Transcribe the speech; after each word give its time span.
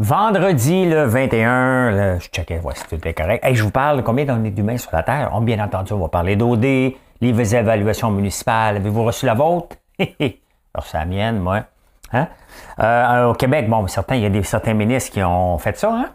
Vendredi 0.00 0.86
le 0.86 1.06
21, 1.06 1.90
là, 1.90 2.18
je 2.20 2.28
checkais, 2.28 2.60
voici 2.62 2.84
tout 2.88 3.00
est 3.04 3.14
correct. 3.14 3.44
Hey, 3.44 3.56
je 3.56 3.64
vous 3.64 3.72
parle 3.72 4.04
combien 4.04 4.24
d'humains 4.24 4.76
sur 4.76 4.92
la 4.92 5.02
Terre? 5.02 5.30
On, 5.32 5.40
bien 5.40 5.58
entendu, 5.58 5.92
on 5.92 5.98
va 5.98 6.06
parler 6.06 6.36
d'OD, 6.36 6.62
les 6.62 7.56
évaluations 7.56 8.12
municipales. 8.12 8.76
Avez-vous 8.76 9.02
reçu 9.02 9.26
la 9.26 9.34
vôtre? 9.34 9.74
Alors, 9.98 10.86
c'est 10.86 10.98
la 10.98 11.04
mienne, 11.04 11.40
moi. 11.40 11.64
Hein? 12.12 12.28
Euh, 12.78 13.30
au 13.30 13.34
Québec, 13.34 13.68
bon, 13.68 13.88
certains, 13.88 14.14
il 14.14 14.22
y 14.22 14.26
a 14.26 14.30
des, 14.30 14.44
certains 14.44 14.72
ministres 14.72 15.10
qui 15.10 15.20
ont 15.20 15.58
fait 15.58 15.76
ça, 15.76 15.90
hein? 15.92 16.10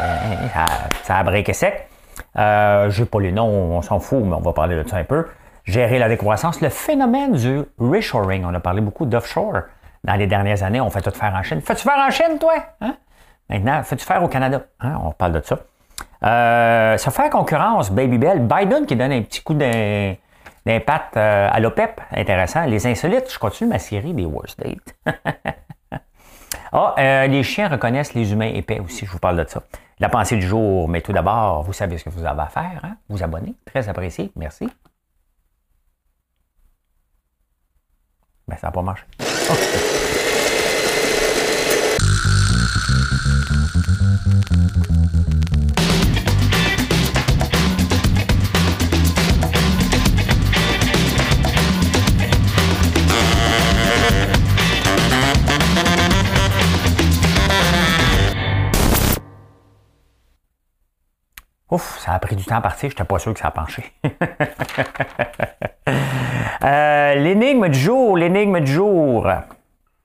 Euh, 0.00 0.48
ça, 0.52 0.64
ça 1.04 1.16
a 1.18 1.22
breaké 1.22 1.52
sec. 1.52 1.88
Euh, 2.36 2.90
je 2.90 3.00
n'ai 3.02 3.08
pas 3.08 3.20
les 3.20 3.30
noms, 3.30 3.76
on 3.76 3.82
s'en 3.82 4.00
fout, 4.00 4.24
mais 4.24 4.34
on 4.34 4.40
va 4.40 4.52
parler 4.52 4.74
de 4.74 4.88
ça 4.88 4.96
un 4.96 5.04
peu. 5.04 5.28
Gérer 5.64 6.00
la 6.00 6.08
décroissance, 6.08 6.60
le 6.60 6.68
phénomène 6.68 7.34
du 7.34 7.60
reshoring. 7.78 8.44
On 8.44 8.54
a 8.54 8.60
parlé 8.60 8.80
beaucoup 8.80 9.06
d'offshore 9.06 9.60
dans 10.02 10.14
les 10.14 10.26
dernières 10.26 10.64
années. 10.64 10.80
On 10.80 10.90
fait 10.90 11.02
tout 11.02 11.12
faire 11.12 11.32
en 11.32 11.44
Chine. 11.44 11.60
Fais-tu 11.60 11.84
faire 11.84 12.04
en 12.04 12.10
Chine, 12.10 12.36
toi? 12.40 12.54
Hein? 12.80 12.96
Maintenant, 13.50 13.82
fais-tu 13.82 14.04
faire 14.04 14.22
au 14.22 14.28
Canada? 14.28 14.62
Hein? 14.78 15.00
On 15.04 15.10
parle 15.10 15.32
de 15.32 15.42
ça. 15.44 15.58
Euh, 16.22 16.96
se 16.96 17.10
faire 17.10 17.30
concurrence, 17.30 17.90
Baby 17.90 18.16
Bell. 18.16 18.46
Biden 18.46 18.86
qui 18.86 18.94
donne 18.94 19.10
un 19.10 19.22
petit 19.22 19.42
coup 19.42 19.54
d'impact 19.54 21.16
euh, 21.16 21.48
à 21.50 21.58
l'OPEP. 21.58 22.00
Intéressant. 22.12 22.64
Les 22.66 22.86
insolites, 22.86 23.30
je 23.32 23.38
continue 23.40 23.68
ma 23.68 23.80
série 23.80 24.14
des 24.14 24.24
Worst 24.24 24.60
Dates. 24.60 24.94
ah, 26.72 26.94
euh, 26.96 27.26
les 27.26 27.42
chiens 27.42 27.66
reconnaissent 27.66 28.14
les 28.14 28.32
humains 28.32 28.52
épais 28.54 28.78
aussi. 28.78 29.04
Je 29.04 29.10
vous 29.10 29.18
parle 29.18 29.44
de 29.44 29.48
ça. 29.48 29.62
La 29.98 30.08
pensée 30.08 30.36
du 30.36 30.46
jour, 30.46 30.88
mais 30.88 31.00
tout 31.00 31.12
d'abord, 31.12 31.64
vous 31.64 31.72
savez 31.72 31.98
ce 31.98 32.04
que 32.04 32.10
vous 32.10 32.24
avez 32.24 32.42
à 32.42 32.46
faire. 32.46 32.80
Hein? 32.84 32.96
Vous 33.08 33.22
abonner. 33.24 33.54
Très 33.64 33.88
apprécié. 33.88 34.30
Merci. 34.36 34.68
Ça 38.58 38.66
n'a 38.66 38.72
pas 38.72 38.82
marché. 38.82 39.04
Ouf, 61.70 61.98
ça 62.00 62.14
a 62.14 62.18
pris 62.18 62.34
du 62.34 62.44
temps 62.44 62.56
à 62.56 62.60
partir, 62.60 62.90
je 62.90 62.94
n'étais 62.94 63.04
pas 63.04 63.18
sûr 63.18 63.32
que 63.32 63.40
ça 63.40 63.48
a 63.48 63.50
penché. 63.50 63.84
Euh, 66.62 67.14
l'énigme 67.14 67.68
du 67.68 67.78
jour, 67.78 68.18
l'énigme 68.18 68.60
du 68.60 68.70
jour. 68.70 69.26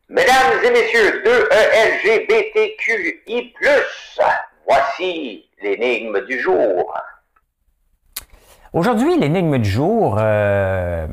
Mesdames 0.08 0.64
et 0.64 0.72
messieurs, 0.72 1.22
2 1.26 1.50
LGBTQI+, 2.06 3.54
voici 4.66 5.50
l'énigme 5.62 6.26
du 6.26 6.40
jour. 6.40 6.94
Aujourd'hui, 8.72 9.20
l'énigme 9.20 9.58
du 9.58 9.70
jour, 9.70 10.18
euh, 10.18 11.08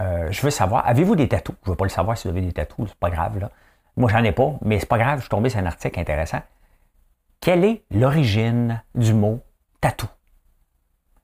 euh, 0.00 0.28
je 0.30 0.40
veux 0.40 0.50
savoir, 0.50 0.86
avez-vous 0.86 1.16
des 1.16 1.28
tatous? 1.28 1.56
Je 1.64 1.70
ne 1.70 1.72
veux 1.72 1.76
pas 1.76 1.84
le 1.84 1.90
savoir 1.90 2.16
si 2.16 2.28
vous 2.28 2.36
avez 2.36 2.46
des 2.46 2.52
tatous, 2.52 2.88
c'est 2.88 2.98
pas 2.98 3.10
grave. 3.10 3.40
Là. 3.40 3.50
Moi, 3.96 4.08
j'en 4.10 4.22
ai 4.22 4.32
pas, 4.32 4.54
mais 4.62 4.78
c'est 4.78 4.88
pas 4.88 4.98
grave, 4.98 5.16
je 5.16 5.22
suis 5.22 5.30
tombé 5.30 5.50
sur 5.50 5.58
un 5.58 5.66
article 5.66 5.98
intéressant. 5.98 6.40
Quelle 7.40 7.64
est 7.64 7.82
l'origine 7.90 8.82
du 8.94 9.14
mot 9.14 9.40
tatou? 9.80 10.08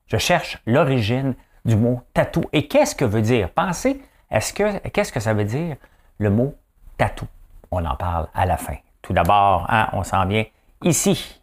Je 0.07 0.17
cherche 0.17 0.61
l'origine 0.65 1.35
du 1.65 1.75
mot 1.75 2.01
tatou. 2.13 2.43
Et 2.53 2.67
qu'est-ce 2.67 2.95
que 2.95 3.05
veut 3.05 3.21
dire? 3.21 3.51
Pensez, 3.51 4.01
est-ce 4.31 4.53
que, 4.53 4.87
qu'est-ce 4.89 5.11
que 5.11 5.19
ça 5.19 5.33
veut 5.33 5.45
dire 5.45 5.75
le 6.17 6.29
mot 6.29 6.55
tatou? 6.97 7.27
On 7.71 7.85
en 7.85 7.95
parle 7.95 8.29
à 8.33 8.45
la 8.45 8.57
fin. 8.57 8.77
Tout 9.01 9.13
d'abord, 9.13 9.65
hein, 9.69 9.89
on 9.93 10.03
s'en 10.03 10.25
vient 10.25 10.45
ici. 10.83 11.41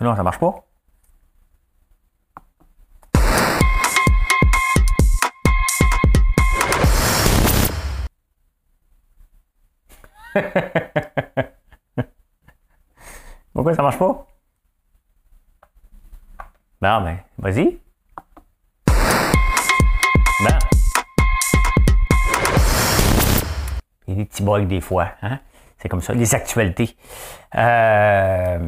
Non, 0.00 0.14
ça 0.14 0.22
marche 0.22 0.38
pas? 0.38 0.67
Pourquoi 13.52 13.74
ça 13.74 13.82
marche 13.82 13.98
pas? 13.98 14.26
Non, 16.80 17.00
mais 17.00 17.24
vas-y. 17.38 17.80
Il 24.08 24.14
y 24.14 24.16
a 24.16 24.16
des 24.16 24.24
petits 24.24 24.42
bugs 24.42 24.64
des 24.64 24.80
fois. 24.80 25.10
Hein? 25.20 25.38
C'est 25.76 25.88
comme 25.88 26.00
ça. 26.00 26.14
Les 26.14 26.34
actualités. 26.34 26.96
Euh, 27.54 28.58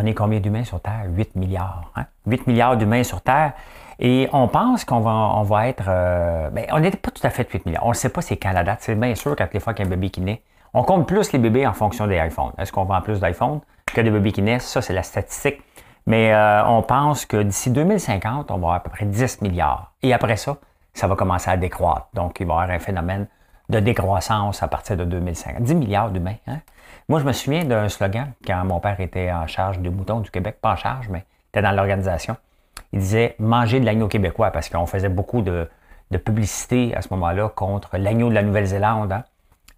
on 0.00 0.06
est 0.06 0.14
combien 0.14 0.40
d'humains 0.40 0.64
sur 0.64 0.80
Terre? 0.80 1.04
8 1.08 1.36
milliards. 1.36 1.92
8 2.26 2.40
hein? 2.40 2.42
milliards 2.46 2.76
d'humains 2.76 3.04
sur 3.04 3.20
Terre. 3.20 3.52
Et 3.98 4.28
on 4.32 4.48
pense 4.48 4.84
qu'on 4.84 5.00
va, 5.00 5.10
on 5.10 5.42
va 5.42 5.68
être. 5.68 5.84
Euh, 5.88 6.48
ben, 6.50 6.64
on 6.72 6.80
n'était 6.80 6.96
pas 6.96 7.10
tout 7.10 7.24
à 7.26 7.30
fait 7.30 7.46
8 7.50 7.66
milliards. 7.66 7.84
On 7.84 7.90
ne 7.90 7.94
sait 7.94 8.08
pas 8.08 8.22
c'est 8.22 8.36
quand 8.36 8.52
la 8.52 8.64
date. 8.64 8.78
C'est 8.80 8.94
bien 8.94 9.14
sûr 9.14 9.36
quand 9.36 9.52
les 9.52 9.60
fois 9.60 9.74
qu'un 9.74 9.86
bébé 9.86 10.08
qui 10.10 10.22
naît. 10.22 10.42
On 10.72 10.84
compte 10.84 11.06
plus 11.06 11.32
les 11.32 11.38
bébés 11.38 11.66
en 11.66 11.74
fonction 11.74 12.06
des 12.06 12.16
iPhones. 12.16 12.52
Est-ce 12.56 12.72
qu'on 12.72 12.84
vend 12.84 13.00
plus 13.02 13.20
d'iPhones 13.20 13.60
que 13.86 14.00
des 14.00 14.10
bébés 14.10 14.32
qui 14.32 14.40
naissent? 14.40 14.66
Ça, 14.66 14.80
c'est 14.80 14.94
la 14.94 15.02
statistique. 15.02 15.60
Mais 16.06 16.32
euh, 16.32 16.64
on 16.64 16.82
pense 16.82 17.26
que 17.26 17.42
d'ici 17.42 17.70
2050, 17.70 18.50
on 18.50 18.54
va 18.54 18.56
avoir 18.56 18.74
à 18.74 18.80
peu 18.80 18.88
près 18.88 19.04
10 19.04 19.42
milliards. 19.42 19.92
Et 20.02 20.14
après 20.14 20.36
ça, 20.36 20.56
ça 20.94 21.06
va 21.06 21.14
commencer 21.14 21.50
à 21.50 21.56
décroître. 21.56 22.08
Donc, 22.14 22.40
il 22.40 22.46
va 22.46 22.54
y 22.54 22.56
avoir 22.56 22.70
un 22.70 22.78
phénomène 22.78 23.26
de 23.68 23.80
décroissance 23.80 24.62
à 24.62 24.68
partir 24.68 24.96
de 24.96 25.04
2050. 25.04 25.62
10 25.62 25.74
milliards 25.74 26.10
d'humains. 26.10 26.36
Hein? 26.46 26.60
Moi, 27.10 27.18
je 27.18 27.24
me 27.24 27.32
souviens 27.32 27.64
d'un 27.64 27.88
slogan 27.88 28.34
quand 28.46 28.64
mon 28.64 28.78
père 28.78 29.00
était 29.00 29.32
en 29.32 29.48
charge 29.48 29.80
des 29.80 29.90
moutons 29.90 30.20
du 30.20 30.30
Québec. 30.30 30.58
Pas 30.62 30.74
en 30.74 30.76
charge, 30.76 31.08
mais 31.08 31.24
était 31.48 31.60
dans 31.60 31.72
l'organisation. 31.72 32.36
Il 32.92 33.00
disait 33.00 33.34
manger 33.40 33.80
de 33.80 33.84
l'agneau 33.84 34.06
québécois 34.06 34.52
parce 34.52 34.68
qu'on 34.68 34.86
faisait 34.86 35.08
beaucoup 35.08 35.42
de, 35.42 35.68
publicité 36.24 36.94
à 36.94 37.02
ce 37.02 37.08
moment-là 37.10 37.48
contre 37.48 37.96
l'agneau 37.98 38.28
de 38.28 38.34
la 38.34 38.44
Nouvelle-Zélande. 38.44 39.10
Hein? 39.10 39.24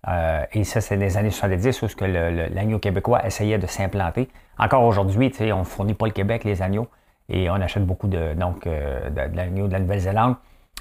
Euh, 0.08 0.44
et 0.52 0.62
ça, 0.64 0.82
c'est 0.82 0.96
les 0.96 1.16
années 1.16 1.30
70 1.30 1.80
où 1.80 1.86
l'agneau 2.02 2.78
québécois 2.78 3.24
essayait 3.24 3.56
de 3.56 3.66
s'implanter. 3.66 4.28
Encore 4.58 4.84
aujourd'hui, 4.84 5.32
on 5.54 5.60
ne 5.60 5.64
fournit 5.64 5.94
pas 5.94 6.04
le 6.04 6.12
Québec, 6.12 6.44
les 6.44 6.60
agneaux, 6.60 6.88
et 7.30 7.48
on 7.48 7.54
achète 7.54 7.86
beaucoup 7.86 8.08
de, 8.08 8.34
donc, 8.34 8.66
euh, 8.66 9.08
de, 9.08 9.34
l'agneau 9.34 9.68
de 9.68 9.72
la 9.72 9.80
Nouvelle-Zélande. 9.80 10.36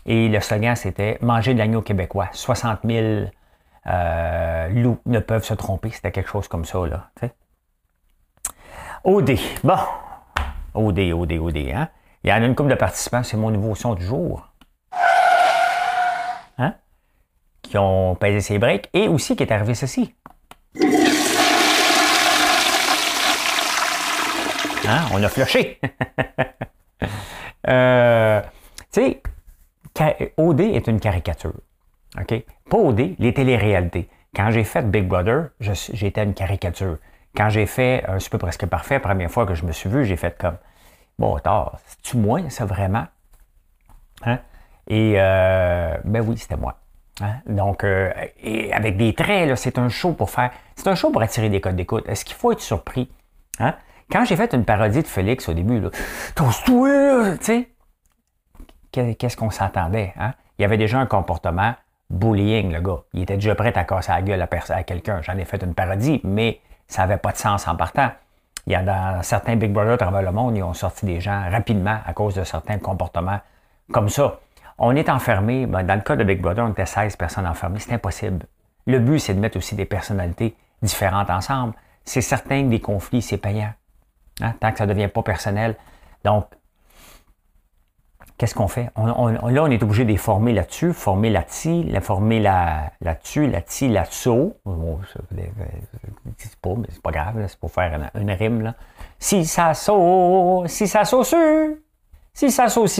Et 0.06 0.28
le 0.28 0.42
slogan, 0.42 0.76
c'était 0.76 1.18
Manger 1.22 1.54
de 1.54 1.60
l'agneau 1.60 1.82
québécois. 1.82 2.28
60 2.34 2.80
000 2.84 3.28
euh, 3.88 4.70
loups 4.70 5.00
ne 5.06 5.20
peuvent 5.20 5.44
se 5.44 5.54
tromper. 5.54 5.90
C'était 5.92 6.12
quelque 6.12 6.30
chose 6.30 6.48
comme 6.48 6.66
ça. 6.66 6.86
Là, 6.86 7.12
OD. 9.04 9.38
Bon. 9.64 9.78
OD, 10.74 11.00
OD, 11.00 11.32
OD. 11.34 11.58
Hein? 11.58 11.90
Il 12.24 12.30
y 12.30 12.34
en 12.34 12.42
a 12.42 12.46
une 12.46 12.56
couple 12.56 12.70
de 12.70 12.76
participants. 12.76 13.24
C'est 13.24 13.38
mon 13.38 13.50
nouveau 13.50 13.76
son 13.76 13.96
du 13.96 14.06
jour. 14.06 14.48
Hein? 16.58 16.76
Qui 17.62 17.78
ont 17.78 18.16
pesé 18.16 18.42
ses 18.42 18.60
breaks. 18.60 18.90
Et 18.94 19.08
aussi 19.08 19.36
qui 19.36 19.44
est 19.44 19.52
arrivé 19.52 19.74
ceci. 19.74 20.14
Hein? 24.88 25.06
On 25.14 25.24
a 25.24 25.30
flushé. 25.30 25.80
euh, 27.68 28.42
tu 28.92 29.02
sais, 29.02 29.22
OD 30.38 30.62
est 30.62 30.88
une 30.88 31.00
caricature. 31.00 31.54
OK? 32.20 32.44
Pas 32.70 32.78
OD, 32.78 33.16
les 33.20 33.34
téléréalités. 33.34 34.10
Quand 34.36 34.52
j'ai 34.52 34.64
fait 34.64 34.90
Big 34.90 35.08
Brother, 35.08 35.50
j'étais 35.60 36.24
une 36.24 36.34
caricature. 36.34 36.98
Quand 37.36 37.50
j'ai 37.50 37.66
fait 37.66 38.04
Un 38.08 38.20
super 38.20 38.40
presque 38.40 38.66
parfait, 38.66 39.00
première 39.00 39.32
fois 39.32 39.46
que 39.46 39.56
je 39.56 39.66
me 39.66 39.72
suis 39.72 39.90
vu, 39.90 40.06
j'ai 40.06 40.18
fait 40.18 40.38
comme 40.38 40.58
Bon, 41.20 41.38
c'est-tu 41.86 42.18
moi, 42.18 42.50
ça 42.50 42.66
vraiment? 42.66 43.06
Hein? 44.24 44.40
Et 44.88 45.14
euh, 45.18 45.98
ben 46.04 46.28
oui, 46.28 46.38
c'était 46.38 46.58
moi. 46.58 46.80
Hein? 47.22 47.36
Donc, 47.46 47.84
euh, 47.84 48.12
avec 48.74 48.98
des 48.98 49.14
traits, 49.14 49.56
c'est 49.58 49.78
un 49.78 49.90
show 49.90 50.14
pour 50.14 50.30
faire. 50.30 50.52
C'est 50.76 50.88
un 50.88 50.96
show 50.96 51.12
pour 51.12 51.22
attirer 51.22 51.50
des 51.50 51.62
codes 51.62 51.76
d'écoute. 51.76 52.08
Est-ce 52.08 52.26
qu'il 52.26 52.36
faut 52.36 52.52
être 52.52 52.62
surpris? 52.62 53.12
Hein? 53.60 53.76
Quand 54.12 54.26
j'ai 54.26 54.36
fait 54.36 54.54
une 54.54 54.66
parodie 54.66 55.04
de 55.04 55.08
Félix 55.08 55.48
au 55.48 55.54
début, 55.54 55.82
tu 56.36 56.48
sais, 57.42 57.70
qu'est-ce 58.92 59.38
qu'on 59.38 59.52
s'entendait? 59.52 60.14
Hein? 60.18 60.34
Il 60.58 60.64
y 60.64 60.66
avait 60.66 60.78
déjà 60.78 61.00
un 61.00 61.06
comportement 61.06 61.76
bullying, 62.12 62.72
le 62.72 62.82
gars. 62.82 63.00
Il 63.14 63.24
était 63.24 63.36
déjà 63.36 63.56
prêt 63.56 63.76
à 63.76 63.84
casser 63.84 64.12
la 64.12 64.22
gueule 64.22 64.42
à, 64.42 64.84
quelqu'un. 64.84 65.22
J'en 65.22 65.38
ai 65.38 65.46
fait 65.46 65.64
une 65.64 65.74
parodie, 65.74 66.22
mais 66.24 66.60
ça 66.88 67.04
n'avait 67.04 67.18
pas 67.18 67.32
de 67.32 67.38
sens 67.38 67.68
en 67.68 67.76
partant. 67.76 68.12
Il 68.68 68.74
y 68.74 68.76
a 68.76 68.84
dans 68.84 69.24
certains 69.24 69.56
Big 69.56 69.72
Brother 69.72 69.94
à 69.94 69.98
travers 69.98 70.22
le 70.22 70.32
monde, 70.32 70.56
ils 70.56 70.64
ont 70.64 70.74
sorti 70.74 71.06
des 71.06 71.20
gens 71.20 71.50
rapidement 71.50 71.98
à 72.06 72.14
cause 72.14 72.36
de 72.36 72.44
certains 72.44 72.78
comportements 72.78 73.40
comme 73.92 74.10
ça. 74.10 74.40
On 74.78 74.96
est 74.96 75.10
enfermé, 75.10 75.66
ben, 75.66 75.84
dans 75.84 75.96
le 75.96 76.02
cas 76.02 76.16
de 76.16 76.24
Big 76.24 76.42
Brother, 76.42 76.66
on 76.66 76.72
était 76.72 76.86
16 76.86 77.16
personnes 77.16 77.48
enfermées, 77.48 77.80
c'est 77.80 77.94
impossible. 77.94 78.46
Le 78.86 79.00
but, 79.00 79.20
c'est 79.20 79.34
de 79.34 79.40
mettre 79.40 79.58
aussi 79.58 79.76
des 79.76 79.86
personnalités 79.86 80.56
différentes 80.82 81.30
ensemble. 81.30 81.74
C'est 82.04 82.22
certain 82.22 82.64
que 82.64 82.70
des 82.70 82.80
conflits, 82.80 83.22
c'est 83.22 83.38
payant. 83.38 83.74
Hein, 84.42 84.54
tant 84.60 84.72
que 84.72 84.78
ça 84.78 84.86
ne 84.86 84.94
devient 84.94 85.08
pas 85.08 85.22
personnel. 85.22 85.76
Donc, 86.24 86.48
qu'est-ce 88.42 88.56
qu'on 88.56 88.68
fait? 88.68 88.90
là, 88.98 89.14
on 89.20 89.70
est 89.70 89.84
obligé 89.84 90.04
de 90.04 90.10
les 90.10 90.18
former 90.18 90.52
là-dessus, 90.52 90.94
former 90.94 91.30
là-dessus, 91.30 91.84
la 91.84 92.02
former 92.02 92.40
là, 92.40 92.92
là-dessus, 93.00 93.46
là-dessus, 93.46 93.88
là-dessous. 93.88 94.56
c'est 96.38 96.56
pas, 96.56 96.74
mais 96.76 96.88
c'est 96.90 97.04
pas 97.04 97.12
grave, 97.12 97.46
c'est 97.48 97.60
pour 97.60 97.72
faire 97.72 98.10
une, 98.16 98.32
rime. 98.32 98.62
Là. 98.64 98.74
Si 99.20 99.46
ça 99.46 99.76
saute, 99.76 100.70
si 100.70 100.88
ça 100.88 101.06
saute, 101.06 101.36
si 102.34 102.50
ça 102.50 102.68
saute. 102.68 103.00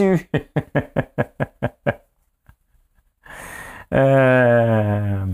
euh... 3.94 5.26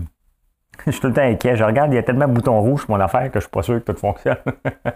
Je 0.89 0.93
suis 0.93 1.01
tout 1.01 1.07
le 1.07 1.13
temps 1.13 1.21
inquiet. 1.21 1.55
Je 1.55 1.63
regarde, 1.63 1.93
il 1.93 1.95
y 1.95 1.99
a 1.99 2.03
tellement 2.03 2.27
de 2.27 2.33
boutons 2.33 2.59
rouges 2.59 2.87
mon 2.87 2.99
affaire 2.99 3.29
que 3.31 3.39
je 3.39 3.45
suis 3.45 3.51
pas 3.51 3.61
sûr 3.61 3.83
que 3.83 3.91
tout 3.91 3.97
fonctionne. 3.97 4.37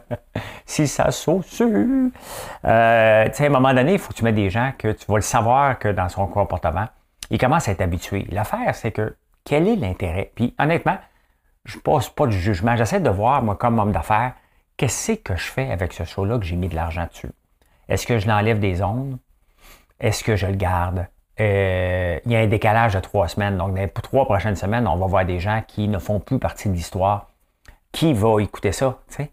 si 0.66 0.88
ça 0.88 1.12
saute, 1.12 1.45
euh, 1.62 2.10
à 2.63 3.44
un 3.44 3.50
moment 3.50 3.74
donné, 3.74 3.94
il 3.94 4.00
faut 4.00 4.12
que 4.12 4.18
tu 4.18 4.24
mettes 4.24 4.36
des 4.36 4.50
gens 4.50 4.72
que 4.78 4.92
tu 4.92 5.06
vas 5.07 5.18
le 5.18 5.22
savoir 5.22 5.78
que 5.78 5.90
dans 5.90 6.10
son 6.10 6.25
comportement, 6.25 6.88
il 7.30 7.38
commence 7.38 7.68
à 7.68 7.74
être 7.74 7.81
habitué. 7.81 8.25
L'affaire, 8.31 8.74
c'est 8.74 8.92
que 8.92 9.16
quel 9.45 9.68
est 9.68 9.75
l'intérêt? 9.75 10.31
Puis 10.34 10.56
honnêtement, 10.57 10.98
je 11.66 11.78
ne 11.78 11.81
passe 11.81 12.10
pas 12.10 12.25
de 12.25 12.31
jugement. 12.31 12.75
J'essaie 12.75 13.00
de 13.00 13.10
voir, 13.10 13.44
moi, 13.44 13.56
comme 13.56 13.78
homme 13.78 13.92
d'affaires, 13.92 14.34
qu'est-ce 14.78 15.13
que 15.13 15.36
je 15.36 15.51
fais 15.51 15.72
avec 15.72 15.94
ce 15.94 16.06
show-là 16.06 16.39
que 16.39 16.46
j'ai 16.46 16.56
mis 16.56 16.69
de 16.69 16.75
l'argent 16.75 17.06
dessus? 17.06 17.31
Est-ce 17.88 18.07
que 18.07 18.18
je 18.18 18.28
l'enlève 18.28 18.60
des 18.60 18.81
ondes? 18.81 19.19
Est-ce 20.00 20.24
que 20.24 20.36
je 20.36 20.48
le 20.48 20.56
garde? 20.56 21.06
Euh, 21.39 22.19
il 22.25 22.31
y 22.31 22.35
a 22.35 22.39
un 22.39 22.47
décalage 22.47 22.94
de 22.94 23.00
trois 23.00 23.27
semaines. 23.27 23.57
Donc, 23.57 23.74
dans 23.74 23.81
les 23.81 23.89
trois 23.89 24.25
prochaines 24.25 24.56
semaines, 24.56 24.88
on 24.88 24.97
va 24.97 25.07
voir 25.07 25.25
des 25.25 25.39
gens 25.39 25.63
qui 25.68 25.88
ne 25.88 25.97
font 25.97 26.19
plus 26.19 26.39
partie 26.39 26.69
de 26.69 26.74
l'histoire. 26.74 27.30
Qui 27.91 28.13
va 28.13 28.41
écouter 28.41 28.71
ça? 28.71 29.00
Ils 29.19 29.27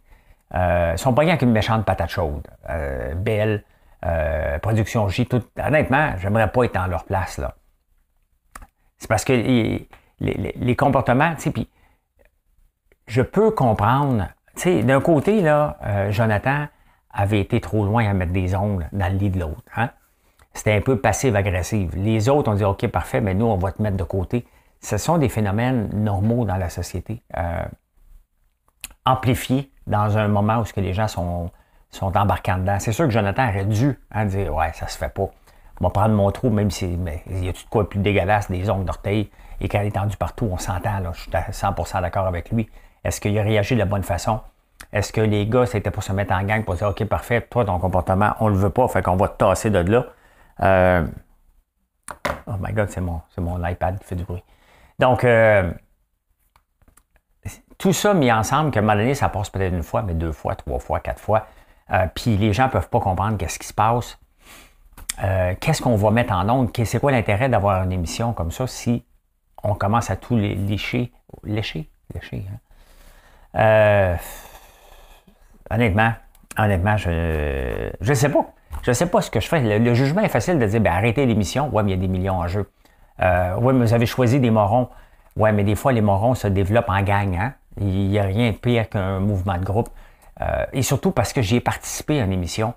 Euh, 0.55 0.93
ils 0.95 0.99
sont 0.99 1.15
pas 1.15 1.23
rien 1.23 1.37
qu'une 1.37 1.53
méchante 1.53 1.85
patate 1.85 2.11
chaude. 2.11 2.47
Euh, 2.69 3.15
belle, 3.15 3.65
euh, 4.05 4.59
production 4.59 5.09
J, 5.09 5.27
tout. 5.27 5.43
Honnêtement, 5.63 6.13
j'aimerais 6.19 6.51
pas 6.51 6.65
être 6.65 6.75
dans 6.75 6.87
leur 6.87 7.05
place. 7.05 7.39
là. 7.39 7.55
C'est 8.99 9.09
parce 9.09 9.25
que 9.25 9.33
les, 9.33 10.77
comportements, 10.77 11.35
tu 11.37 11.51
puis 11.51 11.69
je 13.07 13.23
peux 13.23 13.51
comprendre. 13.51 14.29
Tu 14.57 14.83
d'un 14.83 15.01
côté, 15.01 15.41
là, 15.41 15.79
Jonathan 16.11 16.67
avait 17.11 17.41
été 17.41 17.61
trop 17.61 17.85
loin 17.85 18.07
à 18.09 18.13
mettre 18.13 18.33
des 18.33 18.55
ongles 18.55 18.89
dans 18.93 19.11
le 19.11 19.19
lit 19.19 19.31
de 19.31 19.41
l'autre. 19.41 19.63
Hein? 19.75 19.91
C'était 20.53 20.75
un 20.75 20.81
peu 20.81 20.99
passive-agressive. 20.99 21.97
Les 21.97 22.29
autres 22.29 22.51
ont 22.51 22.55
dit 22.55 22.65
OK, 22.65 22.87
parfait, 22.89 23.21
mais 23.21 23.35
nous, 23.35 23.47
on 23.47 23.57
va 23.57 23.73
te 23.73 23.83
mettre 23.83 23.97
de 23.97 24.05
côté. 24.05 24.47
Ce 24.81 24.97
sont 24.97 25.19
des 25.19 25.29
phénomènes 25.29 25.91
normaux 25.93 26.45
dans 26.45 26.57
la 26.57 26.71
société, 26.71 27.23
euh, 27.37 27.63
amplifiés 29.05 29.71
dans 29.87 30.17
un 30.17 30.29
moment 30.29 30.59
où 30.59 30.65
que 30.65 30.81
les 30.81 30.95
gens 30.95 31.09
sont, 31.09 31.51
sont 31.91 32.17
embarquants 32.17 32.59
dedans. 32.59 32.79
C'est 32.79 32.93
sûr 32.93 33.07
que 33.07 33.11
Jonathan 33.11 33.49
aurait 33.49 33.65
dû 33.65 33.99
hein, 34.11 34.25
dire 34.25 34.55
Ouais, 34.55 34.73
ça 34.75 34.89
se 34.89 34.97
fait 34.97 35.13
pas. 35.13 35.29
On 35.81 35.85
va 35.85 35.91
prendre 35.91 36.15
mon 36.15 36.31
trou, 36.31 36.51
même 36.51 36.71
si 36.71 36.87
il 36.87 37.45
y 37.45 37.49
a 37.49 37.53
tout 37.53 37.65
de 37.65 37.71
quoi 37.71 37.89
plus 37.89 38.01
dégueulasse, 38.01 38.51
des 38.51 38.69
ongles 38.69 38.85
d'orteil, 38.85 39.31
et 39.61 39.69
qu'elle 39.69 39.87
est 39.87 39.93
tendue 39.93 40.17
partout, 40.17 40.49
on 40.51 40.59
s'entend, 40.59 40.99
là, 41.01 41.13
je 41.15 41.23
suis 41.23 41.31
à 41.35 41.51
100% 41.51 42.03
d'accord 42.03 42.27
avec 42.27 42.51
lui. 42.51 42.69
Est-ce 43.03 43.21
qu'il 43.21 43.39
a 43.39 43.43
réagi 43.43 43.75
de 43.75 43.79
la 43.79 43.87
bonne 43.87 44.03
façon? 44.03 44.41
Est-ce 44.93 45.13
que 45.13 45.21
les 45.21 45.47
gars, 45.47 45.67
c'était 45.67 45.91
pour 45.91 46.03
se 46.03 46.13
mettre 46.13 46.35
en 46.35 46.43
gang, 46.43 46.65
pour 46.65 46.75
dire 46.75 46.89
OK, 46.89 47.05
parfait, 47.05 47.41
toi, 47.41 47.65
ton 47.65 47.79
comportement, 47.79 48.35
on 48.41 48.49
le 48.49 48.57
veut 48.57 48.71
pas, 48.71 48.89
fait 48.89 49.03
qu'on 49.03 49.17
va 49.17 49.29
te 49.29 49.39
tasser 49.39 49.71
de 49.71 49.79
là. 49.79 50.07
Euh, 50.63 51.07
oh 52.47 52.55
my 52.61 52.73
God, 52.73 52.91
c'est 52.91 53.01
mon, 53.01 53.21
mon 53.39 53.67
iPad 53.67 53.99
qui 53.99 54.05
fait 54.05 54.17
du 54.17 54.25
bruit. 54.25 54.43
Donc, 54.99 55.25
euh, 55.25 55.73
tout 57.79 57.93
ça 57.93 58.13
mis 58.15 58.31
ensemble, 58.31 58.71
qu'à 58.71 58.81
un 58.81 58.83
moment 58.83 58.97
donné, 58.97 59.15
ça 59.15 59.29
passe 59.29 59.51
peut-être 59.51 59.73
une 59.73 59.83
fois, 59.83 60.03
mais 60.03 60.15
deux 60.15 60.33
fois, 60.33 60.55
trois 60.55 60.79
fois, 60.79 61.01
quatre 61.01 61.21
fois. 61.21 61.47
Euh, 61.91 62.07
puis 62.15 62.37
les 62.37 62.53
gens 62.53 62.67
ne 62.67 62.71
peuvent 62.71 62.89
pas 62.89 63.01
comprendre 63.01 63.37
qu'est-ce 63.39 63.59
qui 63.59 63.67
se 63.67 63.75
passe. 63.75 64.19
qu'est-ce 65.61 65.83
qu'on 65.83 65.97
va 65.97 66.11
mettre 66.11 66.33
en 66.33 66.49
onde? 66.49 66.71
C'est 66.85 67.01
quoi 67.01 67.13
l'intérêt 67.13 67.49
d'avoir 67.49 67.83
une 67.83 67.93
émission 67.93 68.33
comme 68.33 68.51
ça 68.51 68.67
si 68.67 69.05
on 69.63 69.75
commence 69.75 70.11
à 70.11 70.17
tout 70.17 70.37
lécher? 70.37 71.13
Lécher? 71.45 71.91
Lécher, 72.15 72.47
hein? 73.55 74.17
honnêtement, 75.71 76.13
honnêtement, 76.59 76.97
je 76.97 77.91
ne 78.07 78.15
sais 78.15 78.29
pas. 78.29 78.53
Je 78.83 78.91
ne 78.91 78.95
sais 78.95 79.07
pas 79.07 79.21
ce 79.21 79.31
que 79.31 79.41
je 79.41 79.49
fais. 79.49 79.79
Le, 79.79 79.95
jugement 79.95 80.23
est 80.23 80.29
facile 80.29 80.59
de 80.59 80.67
dire 80.67 80.81
ben, 80.81 80.93
arrêtez 80.93 81.27
l'émission. 81.27 81.69
Ouais, 81.69 81.83
mais 81.83 81.93
il 81.93 81.95
y 81.95 81.99
a 81.99 82.01
des 82.01 82.09
millions 82.09 82.39
en 82.39 82.49
jeu. 82.49 82.71
Euh, 83.21 83.55
oui, 83.61 83.75
mais 83.75 83.85
vous 83.87 83.95
avez 83.95 84.07
choisi 84.07 84.41
des 84.41 84.51
morons. 84.51 84.89
Ouais, 85.37 85.53
mais 85.53 85.65
des 85.65 85.75
fois, 85.75 85.93
les 85.93 86.01
morons 86.01 86.35
se 86.35 86.47
développent 86.49 86.89
en 86.89 87.03
gang. 87.03 87.37
Hein? 87.37 87.53
Il 87.79 88.09
n'y 88.09 88.19
a 88.19 88.23
rien 88.23 88.51
de 88.51 88.57
pire 88.57 88.89
qu'un 88.89 89.21
mouvement 89.21 89.59
de 89.59 89.65
groupe. 89.65 89.91
Euh, 90.41 90.65
et 90.73 90.83
surtout 90.83 91.11
parce 91.11 91.33
que 91.33 91.43
j'ai 91.43 91.61
participé 91.61 92.21
à 92.21 92.25
une 92.25 92.33
émission 92.33 92.75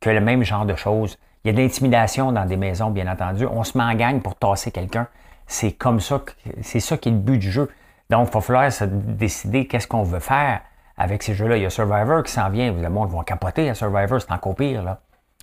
que 0.00 0.10
le 0.10 0.20
même 0.20 0.44
genre 0.44 0.64
de 0.64 0.76
choses. 0.76 1.18
Il 1.44 1.48
y 1.48 1.50
a 1.50 1.56
de 1.56 1.60
l'intimidation 1.60 2.32
dans 2.32 2.44
des 2.44 2.56
maisons, 2.56 2.90
bien 2.90 3.10
entendu. 3.10 3.46
On 3.46 3.64
se 3.64 3.76
met 3.76 3.84
en 3.84 3.94
gang 3.94 4.20
pour 4.20 4.36
tasser 4.36 4.70
quelqu'un. 4.70 5.08
C'est 5.46 5.72
comme 5.72 5.98
ça, 5.98 6.22
c'est 6.62 6.80
ça 6.80 6.96
qui 6.96 7.08
est 7.08 7.12
le 7.12 7.18
but 7.18 7.38
du 7.38 7.50
jeu. 7.50 7.68
Donc, 8.08 8.28
il 8.30 8.34
va 8.34 8.40
falloir 8.40 8.72
se 8.72 8.84
décider 8.84 9.66
qu'est-ce 9.66 9.88
qu'on 9.88 10.02
veut 10.02 10.20
faire 10.20 10.60
avec 10.96 11.22
ces 11.22 11.34
jeux-là. 11.34 11.56
Il 11.56 11.62
y 11.62 11.66
a 11.66 11.70
Survivor 11.70 12.22
qui 12.22 12.32
s'en 12.32 12.50
vient. 12.50 12.72
Le 12.72 12.90
monde 12.90 13.10
va 13.10 13.24
capoter 13.24 13.68
à 13.70 13.74
Survivor, 13.74 14.20
c'est 14.20 14.32
encore 14.32 14.54
pire. 14.54 14.82
Là. 14.82 15.00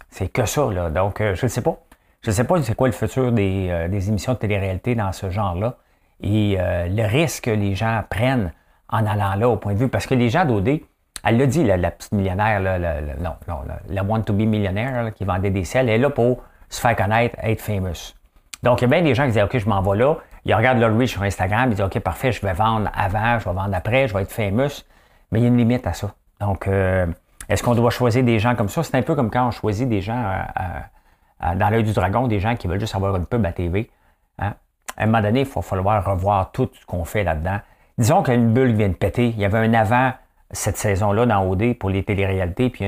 C'est 0.09 0.29
que 0.29 0.45
ça, 0.45 0.71
là. 0.71 0.89
Donc, 0.89 1.21
euh, 1.21 1.35
je 1.35 1.45
ne 1.45 1.49
sais 1.49 1.61
pas. 1.61 1.77
Je 2.21 2.31
ne 2.31 2.35
sais 2.35 2.43
pas 2.43 2.61
c'est 2.61 2.75
quoi 2.75 2.87
le 2.87 2.93
futur 2.93 3.31
des, 3.31 3.67
euh, 3.69 3.87
émissions 3.87 4.33
de 4.33 4.37
télé-réalité 4.37 4.95
dans 4.95 5.11
ce 5.11 5.29
genre-là. 5.29 5.75
Et 6.21 6.57
euh, 6.59 6.87
le 6.87 7.05
risque 7.05 7.45
que 7.45 7.51
les 7.51 7.75
gens 7.75 8.01
prennent 8.09 8.51
en 8.89 9.05
allant 9.05 9.35
là 9.35 9.49
au 9.49 9.57
point 9.57 9.73
de 9.73 9.79
vue. 9.79 9.89
Parce 9.89 10.07
que 10.07 10.15
les 10.15 10.29
gens 10.29 10.45
d'OD, 10.45 10.79
elle 11.23 11.37
l'a 11.37 11.45
dit, 11.45 11.63
la, 11.63 11.91
petite 11.91 12.11
millionnaire, 12.13 12.59
là, 12.59 12.79
non, 13.19 13.33
non, 13.47 13.59
la 13.87 14.03
want 14.03 14.21
to 14.21 14.33
be 14.33 14.41
millionnaire 14.41 15.13
qui 15.13 15.25
vendait 15.25 15.51
des 15.51 15.63
selles, 15.63 15.89
elle 15.89 15.95
est 15.95 15.97
là 15.99 16.09
pour 16.09 16.41
se 16.69 16.81
faire 16.81 16.95
connaître, 16.95 17.35
être 17.43 17.61
famous. 17.61 18.13
Donc, 18.63 18.81
il 18.81 18.85
y 18.85 18.85
a 18.85 18.87
bien 18.87 19.01
des 19.01 19.13
gens 19.13 19.25
qui 19.25 19.33
disent 19.33 19.43
OK, 19.43 19.57
je 19.57 19.69
m'en 19.69 19.81
vais 19.81 19.97
là. 19.97 20.15
Ils 20.45 20.55
regardent 20.55 20.79
leur 20.79 20.97
reach 20.97 21.11
sur 21.11 21.23
Instagram, 21.23 21.69
ils 21.69 21.75
disent 21.75 21.85
OK, 21.85 21.99
parfait, 21.99 22.31
je 22.31 22.41
vais 22.41 22.53
vendre 22.53 22.89
avant, 22.95 23.39
je 23.39 23.45
vais 23.45 23.55
vendre 23.55 23.73
après, 23.73 24.07
je 24.07 24.13
vais 24.13 24.23
être 24.23 24.31
famous. 24.31 24.83
Mais 25.31 25.39
il 25.39 25.43
y 25.43 25.45
a 25.45 25.49
une 25.49 25.57
limite 25.57 25.85
à 25.85 25.93
ça. 25.93 26.13
Donc, 26.39 26.67
est-ce 27.49 27.63
qu'on 27.63 27.75
doit 27.75 27.91
choisir 27.91 28.23
des 28.23 28.39
gens 28.39 28.55
comme 28.55 28.69
ça? 28.69 28.83
C'est 28.83 28.95
un 28.95 29.01
peu 29.01 29.15
comme 29.15 29.29
quand 29.29 29.47
on 29.47 29.51
choisit 29.51 29.87
des 29.87 30.01
gens 30.01 30.17
euh, 30.17 30.63
euh, 31.43 31.55
dans 31.55 31.69
l'œil 31.69 31.83
du 31.83 31.93
dragon, 31.93 32.27
des 32.27 32.39
gens 32.39 32.55
qui 32.55 32.67
veulent 32.67 32.79
juste 32.79 32.95
avoir 32.95 33.15
une 33.15 33.25
pub 33.25 33.45
à 33.45 33.53
TV. 33.53 33.89
Hein? 34.39 34.53
À 34.97 35.03
un 35.03 35.05
moment 35.05 35.21
donné, 35.21 35.41
il 35.41 35.45
va 35.45 35.61
falloir 35.61 36.03
revoir 36.03 36.51
tout 36.51 36.69
ce 36.73 36.85
qu'on 36.85 37.05
fait 37.05 37.23
là-dedans. 37.23 37.59
Disons 37.97 38.23
qu'une 38.23 38.53
bulle 38.53 38.73
vient 38.73 38.89
de 38.89 38.93
péter. 38.93 39.29
Il 39.29 39.39
y 39.39 39.45
avait 39.45 39.59
un 39.59 39.73
avant 39.73 40.11
cette 40.51 40.77
saison-là 40.77 41.25
dans 41.25 41.47
OD 41.47 41.77
pour 41.77 41.89
les 41.89 42.03
téléréalités, 42.03 42.69
puis 42.69 42.85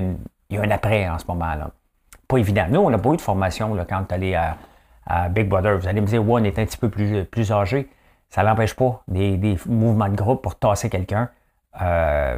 il 0.49 0.55
y 0.55 0.57
a, 0.57 0.61
un 0.61 0.71
après 0.71 1.07
en 1.07 1.19
ce 1.19 1.25
moment-là. 1.27 1.71
Pas 2.27 2.37
évident. 2.37 2.65
Nous, 2.69 2.79
on 2.79 2.89
n'a 2.89 2.97
pas 2.97 3.09
eu 3.09 3.17
de 3.17 3.21
formation 3.21 3.73
là, 3.73 3.85
quand 3.85 4.03
tu 4.03 4.13
allé 4.13 4.35
à, 4.35 4.57
Big 5.29 5.49
Brother. 5.49 5.75
Vous 5.79 5.87
allez 5.87 6.01
me 6.01 6.05
dire, 6.05 6.23
ouais, 6.23 6.39
on 6.39 6.43
est 6.43 6.59
un 6.59 6.65
petit 6.65 6.77
peu 6.77 6.89
plus, 6.89 7.25
plus 7.25 7.51
âgé. 7.51 7.89
Ça 8.29 8.43
n'empêche 8.43 8.75
pas 8.75 9.01
des, 9.07 9.57
mouvements 9.65 10.09
de 10.09 10.15
groupe 10.15 10.43
pour 10.43 10.55
tasser 10.55 10.89
quelqu'un. 10.89 11.29
Euh, 11.81 12.37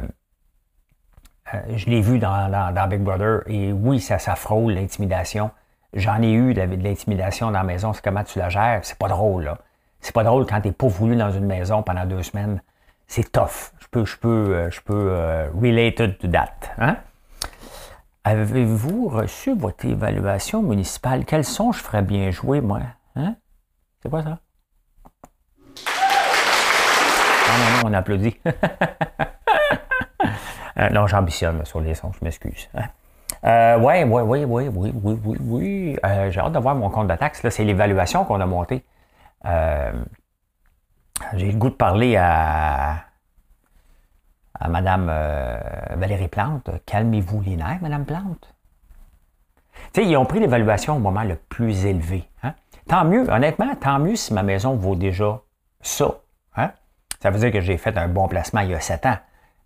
je 1.74 1.86
l'ai 1.86 2.00
vu 2.00 2.18
dans, 2.18 2.88
Big 2.88 3.00
Brother 3.00 3.42
et 3.46 3.72
oui, 3.72 4.00
ça, 4.00 4.18
ça 4.18 4.34
l'intimidation. 4.68 5.50
J'en 5.94 6.22
ai 6.22 6.32
eu 6.32 6.54
de, 6.54 6.62
l'intimidation 6.62 7.46
dans 7.46 7.58
la 7.58 7.64
maison. 7.64 7.92
C'est 7.92 8.02
comment 8.02 8.24
tu 8.24 8.38
la 8.38 8.48
gères. 8.48 8.80
C'est 8.82 8.98
pas 8.98 9.08
drôle, 9.08 9.44
là. 9.44 9.58
C'est 10.00 10.14
pas 10.14 10.24
drôle 10.24 10.46
quand 10.46 10.60
t'es 10.60 10.72
pas 10.72 10.88
voulu 10.88 11.16
dans 11.16 11.30
une 11.30 11.44
maison 11.44 11.82
pendant 11.82 12.06
deux 12.06 12.22
semaines. 12.22 12.62
C'est 13.06 13.30
tough. 13.30 13.72
Je 13.78 13.86
peux, 13.90 14.04
je 14.04 14.16
peux, 14.16 14.28
euh, 14.28 14.70
je 14.70 14.80
peux 14.80 15.10
euh, 15.10 15.48
related 15.54 16.18
to 16.18 16.28
that. 16.28 16.54
Hein? 16.78 16.96
Avez-vous 18.24 19.08
reçu 19.08 19.54
votre 19.54 19.84
évaluation 19.84 20.62
municipale? 20.62 21.24
Quel 21.24 21.44
son 21.44 21.72
je 21.72 21.80
ferais 21.80 22.02
bien 22.02 22.30
jouer, 22.30 22.60
moi? 22.60 22.80
Hein? 23.16 23.34
C'est 24.02 24.08
quoi 24.08 24.22
ça? 24.22 24.38
Non, 27.48 27.58
non, 27.58 27.82
non, 27.82 27.90
on 27.90 27.92
applaudit. 27.92 28.36
Euh, 30.82 30.88
non, 30.90 31.06
j'ambitionne 31.06 31.64
sur 31.64 31.80
les 31.80 31.94
sons, 31.94 32.12
je 32.12 32.24
m'excuse. 32.24 32.68
Oui, 32.74 34.04
oui, 34.04 34.04
oui, 34.04 34.44
oui, 34.44 34.68
oui, 34.68 34.92
oui, 34.94 35.20
oui, 35.24 35.36
oui. 35.40 35.98
J'ai 36.30 36.40
hâte 36.40 36.52
de 36.52 36.58
voir 36.58 36.74
mon 36.74 36.90
compte 36.90 37.08
de 37.08 37.14
taxe. 37.14 37.46
C'est 37.48 37.64
l'évaluation 37.64 38.24
qu'on 38.24 38.40
a 38.40 38.46
montée. 38.46 38.84
Euh, 39.44 39.92
j'ai 41.34 41.50
le 41.50 41.58
goût 41.58 41.70
de 41.70 41.74
parler 41.74 42.16
à, 42.16 43.04
à 44.58 44.68
euh, 44.68 45.58
Valérie 45.96 46.28
Plante. 46.28 46.70
Calmez-vous 46.86 47.40
les 47.42 47.56
nerfs, 47.56 47.78
Mme 47.80 48.04
Plante. 48.04 48.54
Tu 49.92 50.04
ils 50.04 50.16
ont 50.16 50.24
pris 50.24 50.40
l'évaluation 50.40 50.96
au 50.96 50.98
moment 50.98 51.22
le 51.22 51.36
plus 51.36 51.86
élevé. 51.86 52.28
Hein. 52.42 52.54
Tant 52.86 53.04
mieux, 53.04 53.28
honnêtement, 53.30 53.74
tant 53.76 53.98
mieux 53.98 54.16
si 54.16 54.32
ma 54.34 54.42
maison 54.42 54.76
vaut 54.76 54.94
déjà 54.96 55.40
ça. 55.80 56.14
Hein. 56.56 56.70
Ça 57.20 57.30
veut 57.30 57.38
dire 57.38 57.52
que 57.52 57.60
j'ai 57.60 57.78
fait 57.78 57.96
un 57.96 58.08
bon 58.08 58.28
placement 58.28 58.60
il 58.60 58.70
y 58.70 58.74
a 58.74 58.80
sept 58.80 59.06
ans 59.06 59.16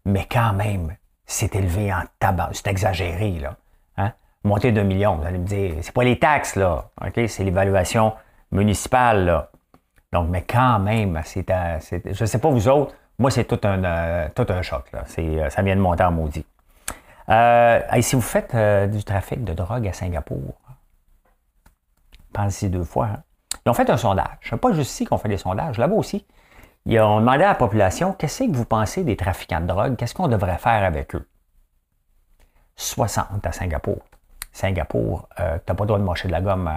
mais 0.06 0.26
quand 0.30 0.52
même, 0.52 0.96
c'est 1.26 1.54
élevé 1.54 1.92
en 1.92 2.02
tabac. 2.18 2.50
C'est 2.52 2.68
exagéré, 2.68 3.32
là. 3.40 3.56
Hein? 3.96 4.12
Monter 4.44 4.72
de 4.72 4.82
millions, 4.82 5.16
vous 5.16 5.26
allez 5.26 5.38
me 5.38 5.46
dire, 5.46 5.74
c'est 5.82 5.92
pas 5.92 6.04
les 6.04 6.18
taxes, 6.18 6.56
là. 6.56 6.88
OK? 7.04 7.28
C'est 7.28 7.44
l'évaluation 7.44 8.14
municipale, 8.52 9.24
là. 9.26 9.50
Donc, 10.12 10.28
mais 10.30 10.42
quand 10.42 10.78
même, 10.78 11.20
c'est, 11.24 11.44
je 11.50 12.22
ne 12.22 12.26
sais 12.26 12.38
pas 12.38 12.48
vous 12.48 12.68
autres, 12.68 12.94
moi, 13.18 13.30
c'est 13.30 13.44
tout 13.44 13.60
un, 13.64 13.82
euh, 13.84 14.28
tout 14.34 14.46
un 14.48 14.62
choc, 14.62 14.90
là. 14.92 15.02
C'est, 15.06 15.22
euh, 15.22 15.50
ça 15.50 15.62
vient 15.62 15.76
de 15.76 15.80
monter 15.80 16.04
en 16.04 16.12
maudit. 16.12 16.46
Euh, 17.28 17.80
si 18.00 18.14
vous 18.14 18.22
faites 18.22 18.54
du 18.90 19.02
trafic 19.02 19.42
de 19.42 19.52
drogue 19.52 19.88
à 19.88 19.92
Singapour, 19.92 20.54
Pensez 22.36 22.68
deux 22.68 22.84
fois. 22.84 23.06
Hein. 23.06 23.22
Ils 23.64 23.70
ont 23.70 23.72
fait 23.72 23.88
un 23.88 23.96
sondage. 23.96 24.54
Pas 24.60 24.72
juste 24.72 24.90
ici 24.90 25.06
qu'on 25.06 25.16
fait 25.16 25.30
des 25.30 25.38
sondages, 25.38 25.78
là-bas 25.78 25.94
aussi. 25.94 26.26
Ils 26.86 27.00
ont 27.00 27.18
demandé 27.18 27.42
à 27.42 27.48
la 27.48 27.54
population 27.56 28.12
qu'est-ce 28.12 28.44
que 28.44 28.56
vous 28.56 28.64
pensez 28.64 29.02
des 29.02 29.16
trafiquants 29.16 29.60
de 29.60 29.66
drogue, 29.66 29.96
qu'est-ce 29.96 30.14
qu'on 30.14 30.28
devrait 30.28 30.58
faire 30.58 30.84
avec 30.84 31.16
eux? 31.16 31.28
60 32.76 33.44
à 33.44 33.52
Singapour. 33.52 33.98
Singapour, 34.52 35.28
euh, 35.40 35.58
tu 35.58 35.64
n'as 35.68 35.74
pas 35.74 35.84
le 35.84 35.88
droit 35.88 35.98
de 35.98 36.04
marcher 36.04 36.28
de 36.28 36.32
la 36.32 36.40
gomme. 36.40 36.70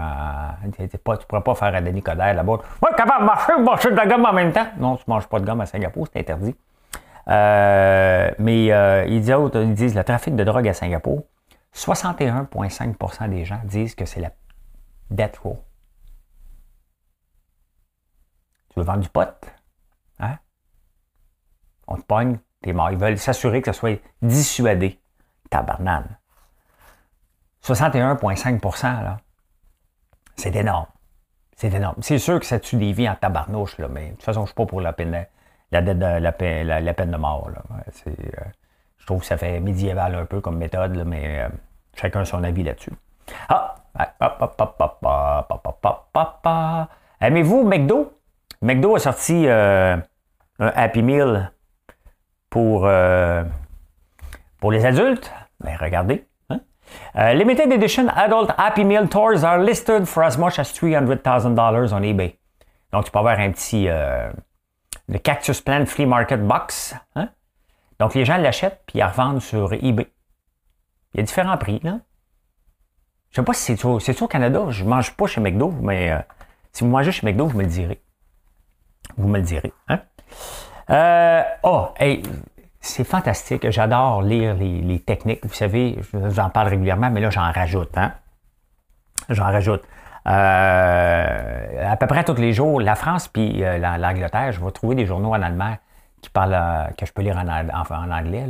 tu 0.76 0.82
ne 0.82 0.88
pourrais 0.98 1.44
pas 1.44 1.56
faire 1.56 1.76
un 1.76 1.82
Denis 1.82 2.02
Coderre 2.02 2.34
là-bas. 2.34 2.54
Ouais, 2.82 2.90
capable 2.98 3.22
de 3.22 3.26
marcher, 3.26 3.54
marcher 3.60 3.92
de 3.92 3.96
la 3.96 4.08
gomme 4.08 4.26
en 4.26 4.34
même 4.34 4.52
temps. 4.52 4.68
Non, 4.80 4.96
tu 4.96 5.04
ne 5.08 5.14
manges 5.14 5.28
pas 5.28 5.40
de 5.40 5.46
gomme 5.46 5.62
à 5.62 5.68
Singapour, 5.68 6.08
c'est 6.12 6.20
interdit. 6.20 6.56
Euh, 7.28 8.32
mais 8.40 8.72
euh, 8.72 9.06
ils, 9.08 9.22
disent, 9.22 9.36
ils 9.54 9.74
disent 9.76 9.96
le 9.96 10.04
trafic 10.04 10.36
de 10.36 10.44
drogue 10.44 10.68
à 10.68 10.74
Singapour, 10.74 11.24
61,5% 11.76 13.30
des 13.30 13.46
gens 13.46 13.62
disent 13.64 13.94
que 13.94 14.06
c'est 14.06 14.22
la 14.22 14.32
death 15.12 15.38
row. 15.38 15.60
Tu 18.74 18.80
veux 18.80 18.86
vendre 18.86 19.02
du 19.02 19.10
pot? 19.10 19.59
Hein? 20.20 20.38
On 21.88 21.96
te 21.96 22.04
pogne, 22.04 22.40
t'es 22.62 22.74
mort. 22.74 22.92
Ils 22.92 22.98
veulent 22.98 23.18
s'assurer 23.18 23.62
que 23.62 23.72
ça 23.72 23.80
soit 23.80 24.02
dissuadé. 24.22 25.00
Tabarnane. 25.50 26.18
61,5% 27.64 29.04
là. 29.04 29.18
C'est 30.36 30.56
énorme. 30.56 30.86
C'est 31.56 31.74
énorme. 31.74 31.98
C'est 32.02 32.20
sûr 32.20 32.40
que 32.40 32.46
ça 32.46 32.60
tue 32.60 32.78
des 32.78 32.94
vies 32.94 33.10
en 33.10 33.16
tabarnouche, 33.16 33.78
là, 33.80 33.88
mais 33.90 34.06
de 34.06 34.12
toute 34.12 34.24
façon, 34.24 34.42
je 34.42 34.44
ne 34.44 34.48
suis 34.48 34.56
pas 34.56 34.66
pour 34.66 34.80
la 34.80 34.94
peine, 34.94 35.26
la, 35.72 35.82
la, 35.82 36.32
peine 36.32 37.12
de 37.12 37.18
mort. 37.18 37.50
Euh, 38.08 38.14
je 38.98 39.06
trouve 39.06 39.20
que 39.20 39.26
ça 39.26 39.38
fait 39.38 39.60
médiéval 39.60 40.16
un 40.16 40.26
peu 40.26 40.40
comme 40.40 40.58
méthode, 40.58 41.04
mais 41.06 41.42
euh, 41.42 41.50
chacun 41.96 42.24
son 42.24 42.44
avis 42.46 42.64
là-dessus. 42.64 42.94
Ah! 43.50 43.76
Aimez-vous 47.20 47.64
McDo? 47.64 48.19
McDo 48.62 48.96
a 48.96 49.00
sorti 49.00 49.48
euh, 49.48 49.98
un 50.60 50.72
Happy 50.76 51.02
Meal 51.02 51.52
pour, 52.50 52.90
pour 54.60 54.72
les 54.72 54.86
adultes. 54.86 55.32
Ben, 55.62 55.78
regardez. 55.80 56.26
Hein? 56.50 56.60
limited 57.34 57.72
Edition 57.72 58.08
Adult 58.10 58.52
Happy 58.58 58.84
Meal 58.84 59.08
Tours 59.08 59.44
are 59.44 59.60
listed 59.60 60.06
for 60.06 60.24
as 60.24 60.38
much 60.38 60.60
as 60.60 60.74
$300,000 60.74 61.94
on 61.94 62.02
eBay. 62.02 62.38
Donc, 62.92 63.06
tu 63.06 63.12
peux 63.12 63.20
avoir 63.20 63.40
un 63.40 63.52
petit 63.52 63.88
le 63.88 65.18
Cactus 65.18 65.62
Plant 65.62 65.86
Flea 65.86 66.06
Market 66.06 66.46
Box. 66.46 66.96
Hein? 67.16 67.30
Donc, 68.00 68.14
les 68.14 68.26
gens 68.26 68.38
l'achètent 68.38 68.84
puis 68.86 68.98
ils 68.98 69.00
la 69.00 69.10
revendent 69.10 69.42
sur 69.42 69.74
eBay. 69.74 70.08
Il 71.14 71.18
y 71.18 71.20
a 71.22 71.24
différents 71.24 71.58
prix. 71.58 71.80
Je 71.84 71.90
ne 71.90 72.00
sais 73.34 73.44
pas 73.44 73.54
si 73.54 73.76
c'est 73.78 74.22
au, 74.22 74.28
Canada? 74.28 74.66
Je 74.70 74.84
ne 74.84 74.90
mange 74.90 75.16
pas 75.16 75.28
chez 75.28 75.42
McDo, 75.42 75.72
mais 75.82 76.12
euh, 76.12 76.20
si 76.72 76.84
vous 76.84 76.90
mangez 76.90 77.12
chez 77.12 77.26
McDo, 77.26 77.48
vous 77.48 77.58
me 77.58 77.64
le 77.64 77.70
direz. 77.70 78.02
Vous 79.18 79.28
me 79.28 79.38
le 79.38 79.44
direz. 79.44 79.74
Hein? 79.88 80.00
Euh, 80.90 81.44
oh, 81.64 81.90
c'est 82.82 83.04
fantastique. 83.04 83.70
J'adore 83.70 84.22
lire 84.22 84.56
les, 84.56 85.00
techniques. 85.00 85.46
Vous 85.46 85.54
savez, 85.54 86.00
j'en 86.30 86.50
parle 86.50 86.70
régulièrement, 86.70 87.10
mais 87.10 87.22
là, 87.22 87.30
j'en 87.30 87.52
rajoute. 87.52 87.98
Hein? 87.98 88.14
J'en 89.30 89.46
rajoute. 89.46 89.84
Euh, 90.28 91.92
à 91.92 91.96
peu 91.98 92.08
près 92.08 92.24
tous 92.24 92.36
les 92.36 92.54
jours, 92.54 92.82
la 92.82 92.96
France 92.96 93.28
puis 93.28 93.64
euh, 93.64 93.78
l'Angleterre, 93.78 94.52
je 94.52 94.64
vais 94.64 94.72
trouver 94.72 94.96
des 94.96 95.06
journaux 95.06 95.30
en 95.30 95.42
allemand 95.42 95.76
qui 96.22 96.30
parlent, 96.30 96.94
que 96.98 97.06
je 97.06 97.14
peux 97.14 97.22
lire 97.22 97.38
en, 97.38 98.12
anglais. 98.12 98.46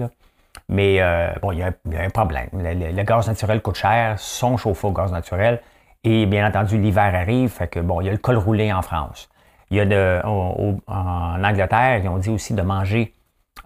Mais 0.68 1.02
bon, 1.42 1.52
il 1.52 1.60
y, 1.60 1.64
a 1.64 1.72
un 2.02 2.10
problème. 2.10 2.50
Le, 2.54 3.04
gaz 3.04 3.28
naturel 3.28 3.62
coûte 3.62 3.76
cher, 3.76 4.18
sont 4.18 4.58
chauffés 4.58 4.88
au 4.88 4.92
gaz 4.92 5.12
naturel. 5.12 5.62
Et 6.04 6.26
bien 6.26 6.48
entendu, 6.48 6.78
l'hiver 6.78 7.14
arrive, 7.14 7.50
fait 7.50 7.68
que 7.68 7.80
bon, 7.80 8.02
il 8.02 8.06
y 8.06 8.10
a 8.10 8.14
le 8.14 8.18
col 8.18 8.38
roulé 8.38 8.72
en 8.72 8.82
France. 8.82 9.30
Il 9.72 9.78
y 9.78 9.80
a 9.80 9.86
de, 9.86 10.22
en 10.26 11.44
Angleterre, 11.44 12.02
ils 12.04 12.10
ont 12.10 12.18
dit 12.18 12.30
aussi 12.30 12.54
de 12.54 12.62
manger 12.62 13.14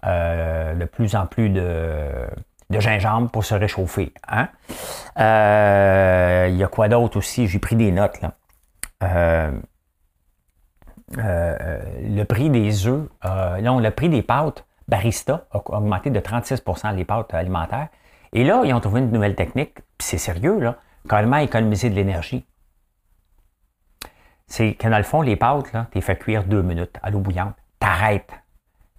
de 0.02 0.84
plus 0.84 1.16
en 1.16 1.26
plus 1.26 1.48
de, 1.48 2.26
de 2.70 2.80
gingembre 2.80 3.30
pour 3.30 3.44
se 3.44 3.54
réchauffer. 3.54 4.12
Hein? 4.28 4.48
Euh, 5.18 6.46
il 6.50 6.56
y 6.56 6.64
a 6.64 6.68
quoi 6.68 6.88
d'autre 6.88 7.18
aussi? 7.18 7.46
J'ai 7.46 7.58
pris 7.58 7.76
des 7.76 7.92
notes. 7.92 8.20
Là. 8.20 8.32
Euh, 9.02 9.52
euh, 11.18 11.78
le 12.02 12.24
prix 12.24 12.50
des 12.50 12.86
œufs, 12.86 13.08
le 13.22 13.90
prix 13.90 14.08
des 14.08 14.22
pâtes 14.22 14.64
barista 14.88 15.46
a 15.50 15.58
augmenté 15.76 16.10
de 16.10 16.20
36% 16.20 16.94
les 16.94 17.04
pâtes 17.04 17.34
alimentaires. 17.34 17.88
Et 18.32 18.44
là, 18.44 18.62
ils 18.64 18.74
ont 18.74 18.80
trouvé 18.80 19.00
une 19.00 19.10
nouvelle 19.10 19.36
technique, 19.36 19.78
c'est 20.00 20.18
sérieux, 20.18 20.58
là, 20.58 20.76
carrément 21.08 21.36
économiser 21.36 21.88
de 21.88 21.94
l'énergie. 21.94 22.44
C'est 24.54 24.74
que 24.74 24.86
dans 24.86 24.98
le 24.98 25.02
fond, 25.02 25.20
les 25.20 25.34
pâtes, 25.34 25.72
tu 25.72 25.78
les 25.96 26.00
fais 26.00 26.14
cuire 26.14 26.44
deux 26.44 26.62
minutes 26.62 26.96
à 27.02 27.10
l'eau 27.10 27.18
bouillante. 27.18 27.54
T'arrêtes. 27.80 28.30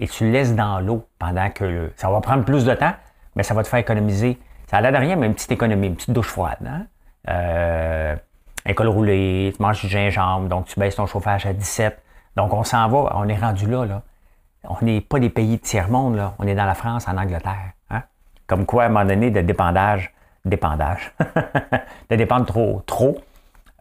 Et 0.01 0.07
tu 0.09 0.25
le 0.25 0.31
laisses 0.31 0.53
dans 0.53 0.81
l'eau 0.81 1.07
pendant 1.17 1.49
que 1.49 1.93
ça 1.95 2.09
va 2.09 2.19
prendre 2.19 2.43
plus 2.43 2.65
de 2.65 2.73
temps, 2.73 2.91
mais 3.37 3.43
ça 3.43 3.53
va 3.53 3.63
te 3.63 3.69
faire 3.69 3.79
économiser. 3.79 4.37
Ça 4.69 4.75
a 4.75 4.81
l'air 4.81 4.91
de 4.91 4.97
rien, 4.97 5.15
mais 5.15 5.27
une 5.27 5.33
petite 5.33 5.53
économie, 5.53 5.87
une 5.87 5.95
petite 5.95 6.11
douche 6.11 6.27
froide. 6.27 6.57
Hein? 6.67 6.87
Euh, 7.29 8.15
un 8.65 8.73
col 8.73 8.89
roulé, 8.89 9.53
tu 9.55 9.61
manges 9.63 9.79
du 9.79 9.87
gingembre, 9.87 10.49
donc 10.49 10.65
tu 10.65 10.77
baisses 10.77 10.97
ton 10.97 11.05
chauffage 11.05 11.45
à 11.45 11.53
17. 11.53 12.03
Donc 12.35 12.51
on 12.51 12.65
s'en 12.65 12.89
va, 12.89 13.13
on 13.15 13.25
est 13.29 13.37
rendu 13.37 13.65
là. 13.65 13.85
là. 13.85 14.01
On 14.65 14.75
n'est 14.83 14.99
pas 14.99 15.19
des 15.19 15.29
pays 15.29 15.55
de 15.55 15.61
tiers-monde, 15.61 16.21
on 16.37 16.47
est 16.47 16.55
dans 16.55 16.65
la 16.65 16.75
France, 16.75 17.07
en 17.07 17.15
Angleterre. 17.15 17.71
Hein? 17.91 18.01
Comme 18.45 18.65
quoi, 18.65 18.83
à 18.83 18.85
un 18.87 18.89
moment 18.89 19.05
donné, 19.05 19.31
de 19.31 19.39
dépendage, 19.39 20.13
dépendage, 20.43 21.13
de 22.09 22.15
dépendre 22.17 22.45
trop, 22.45 22.83
trop 22.85 23.21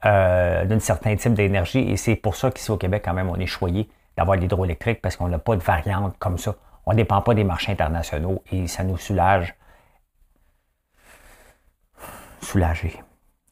euh, 0.04 0.64
d'un 0.64 0.78
certain 0.80 1.16
type 1.16 1.34
d'énergie. 1.34 1.80
Et 1.80 1.96
c'est 1.96 2.16
pour 2.16 2.36
ça 2.36 2.50
qu'ici 2.50 2.70
au 2.70 2.76
Québec, 2.76 3.02
quand 3.04 3.14
même, 3.14 3.30
on 3.30 3.36
est 3.36 3.46
choyé 3.46 3.88
d'avoir 4.16 4.36
l'hydroélectrique 4.36 5.00
parce 5.02 5.16
qu'on 5.16 5.28
n'a 5.28 5.38
pas 5.38 5.56
de 5.56 5.62
variante 5.62 6.16
comme 6.18 6.38
ça. 6.38 6.54
On 6.86 6.92
ne 6.92 6.96
dépend 6.96 7.20
pas 7.22 7.34
des 7.34 7.44
marchés 7.44 7.72
internationaux 7.72 8.42
et 8.52 8.66
ça 8.66 8.84
nous 8.84 8.98
soulage. 8.98 9.54
Soulager. 12.42 13.02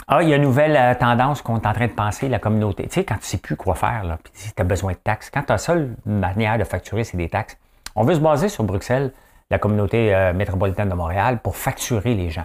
Ah, 0.09 0.23
il 0.23 0.29
y 0.29 0.33
a 0.33 0.37
une 0.37 0.43
nouvelle 0.43 0.77
euh, 0.77 0.95
tendance 0.95 1.43
qu'on 1.43 1.59
est 1.59 1.67
en 1.67 1.73
train 1.73 1.87
de 1.87 1.93
penser, 1.93 2.29
la 2.29 2.39
communauté. 2.39 2.85
Tu 2.85 2.95
sais, 2.95 3.05
quand 3.05 3.15
tu 3.15 3.21
ne 3.21 3.27
sais 3.27 3.39
plus 3.39 3.57
quoi 3.57 3.75
faire, 3.75 4.19
puis 4.23 4.33
tu 4.55 4.61
as 4.61 4.65
besoin 4.65 4.93
de 4.93 4.99
taxes, 4.99 5.31
quand 5.31 5.45
ta 5.45 5.59
seule 5.59 5.97
manière 6.05 6.59
de 6.59 6.65
facturer, 6.65 7.05
c'est 7.05 7.17
des 7.17 7.29
taxes, 7.29 7.57
on 7.95 8.05
veut 8.05 8.15
se 8.15 8.21
baser 8.21 8.49
sur 8.49 8.65
Bruxelles, 8.65 9.13
la 9.51 9.59
communauté 9.59 10.15
euh, 10.15 10.33
métropolitaine 10.33 10.89
de 10.89 10.95
Montréal, 10.95 11.39
pour 11.39 11.57
facturer 11.57 12.15
les 12.15 12.31
gens. 12.31 12.45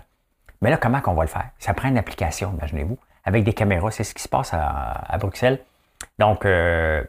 Mais 0.61 0.69
là, 0.69 0.77
comment 0.77 1.01
qu'on 1.01 1.13
va 1.13 1.23
le 1.23 1.29
faire? 1.29 1.49
Ça 1.59 1.73
prend 1.73 1.89
une 1.89 1.97
application, 1.97 2.53
imaginez-vous, 2.57 2.97
avec 3.27 3.43
des 3.43 3.53
caméras. 3.53 3.91
C'est 3.91 4.05
ce 4.05 4.15
qui 4.15 4.23
se 4.23 4.29
passe 4.29 4.53
à, 4.53 5.17
Bruxelles. 5.19 5.59
Donc, 6.17 6.45
euh, 6.45 7.03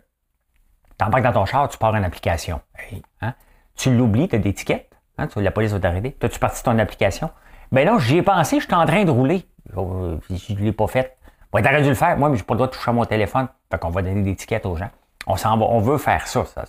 tu 0.98 1.04
embarques 1.04 1.22
dans 1.22 1.32
ton 1.32 1.46
char, 1.46 1.68
tu 1.68 1.78
pars 1.78 1.94
une 1.94 2.04
application. 2.04 2.60
Hein? 3.22 3.34
tu 3.76 3.96
l'oublies, 3.96 4.28
tu 4.28 4.34
as 4.34 4.38
des 4.40 4.52
tickets, 4.52 4.90
hein, 5.18 5.28
la 5.36 5.52
police 5.52 5.70
va 5.70 5.78
t'arrêter. 5.78 6.16
As-tu 6.20 6.40
parti 6.40 6.62
ton 6.64 6.76
application? 6.80 7.30
Ben 7.70 7.86
là, 7.86 7.96
j'y 7.98 8.16
ai 8.16 8.22
pensé, 8.22 8.58
je 8.58 8.64
suis 8.64 8.74
en 8.74 8.84
train 8.84 9.04
de 9.04 9.10
rouler. 9.10 9.46
Oh, 9.76 10.18
je 10.28 10.54
ne 10.54 10.58
l'ai 10.58 10.72
pas 10.72 10.88
fait. 10.88 11.16
Bon, 11.52 11.62
t'aurais 11.62 11.82
dû 11.82 11.90
le 11.90 11.94
faire. 11.94 12.18
Moi, 12.18 12.28
mais 12.28 12.36
j'ai 12.36 12.42
pas 12.42 12.54
le 12.54 12.58
droit 12.58 12.66
de 12.66 12.72
toucher 12.72 12.90
à 12.90 12.92
mon 12.92 13.04
téléphone. 13.04 13.46
Fait 13.70 13.78
qu'on 13.78 13.90
va 13.90 14.02
donner 14.02 14.22
des 14.22 14.34
tickets 14.34 14.66
aux 14.66 14.74
gens. 14.74 14.90
On 15.26 15.36
s'en 15.36 15.56
va, 15.56 15.66
on 15.66 15.78
veut 15.78 15.98
faire 15.98 16.26
ça. 16.26 16.44
ça 16.44 16.64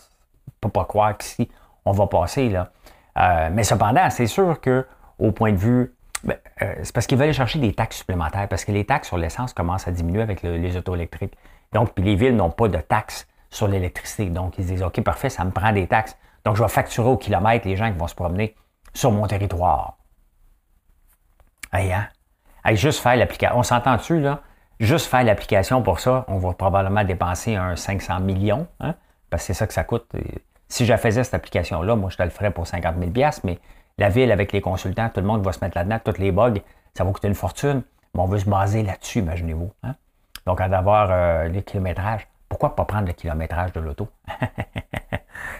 peut 0.61 0.69
pas 0.69 0.85
croire 0.85 1.17
qu'ici, 1.17 1.49
on 1.85 1.91
va 1.91 2.05
passer, 2.05 2.49
là. 2.49 2.71
Euh, 3.17 3.49
mais 3.51 3.63
cependant, 3.63 4.09
c'est 4.11 4.27
sûr 4.27 4.61
que, 4.61 4.85
au 5.17 5.31
point 5.31 5.51
de 5.51 5.57
vue, 5.57 5.95
ben, 6.23 6.37
euh, 6.61 6.75
c'est 6.83 6.93
parce 6.93 7.07
qu'ils 7.07 7.17
veulent 7.17 7.33
chercher 7.33 7.59
des 7.59 7.73
taxes 7.73 7.97
supplémentaires, 7.97 8.47
parce 8.47 8.65
que 8.65 8.71
les 8.71 8.85
taxes 8.85 9.07
sur 9.07 9.17
l'essence 9.17 9.53
commencent 9.53 9.87
à 9.87 9.91
diminuer 9.91 10.21
avec 10.21 10.41
les 10.41 10.75
autos 10.75 10.95
électriques. 10.95 11.35
Donc, 11.73 11.93
puis 11.93 12.03
les 12.03 12.15
villes 12.15 12.35
n'ont 12.35 12.49
pas 12.49 12.67
de 12.67 12.79
taxes 12.79 13.27
sur 13.49 13.67
l'électricité. 13.67 14.25
Donc, 14.29 14.57
ils 14.57 14.65
se 14.65 14.69
disent, 14.69 14.83
OK, 14.83 15.01
parfait, 15.01 15.29
ça 15.29 15.45
me 15.45 15.51
prend 15.51 15.71
des 15.71 15.87
taxes. 15.87 16.17
Donc, 16.45 16.55
je 16.55 16.63
vais 16.63 16.69
facturer 16.69 17.09
au 17.09 17.17
kilomètre 17.17 17.67
les 17.67 17.75
gens 17.75 17.91
qui 17.91 17.97
vont 17.97 18.07
se 18.07 18.15
promener 18.15 18.55
sur 18.93 19.11
mon 19.11 19.27
territoire. 19.27 19.97
Hey, 21.71 21.91
hein? 21.93 22.07
juste 22.73 23.01
faire 23.01 23.15
l'application. 23.15 23.57
On 23.57 23.63
s'entend 23.63 23.95
dessus, 23.95 24.19
là? 24.19 24.41
Juste 24.79 25.07
faire 25.07 25.23
l'application 25.23 25.81
pour 25.81 25.99
ça, 25.99 26.23
on 26.29 26.37
va 26.37 26.53
probablement 26.53 27.03
dépenser 27.03 27.55
un 27.55 27.75
500 27.75 28.21
millions, 28.21 28.65
hein? 28.79 28.95
parce 29.29 29.43
que 29.43 29.47
c'est 29.47 29.53
ça 29.53 29.67
que 29.67 29.73
ça 29.73 29.83
coûte. 29.83 30.09
Si 30.69 30.85
je 30.85 30.95
faisais 30.95 31.23
cette 31.25 31.33
application-là, 31.33 31.95
moi, 31.97 32.09
je 32.09 32.15
te 32.15 32.23
le 32.23 32.29
ferais 32.29 32.51
pour 32.51 32.65
50 32.65 32.95
000 32.97 33.11
mais 33.43 33.59
la 33.99 34.09
ville, 34.09 34.31
avec 34.31 34.51
les 34.51 34.61
consultants, 34.61 35.09
tout 35.09 35.21
le 35.21 35.27
monde 35.27 35.43
va 35.43 35.51
se 35.51 35.63
mettre 35.63 35.77
là-dedans, 35.77 35.99
toutes 36.03 36.19
les 36.19 36.31
bugs, 36.31 36.61
ça 36.95 37.03
va 37.03 37.11
coûter 37.11 37.27
une 37.27 37.35
fortune. 37.35 37.83
Mais 38.13 38.21
on 38.21 38.25
veut 38.25 38.39
se 38.39 38.49
baser 38.49 38.83
là-dessus, 38.83 39.19
imaginez-vous. 39.19 39.71
Hein? 39.83 39.95
Donc, 40.45 40.61
à 40.61 40.67
d'avoir 40.67 41.09
euh, 41.11 41.47
les 41.47 41.61
kilométrages, 41.61 42.27
pourquoi 42.47 42.75
pas 42.75 42.85
prendre 42.85 43.07
le 43.07 43.13
kilométrage 43.13 43.71
de 43.73 43.79
l'auto? 43.79 44.07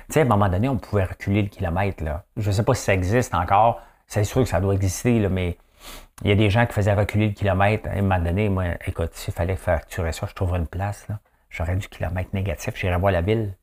Tu 0.09 0.13
sais, 0.13 0.21
à 0.21 0.23
un 0.23 0.27
moment 0.27 0.49
donné, 0.49 0.67
on 0.67 0.77
pouvait 0.77 1.03
reculer 1.03 1.43
le 1.43 1.49
kilomètre. 1.49 2.03
Je 2.35 2.47
ne 2.47 2.51
sais 2.51 2.63
pas 2.63 2.73
si 2.73 2.83
ça 2.83 2.95
existe 2.95 3.35
encore. 3.35 3.79
C'est 4.07 4.23
sûr 4.23 4.41
que 4.41 4.49
ça 4.49 4.59
doit 4.59 4.73
exister, 4.73 5.29
mais 5.29 5.55
il 6.23 6.29
y 6.29 6.31
a 6.31 6.35
des 6.35 6.49
gens 6.49 6.65
qui 6.65 6.73
faisaient 6.73 6.95
reculer 6.95 7.27
le 7.27 7.33
kilomètre. 7.33 7.87
À 7.87 7.93
un 7.93 8.01
moment 8.01 8.19
donné, 8.19 8.49
moi, 8.49 8.65
écoute, 8.87 9.11
s'il 9.13 9.33
fallait 9.33 9.55
facturer 9.55 10.11
ça, 10.11 10.25
je 10.27 10.33
trouverais 10.33 10.57
une 10.57 10.67
place. 10.67 11.07
J'aurais 11.51 11.75
du 11.75 11.87
kilomètre 11.87 12.31
négatif. 12.33 12.75
J'irais 12.75 12.97
voir 12.97 13.11
la 13.11 13.21
ville. 13.21 13.55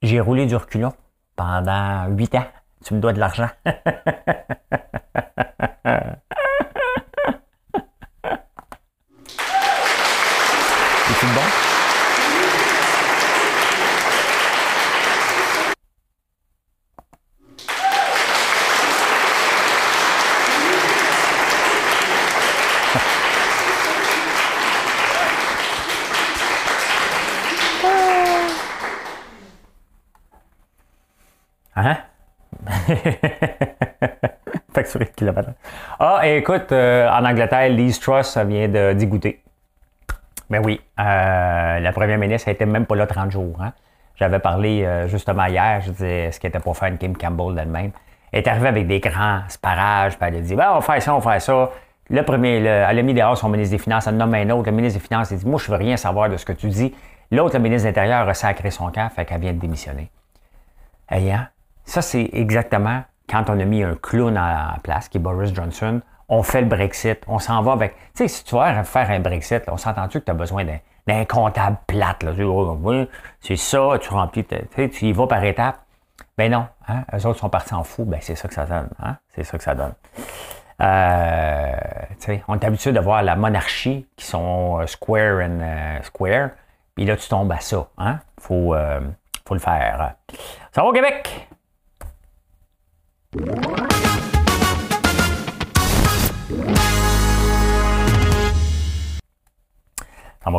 J'ai 0.00 0.20
roulé 0.20 0.46
du 0.46 0.56
reculon 0.56 0.94
pendant 1.36 2.06
huit 2.08 2.34
ans. 2.34 2.46
Tu 2.86 2.94
me 2.94 3.00
dois 3.00 3.12
de 3.12 3.18
l'argent. 3.18 3.50
Ah, 35.98 36.20
écoute, 36.24 36.72
euh, 36.72 37.08
en 37.08 37.24
Angleterre, 37.24 37.68
Liz 37.70 37.98
Truss, 38.00 38.36
vient 38.38 38.68
de 38.68 38.92
d'y 38.92 39.06
goûter. 39.06 39.42
Ben 40.48 40.62
oui, 40.64 40.80
euh, 41.00 41.80
la 41.80 41.92
première 41.92 42.18
ministre 42.18 42.48
n'était 42.48 42.66
même 42.66 42.86
pas 42.86 42.96
là 42.96 43.06
30 43.06 43.30
jours. 43.30 43.56
Hein. 43.60 43.72
J'avais 44.14 44.38
parlé 44.38 44.84
euh, 44.84 45.08
justement 45.08 45.46
hier, 45.46 45.80
je 45.84 45.90
disais 45.90 46.30
ce 46.32 46.40
qui 46.40 46.46
était 46.46 46.60
pour 46.60 46.76
faire 46.76 46.88
une 46.88 46.98
Kim 46.98 47.16
Campbell 47.16 47.54
d'elle-même? 47.54 47.90
Elle 48.32 48.40
est 48.40 48.48
arrivée 48.48 48.68
avec 48.68 48.86
des 48.86 49.00
grands 49.00 49.40
sparages, 49.48 50.16
puis 50.16 50.28
elle 50.28 50.36
a 50.36 50.40
dit 50.40 50.54
ben, 50.54 50.70
on 50.72 50.74
va 50.76 50.80
faire 50.80 51.02
ça, 51.02 51.14
on 51.14 51.18
va 51.18 51.32
faire 51.32 51.42
ça. 51.42 51.70
Le 52.08 52.22
premier, 52.22 52.58
elle 52.64 52.98
a 52.98 53.02
mis 53.02 53.14
dehors 53.14 53.36
son 53.36 53.48
ministre 53.48 53.76
des 53.76 53.82
Finances, 53.82 54.06
elle 54.06 54.16
nomme 54.16 54.34
un 54.34 54.48
autre. 54.50 54.70
Le 54.70 54.76
ministre 54.76 55.00
des 55.00 55.04
Finances, 55.04 55.32
il 55.32 55.38
dit 55.38 55.46
Moi, 55.46 55.58
je 55.58 55.70
veux 55.70 55.76
rien 55.76 55.96
savoir 55.96 56.28
de 56.28 56.36
ce 56.36 56.44
que 56.44 56.52
tu 56.52 56.68
dis. 56.68 56.94
L'autre, 57.32 57.56
le 57.56 57.62
ministre 57.62 57.82
de 57.84 57.88
l'Intérieur, 57.88 58.28
a 58.28 58.34
sacré 58.34 58.70
son 58.70 58.90
camp, 58.90 59.08
fait 59.08 59.24
qu'elle 59.24 59.40
vient 59.40 59.52
de 59.52 59.58
démissionner. 59.58 60.10
Hey, 61.08 61.32
hein? 61.32 61.48
Ça, 61.84 62.02
c'est 62.02 62.30
exactement 62.32 63.02
quand 63.28 63.48
on 63.48 63.58
a 63.58 63.64
mis 63.64 63.82
un 63.82 63.94
clown 63.94 64.36
en 64.38 64.78
place, 64.82 65.08
qui 65.08 65.18
est 65.18 65.20
Boris 65.20 65.54
Johnson. 65.54 66.00
On 66.28 66.42
fait 66.42 66.60
le 66.60 66.66
Brexit, 66.66 67.20
on 67.28 67.38
s'en 67.38 67.62
va 67.62 67.72
avec. 67.72 67.94
Tu 67.94 68.00
sais, 68.14 68.28
si 68.28 68.44
tu 68.44 68.56
vas 68.56 68.82
faire 68.82 69.10
un 69.10 69.20
Brexit, 69.20 69.62
on 69.68 69.76
s'entend-tu 69.76 70.20
que 70.20 70.24
tu 70.24 70.30
as 70.30 70.34
besoin 70.34 70.64
d'un 71.06 71.24
comptable 71.24 71.76
plate? 71.86 72.24
Là? 72.24 72.32
c'est 73.40 73.56
ça, 73.56 73.90
tu 74.00 74.08
remplis, 74.10 74.44
tu 74.44 75.04
y 75.04 75.12
vas 75.12 75.26
par 75.26 75.44
étapes. 75.44 75.78
Ben 76.36 76.50
non, 76.50 76.66
hein? 76.88 77.04
eux 77.14 77.26
autres 77.26 77.38
sont 77.38 77.48
partis 77.48 77.74
en 77.74 77.82
fou, 77.82 78.04
ben 78.04 78.18
c'est 78.20 78.34
ça 78.34 78.48
que 78.48 78.54
ça 78.54 78.66
donne. 78.66 78.90
Hein? 79.02 79.16
C'est 79.34 79.44
ça 79.44 79.56
que 79.56 79.64
ça 79.64 79.74
donne. 79.74 79.94
Euh, 80.82 81.72
on 82.48 82.58
est 82.58 82.64
habitué 82.64 82.92
de 82.92 83.00
voir 83.00 83.22
la 83.22 83.36
monarchie 83.36 84.06
qui 84.16 84.26
sont 84.26 84.80
euh, 84.80 84.86
square 84.86 85.40
and 85.40 85.60
euh, 85.60 86.02
square. 86.02 86.50
Puis 86.94 87.06
là, 87.06 87.16
tu 87.16 87.28
tombes 87.28 87.52
à 87.52 87.60
ça. 87.60 87.88
Hein? 87.98 88.18
Faut, 88.40 88.74
faut 89.46 89.54
le 89.54 89.60
faire. 89.60 90.14
Ça 90.72 90.82
va 90.82 90.88
au 90.88 90.92
Québec? 90.92 91.48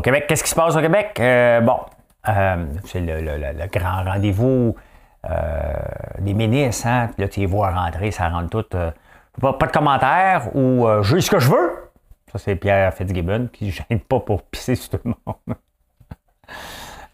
Québec. 0.01 0.25
Qu'est-ce 0.27 0.43
qui 0.43 0.49
se 0.49 0.55
passe 0.55 0.75
au 0.75 0.81
Québec? 0.81 1.13
bon, 1.17 1.79
c'est 2.85 3.01
le, 3.01 3.67
grand 3.67 4.03
rendez-vous 4.03 4.75
des 6.19 6.33
ministres. 6.33 6.87
Hein? 6.87 7.09
Là, 7.17 7.27
tu 7.27 7.41
les 7.41 7.45
vois 7.45 7.71
rentrer, 7.71 8.11
ça 8.11 8.29
rentre 8.29 8.49
tout 8.49 8.77
pas, 9.41 9.67
de 9.67 9.71
commentaires 9.71 10.55
ou 10.55 10.87
euh, 10.87 11.03
j'ai 11.03 11.21
ce 11.21 11.29
que 11.29 11.39
je 11.39 11.49
veux. 11.49 11.89
Ça, 12.31 12.39
c'est 12.39 12.55
Pierre 12.55 12.93
Fitzgibbon 12.93 13.49
qui 13.51 13.65
ne 13.65 13.71
gêne 13.71 13.99
pas 13.99 14.19
pour 14.19 14.43
pisser 14.43 14.75
sur 14.75 14.89
tout 14.91 14.99
le 15.05 15.13
monde. 15.25 15.57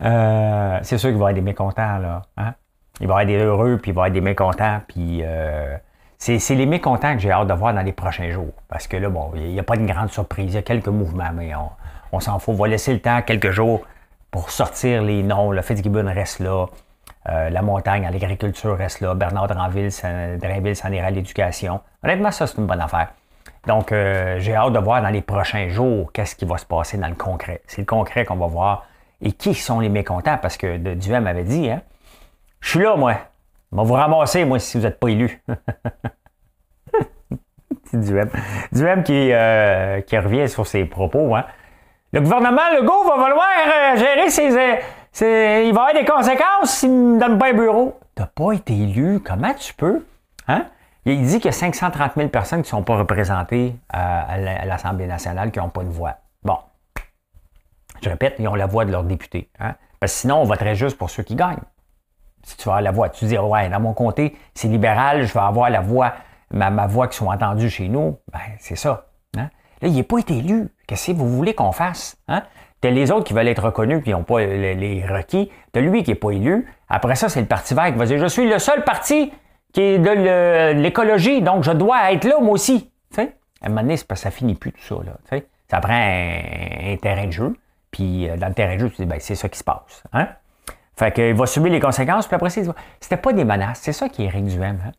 Euh, 0.02 0.80
c'est 0.82 0.98
sûr 0.98 1.12
qu'il 1.12 1.18
va 1.18 1.28
y 1.28 1.30
avoir 1.30 1.34
des 1.34 1.42
mécontents, 1.42 1.98
là. 1.98 2.24
Hein? 2.36 2.56
Il 3.00 3.08
va 3.08 3.24
y 3.24 3.34
heureux, 3.34 3.80
puis 3.82 3.92
il 3.92 3.94
va 3.96 4.02
y 4.02 4.06
avoir 4.06 4.12
des 4.12 4.22
mécontents, 4.22 4.80
puis 4.88 5.22
euh, 5.24 5.76
c'est, 6.18 6.56
les 6.56 6.66
mécontents 6.66 7.16
que 7.16 7.20
j'ai 7.20 7.32
hâte 7.32 7.48
de 7.48 7.54
voir 7.54 7.74
dans 7.74 7.82
les 7.82 7.92
prochains 7.92 8.30
jours. 8.30 8.54
Parce 8.70 8.88
que 8.88 8.98
là, 8.98 9.10
bon, 9.10 9.32
il 9.36 9.50
n'y 9.50 9.60
a 9.60 9.64
pas 9.64 9.76
de 9.76 9.86
grande 9.86 10.10
surprise. 10.10 10.54
Il 10.54 10.56
y 10.56 10.58
a 10.58 10.62
quelques 10.62 10.88
mouvements, 10.88 11.32
mais 11.34 11.52
on, 12.12 12.20
s'en 12.20 12.40
fout. 12.40 12.54
On 12.54 12.58
va 12.58 12.68
laisser 12.68 12.94
le 12.94 13.00
temps, 13.00 13.22
quelques 13.24 13.52
jours, 13.52 13.82
pour 14.32 14.52
sortir 14.52 15.02
les 15.02 15.24
noms. 15.24 15.52
Le 15.52 15.62
Fitzgibbon 15.62 16.06
reste 16.14 16.40
là. 16.40 16.68
Euh, 17.30 17.50
la 17.50 17.62
montagne, 17.62 18.08
l'agriculture 18.10 18.78
reste 18.78 19.02
là. 19.02 19.16
Bernard 19.16 19.48
Dranville, 19.48 19.92
s'en 19.92 20.92
ira 20.92 21.08
à 21.08 21.12
l'éducation. 21.12 21.82
Honnêtement, 22.04 22.32
ça, 22.32 22.48
c'est 22.48 22.58
une 22.58 22.68
bonne 22.68 22.82
affaire. 22.82 23.10
Donc, 23.68 23.92
euh, 23.92 24.40
j'ai 24.40 24.56
hâte 24.56 24.74
de 24.74 24.80
voir 24.80 25.02
dans 25.02 25.10
les 25.10 25.22
prochains 25.22 25.68
jours 25.70 26.12
qu'est-ce 26.14 26.36
qui 26.36 26.46
va 26.46 26.58
se 26.58 26.66
passer 26.66 26.98
dans 26.98 27.08
le 27.08 27.16
concret. 27.16 27.62
C'est 27.66 27.82
le 27.82 27.86
concret 27.86 28.24
qu'on 28.24 28.36
va 28.36 28.48
voir. 28.48 28.86
Et 29.22 29.32
qui 29.32 29.56
sont 29.56 29.80
les 29.80 29.90
mécontents? 29.90 30.38
Parce 30.38 30.58
que 30.58 30.78
Duhem 30.78 31.28
avait 31.28 31.44
dit, 31.44 31.70
hein, 31.70 31.82
je 32.64 32.70
suis 32.70 32.80
là, 32.80 32.96
moi. 32.96 33.14
Je 33.72 33.78
vais 33.78 33.84
vous 33.84 33.94
ramasser, 33.94 34.46
moi, 34.46 34.58
si 34.58 34.78
vous 34.78 34.84
n'êtes 34.84 35.00
pas 35.00 35.10
élu. 35.10 35.44
Duhem. 37.94 38.30
Duhem 38.72 39.04
qui, 39.04 39.32
euh, 39.32 40.02
qui 40.02 40.18
revient 40.18 40.50
sur 40.50 40.66
ses 40.66 40.86
propos. 40.86 41.36
Hein. 41.36 41.46
Le 42.12 42.22
gouvernement 42.22 42.72
Legault 42.76 43.04
va 43.04 43.16
vouloir 43.16 43.48
gérer 43.96 44.30
ses 44.30 44.50
il 45.22 45.74
va 45.74 45.84
avoir 45.84 45.94
des 45.94 46.06
conséquences 46.06 46.72
s'il 46.72 46.92
ne 46.92 47.16
me 47.16 47.20
donne 47.20 47.38
pas 47.38 47.50
un 47.50 47.54
bureau. 47.54 48.00
Tu 48.16 48.22
n'as 48.22 48.28
pas 48.28 48.54
été 48.54 48.74
élu. 48.74 49.20
Comment 49.20 49.54
tu 49.54 49.74
peux? 49.74 50.04
Hein? 50.48 50.66
Il 51.06 51.22
dit 51.26 51.36
qu'il 51.36 51.46
y 51.46 51.50
a 51.50 51.52
530 51.52 52.14
000 52.16 52.30
personnes 52.30 52.62
qui 52.62 52.68
ne 52.68 52.78
sont 52.78 52.84
pas 52.84 52.96
représentées 52.96 53.76
à, 53.90 54.38
l'Assemblée 54.66 55.06
nationale, 55.06 55.52
qui 55.52 55.60
n'ont 55.60 55.70
pas 55.70 55.84
de 55.84 55.90
voix. 55.90 56.16
Bon. 56.44 56.58
Je 58.02 58.10
répète, 58.10 58.36
ils 58.40 58.48
ont 58.48 58.56
la 58.56 58.66
voix 58.66 58.86
de 58.86 58.92
leurs 58.92 59.04
députés. 59.04 59.50
Hein? 59.60 59.76
Parce 60.00 60.14
que 60.14 60.20
sinon, 60.20 60.38
on 60.38 60.46
voterait 60.46 60.76
juste 60.76 60.98
pour 60.98 61.10
ceux 61.10 61.24
qui 61.24 61.36
gagnent. 61.36 61.60
Si 62.44 62.58
tu 62.58 62.66
vas 62.66 62.74
avoir 62.74 62.82
la 62.82 62.92
voix, 62.92 63.10
tu 63.10 63.26
dis, 63.26 63.38
ouais, 63.38 63.70
dans 63.70 63.80
mon 63.80 63.94
comté, 63.94 64.36
c'est 64.54 64.68
libéral, 64.68 65.24
je 65.24 65.34
vais 65.34 65.40
avoir 65.40 65.70
la 65.70 65.82
voix, 65.82 66.14
ma, 66.52 66.70
voix 66.88 67.08
qui 67.08 67.18
soit 67.18 67.34
entendue 67.34 67.70
chez 67.70 67.88
nous. 67.88 68.18
Ben, 68.32 68.40
c'est 68.60 68.76
ça. 68.76 69.08
Hein? 69.38 69.50
Là, 69.82 69.88
il 69.88 69.96
n'a 69.96 70.04
pas 70.04 70.20
été 70.20 70.38
élu. 70.38 70.70
Qu'est-ce 70.88 71.12
que 71.12 71.18
vous 71.18 71.30
voulez 71.30 71.54
qu'on 71.54 71.72
fasse? 71.72 72.18
Hein? 72.28 72.44
T'as 72.82 72.90
les 72.90 73.12
autres 73.12 73.24
qui 73.24 73.34
veulent 73.34 73.48
être 73.48 73.64
reconnus 73.64 74.00
puis 74.00 74.12
qui 74.12 74.12
n'ont 74.12 74.24
pas 74.24 74.40
les, 74.40 75.06
requis. 75.08 75.50
T'as 75.72 75.80
lui 75.80 76.04
qui 76.04 76.12
n'est 76.12 76.16
pas 76.16 76.32
élu. 76.32 76.68
Après 76.90 77.16
ça, 77.16 77.30
c'est 77.30 77.40
le 77.40 77.48
Parti 77.48 77.74
vert 77.74 77.86
qui 77.86 77.98
va 77.98 78.06
dire 78.06 78.20
Je 78.20 78.28
suis 78.28 78.48
le 78.48 78.60
seul 78.60 78.84
parti 78.84 79.32
qui 79.72 79.82
est 79.82 80.00
de 80.00 80.82
l'écologie, 80.82 81.42
donc 81.42 81.64
je 81.64 81.72
dois 81.72 82.12
être 82.12 82.26
là, 82.26 82.40
moi 82.40 82.52
aussi. 82.52 82.92
T'sais? 83.10 83.36
À 83.62 83.68
un 83.68 83.70
moment 83.70 83.82
donné, 83.82 83.96
parce 84.08 84.22
que 84.22 84.24
ça 84.24 84.32
finit 84.32 84.56
plus 84.56 84.72
tout 84.72 84.84
ça. 84.84 84.96
Là, 84.96 85.40
ça 85.70 85.80
prend 85.80 85.94
un, 85.94 86.98
terrain 87.02 87.26
de 87.26 87.32
jeu. 87.32 87.56
Puis 87.90 88.30
euh, 88.30 88.38
dans 88.38 88.48
le 88.48 88.54
terrain 88.54 88.76
de 88.76 88.82
jeu, 88.82 88.90
tu 88.90 88.98
dis 88.98 89.06
ben, 89.06 89.20
c'est 89.20 89.36
ça 89.36 89.50
qui 89.50 89.58
se 89.58 89.64
passe. 89.64 90.04
Hein? 90.14 90.28
Fait 90.96 91.12
qu'il 91.12 91.34
va 91.34 91.46
subir 91.46 91.72
les 91.72 91.80
conséquences, 91.80 92.28
puis 92.28 92.36
après, 92.36 92.50
c'était 92.50 93.18
pas 93.18 93.34
des 93.34 93.46
menaces. 93.46 93.80
C'est 93.82 93.94
ça 93.94 94.10
qui 94.10 94.24
est 94.24 94.26
Éric 94.26 94.46
Duhem. 94.46 94.80
Hein? 94.86 94.92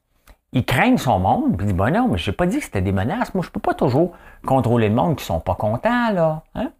Il 0.52 0.64
craint 0.64 0.96
son 0.96 1.18
monde, 1.18 1.56
puis 1.56 1.66
il 1.66 1.72
dit 1.72 1.72
Ben 1.72 1.90
non, 1.90 2.08
mais 2.08 2.18
je 2.18 2.30
n'ai 2.30 2.36
pas 2.36 2.46
dit 2.46 2.58
que 2.58 2.64
c'était 2.64 2.82
des 2.82 2.92
menaces. 2.92 3.34
Moi, 3.34 3.44
je 3.44 3.50
peux 3.50 3.60
pas 3.60 3.74
toujours 3.74 4.12
contrôler 4.46 4.88
le 4.88 4.94
monde 4.94 5.16
qui 5.16 5.24
sont 5.24 5.40
pas 5.40 5.54
contents, 5.54 6.12
là. 6.12 6.42
Hein? 6.54 6.70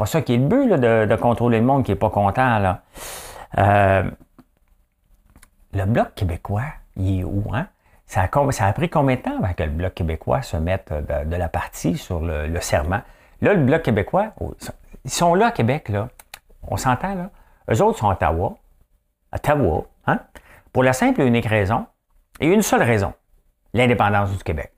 pas 0.00 0.06
ça 0.06 0.22
qui 0.22 0.32
est 0.32 0.38
le 0.38 0.46
but, 0.46 0.66
de, 0.66 1.16
contrôler 1.16 1.58
le 1.60 1.66
monde 1.66 1.84
qui 1.84 1.90
n'est 1.90 1.96
pas 1.96 2.08
content. 2.08 2.58
Là. 2.58 2.80
Euh, 3.58 4.10
le 5.74 5.84
Bloc 5.84 6.14
québécois, 6.14 6.64
il 6.96 7.20
est 7.20 7.24
où? 7.24 7.44
Hein? 7.52 7.66
Ça, 8.06 8.22
a, 8.22 8.52
ça 8.52 8.64
a 8.64 8.72
pris 8.72 8.88
combien 8.88 9.16
de 9.16 9.20
temps 9.20 9.36
avant 9.38 9.52
que 9.52 9.62
le 9.62 9.68
Bloc 9.68 9.92
québécois 9.92 10.40
se 10.40 10.56
mette 10.56 10.90
de, 10.90 11.36
la 11.36 11.48
partie 11.50 11.98
sur 11.98 12.20
le, 12.20 12.60
serment? 12.60 13.02
Là, 13.42 13.52
le 13.52 13.62
Bloc 13.62 13.82
québécois, 13.82 14.28
oh, 14.40 14.54
ils 15.04 15.10
sont 15.10 15.34
là 15.34 15.50
Québec, 15.50 15.90
là. 15.90 16.08
On 16.62 16.78
s'entend, 16.78 17.14
là. 17.14 17.30
Eux 17.72 17.82
autres 17.82 17.98
sont 17.98 18.08
à 18.08 18.14
Ottawa. 18.14 18.56
Ottawa, 19.32 19.84
hein? 20.06 20.20
Pour 20.72 20.82
la 20.82 20.92
simple 20.92 21.22
et 21.22 21.26
unique 21.26 21.46
raison, 21.46 21.86
et 22.40 22.46
une 22.46 22.62
seule 22.62 22.82
raison, 22.82 23.12
l'indépendance 23.74 24.30
du 24.36 24.42
Québec. 24.42 24.72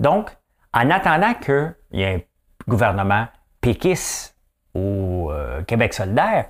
Donc, 0.00 0.30
en 0.72 0.90
attendant 0.90 1.34
qu'il 1.34 1.74
y 1.92 2.02
ait 2.02 2.14
un 2.14 2.20
gouvernement 2.68 3.26
péquiste 3.60 4.36
au 4.74 5.30
euh, 5.30 5.62
Québec 5.62 5.94
solidaire 5.94 6.46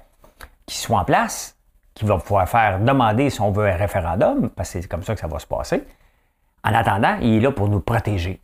qui 0.67 0.77
soit 0.77 0.99
en 0.99 1.05
place, 1.05 1.57
qui 1.95 2.05
va 2.05 2.19
pouvoir 2.19 2.49
faire 2.49 2.81
demander 2.81 3.31
si 3.31 3.41
on 3.41 3.51
veut 3.51 3.69
un 3.69 3.77
référendum, 3.77 4.51
parce 4.51 4.73
que 4.73 4.83
c'est 4.83 4.89
comme 4.89 5.03
ça 5.03 5.15
que 5.15 5.21
ça 5.21 5.27
va 5.27 5.39
se 5.39 5.47
passer. 5.47 5.85
En 6.65 6.75
attendant, 6.75 7.17
il 7.21 7.37
est 7.37 7.41
là 7.41 7.53
pour 7.53 7.69
nous 7.69 7.81
protéger. 7.81 8.41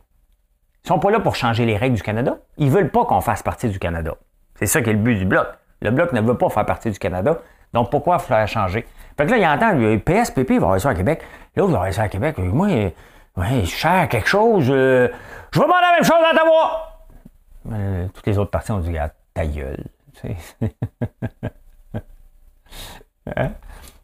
Ils 0.83 0.87
ne 0.91 0.95
sont 0.95 0.99
pas 0.99 1.11
là 1.11 1.19
pour 1.19 1.35
changer 1.35 1.65
les 1.65 1.77
règles 1.77 1.95
du 1.95 2.03
Canada. 2.03 2.37
Ils 2.57 2.67
ne 2.67 2.71
veulent 2.71 2.91
pas 2.91 3.05
qu'on 3.05 3.21
fasse 3.21 3.43
partie 3.43 3.69
du 3.69 3.79
Canada. 3.79 4.15
C'est 4.55 4.65
ça 4.65 4.81
qui 4.81 4.89
est 4.89 4.93
le 4.93 4.99
but 4.99 5.15
du 5.15 5.25
Bloc. 5.25 5.47
Le 5.83 5.91
Bloc 5.91 6.13
ne 6.13 6.21
veut 6.21 6.37
pas 6.37 6.49
faire 6.49 6.65
partie 6.65 6.89
du 6.89 6.97
Canada. 6.97 7.37
Donc, 7.73 7.91
pourquoi 7.91 8.17
faire 8.17 8.47
changer? 8.47 8.85
Fait 9.17 9.25
que 9.25 9.31
là, 9.31 9.37
il 9.37 9.45
entend, 9.45 9.73
le 9.73 9.99
PSPP 9.99 10.51
va 10.51 10.67
avoir 10.67 10.81
ça 10.81 10.89
à 10.89 10.95
Québec. 10.95 11.21
Là, 11.55 11.65
va 11.65 11.73
avoir 11.75 11.93
ça 11.93 12.03
à 12.03 12.07
Québec. 12.07 12.37
Moi, 12.37 12.93
je 13.37 13.65
cherche 13.65 14.09
quelque 14.09 14.27
chose. 14.27 14.67
Euh, 14.69 15.09
je 15.51 15.59
veux 15.59 15.65
demander 15.65 15.81
la 15.81 15.93
même 15.95 16.03
chose 16.03 16.23
à 16.23 16.33
Ottawa. 16.33 16.89
Euh, 17.73 18.07
toutes 18.13 18.25
les 18.25 18.37
autres 18.37 18.51
parties 18.51 18.71
ont 18.71 18.79
dit, 18.79 18.95
ta 19.33 19.45
gueule. 19.45 19.85
Hein? 23.37 23.51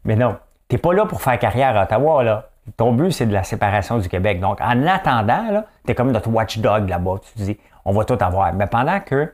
Mais 0.04 0.16
non, 0.16 0.38
tu 0.66 0.76
n'es 0.76 0.78
pas 0.80 0.94
là 0.94 1.04
pour 1.04 1.20
faire 1.20 1.38
carrière 1.38 1.76
à 1.76 1.82
Ottawa. 1.82 2.22
Là. 2.22 2.48
Ton 2.78 2.92
but, 2.92 3.10
c'est 3.10 3.26
de 3.26 3.34
la 3.34 3.42
séparation 3.42 3.98
du 3.98 4.08
Québec. 4.08 4.40
Donc, 4.40 4.58
en 4.62 4.86
attendant, 4.86 5.62
tu 5.84 5.92
es 5.92 5.94
comme 5.94 6.10
notre 6.10 6.30
watchdog 6.30 6.88
là-bas. 6.88 7.16
Tu 7.22 7.32
te 7.34 7.42
dis, 7.42 7.60
on 7.84 7.92
va 7.92 8.04
tout 8.06 8.16
avoir. 8.18 8.50
Mais 8.54 8.66
pendant 8.66 8.98
que, 9.00 9.30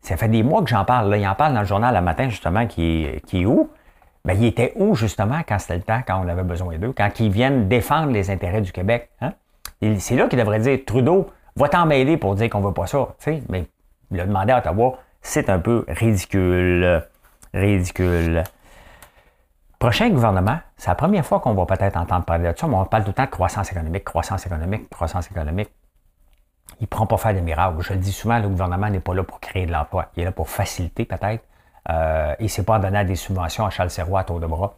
ça 0.00 0.16
fait 0.16 0.28
des 0.28 0.42
mois 0.42 0.62
que 0.62 0.68
j'en 0.68 0.84
parle. 0.84 1.14
Il 1.16 1.26
en 1.26 1.34
parle 1.34 1.54
dans 1.54 1.60
le 1.60 1.66
journal 1.66 1.94
le 1.94 2.00
matin, 2.00 2.28
justement, 2.28 2.66
qui 2.66 3.04
est, 3.04 3.44
où? 3.44 3.70
Ben, 4.24 4.34
il 4.34 4.46
était 4.46 4.72
où, 4.76 4.94
justement, 4.94 5.40
quand 5.46 5.58
c'était 5.58 5.76
le 5.76 5.82
temps, 5.82 6.00
quand 6.06 6.22
on 6.24 6.28
avait 6.28 6.42
besoin 6.42 6.76
d'eux, 6.78 6.92
quand 6.96 7.20
ils 7.20 7.30
viennent 7.30 7.68
défendre 7.68 8.12
les 8.12 8.30
intérêts 8.30 8.60
du 8.60 8.72
Québec? 8.72 9.10
Hein? 9.20 9.32
C'est 9.98 10.16
là 10.16 10.28
qu'il 10.28 10.38
devrait 10.38 10.60
dire, 10.60 10.78
Trudeau, 10.86 11.28
va 11.56 11.68
t'en 11.68 11.86
mêler 11.86 12.16
pour 12.16 12.34
dire 12.34 12.48
qu'on 12.50 12.60
veut 12.60 12.72
pas 12.72 12.86
ça. 12.86 13.08
Mais 13.48 13.66
le 14.10 14.24
demander 14.24 14.52
à 14.52 14.58
Ottawa, 14.58 14.98
c'est 15.22 15.50
un 15.50 15.58
peu 15.58 15.84
ridicule. 15.88 17.04
Ridicule. 17.54 18.44
Prochain 19.78 20.10
gouvernement, 20.10 20.58
c'est 20.76 20.88
la 20.88 20.96
première 20.96 21.24
fois 21.24 21.38
qu'on 21.38 21.54
va 21.54 21.64
peut-être 21.64 21.96
entendre 21.96 22.24
parler 22.24 22.52
de 22.52 22.58
ça, 22.58 22.66
mais 22.66 22.74
on 22.74 22.84
parle 22.84 23.04
tout 23.04 23.10
le 23.10 23.14
temps 23.14 23.24
de 23.24 23.30
croissance 23.30 23.70
économique, 23.70 24.04
croissance 24.04 24.44
économique, 24.44 24.90
croissance 24.90 25.30
économique. 25.30 25.70
Il 26.80 26.84
ne 26.84 26.86
prend 26.88 27.06
pas 27.06 27.16
faire 27.16 27.34
des 27.34 27.40
miracles. 27.40 27.76
Je 27.80 27.92
le 27.92 27.98
dis 27.98 28.12
souvent, 28.12 28.38
le 28.38 28.48
gouvernement 28.48 28.88
n'est 28.88 29.00
pas 29.00 29.14
là 29.14 29.24
pour 29.24 29.40
créer 29.40 29.66
de 29.66 29.72
l'emploi. 29.72 30.06
Il 30.16 30.22
est 30.22 30.26
là 30.26 30.32
pour 30.32 30.48
faciliter 30.48 31.04
peut-être. 31.04 31.44
Euh, 31.90 32.34
et 32.38 32.48
ce 32.48 32.60
n'est 32.60 32.64
pas 32.64 32.76
en 32.76 32.78
donnant 32.78 33.04
des 33.04 33.16
subventions 33.16 33.66
à 33.66 33.70
Charles 33.70 33.90
Serrois 33.90 34.20
à 34.20 34.24
tour 34.24 34.40
de 34.40 34.46
bras 34.46 34.76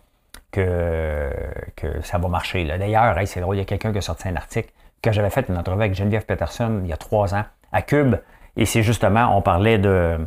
que, 0.51 1.31
que 1.77 2.01
ça 2.03 2.19
va 2.19 2.29
marcher. 2.29 2.65
D'ailleurs, 2.65 3.17
c'est 3.27 3.41
drôle, 3.41 3.57
il 3.57 3.61
y 3.61 3.63
a 3.63 3.65
quelqu'un 3.65 3.93
qui 3.93 3.99
a 3.99 4.03
sorti 4.03 4.29
un 4.29 4.37
article 4.37 4.71
que 5.03 5.13
j'avais 5.13 5.31
fait 5.31 5.49
une 5.49 5.57
entrevue 5.57 5.83
avec 5.83 5.95
Geneviève 5.95 6.27
Peterson 6.27 6.81
il 6.85 6.91
y 6.91 6.93
a 6.93 6.97
trois 6.97 7.35
ans 7.35 7.45
à 7.73 7.83
Cube. 7.83 8.17
Et 8.57 8.67
c'est 8.67 8.83
justement, 8.83 9.37
on 9.37 9.43
parlait 9.43 9.79
de, 9.79 10.19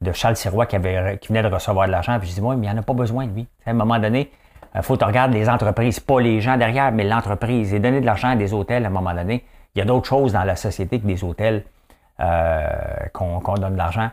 de 0.00 0.12
Charles 0.12 0.36
Sirois 0.36 0.66
qui, 0.66 0.76
avait, 0.76 1.18
qui 1.18 1.28
venait 1.28 1.42
de 1.42 1.52
recevoir 1.52 1.86
de 1.86 1.92
l'argent. 1.92 2.18
Puis 2.18 2.28
je 2.28 2.34
dis, 2.34 2.40
moi, 2.40 2.56
mais 2.56 2.66
il 2.66 2.70
n'y 2.70 2.76
en 2.76 2.80
a 2.80 2.84
pas 2.84 2.94
besoin 2.94 3.26
de 3.26 3.32
lui. 3.32 3.48
À 3.64 3.70
un 3.70 3.74
moment 3.74 3.98
donné, 3.98 4.30
il 4.74 4.78
euh, 4.78 4.82
faut 4.82 4.94
que 4.94 5.00
tu 5.00 5.04
regardes 5.04 5.32
les 5.32 5.48
entreprises, 5.48 6.00
pas 6.00 6.20
les 6.20 6.40
gens 6.40 6.56
derrière, 6.56 6.92
mais 6.92 7.04
l'entreprise. 7.04 7.72
Et 7.74 7.80
donner 7.80 8.00
de 8.00 8.06
l'argent 8.06 8.30
à 8.30 8.36
des 8.36 8.52
hôtels, 8.52 8.84
à 8.84 8.88
un 8.88 8.90
moment 8.90 9.14
donné, 9.14 9.44
il 9.74 9.78
y 9.78 9.82
a 9.82 9.84
d'autres 9.84 10.06
choses 10.06 10.32
dans 10.32 10.44
la 10.44 10.56
société 10.56 11.00
que 11.00 11.06
des 11.06 11.24
hôtels 11.24 11.64
euh, 12.20 12.68
qu'on 13.12 13.54
donne 13.54 13.72
de 13.72 13.78
l'argent. 13.78 14.10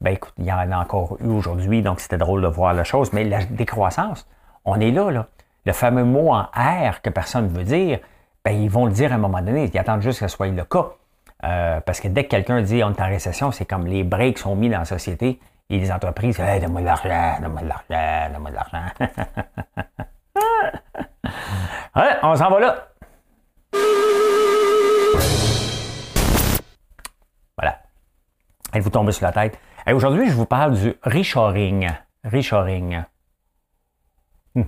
Ben 0.00 0.12
écoute, 0.12 0.32
il 0.38 0.46
y 0.46 0.52
en 0.52 0.72
a 0.72 0.78
encore 0.78 1.18
eu 1.20 1.28
aujourd'hui, 1.28 1.82
donc 1.82 2.00
c'était 2.00 2.16
drôle 2.16 2.42
de 2.42 2.46
voir 2.46 2.72
la 2.72 2.84
chose. 2.84 3.12
Mais 3.12 3.24
la 3.24 3.44
décroissance, 3.44 4.26
on 4.64 4.80
est 4.80 4.90
là, 4.90 5.10
là. 5.10 5.26
Le 5.66 5.72
fameux 5.72 6.04
mot 6.04 6.32
en 6.32 6.44
R 6.54 7.02
que 7.02 7.10
personne 7.10 7.44
ne 7.44 7.50
veut 7.50 7.64
dire, 7.64 7.98
ben, 8.44 8.52
ils 8.52 8.70
vont 8.70 8.86
le 8.86 8.92
dire 8.92 9.12
à 9.12 9.16
un 9.16 9.18
moment 9.18 9.42
donné. 9.42 9.70
Ils 9.72 9.78
attendent 9.78 10.00
juste 10.00 10.20
que 10.20 10.28
ce 10.28 10.34
soit 10.34 10.48
le 10.48 10.64
cas. 10.64 10.86
Euh, 11.44 11.80
parce 11.80 12.00
que 12.00 12.08
dès 12.08 12.24
que 12.24 12.28
quelqu'un 12.28 12.62
dit 12.62 12.82
on 12.84 12.90
est 12.90 13.00
en 13.00 13.08
récession, 13.08 13.50
c'est 13.50 13.64
comme 13.64 13.86
les 13.86 14.04
breaks 14.04 14.38
sont 14.38 14.54
mis 14.56 14.68
dans 14.68 14.78
la 14.78 14.84
société 14.84 15.40
et 15.70 15.78
les 15.78 15.90
entreprises, 15.92 16.38
hey, 16.40 16.60
donne-moi 16.60 16.80
de 16.80 16.86
l'argent, 16.86 17.36
donne-moi 17.40 17.62
de 17.62 17.68
l'argent, 17.68 18.32
donne-moi 18.32 18.50
de 18.50 18.56
l'argent. 18.56 18.84
ouais, 21.96 22.16
on 22.22 22.36
s'en 22.36 22.50
va 22.50 22.60
là. 22.60 22.76
Elle 28.72 28.82
vous 28.82 28.90
tombe 28.90 29.10
sur 29.10 29.26
la 29.26 29.32
tête? 29.32 29.58
Aujourd'hui, 29.92 30.28
je 30.28 30.34
vous 30.34 30.46
parle 30.46 30.74
du 30.74 30.94
reshoring. 31.02 31.90
Reshoring. 32.24 33.02
Hmm. 34.54 34.62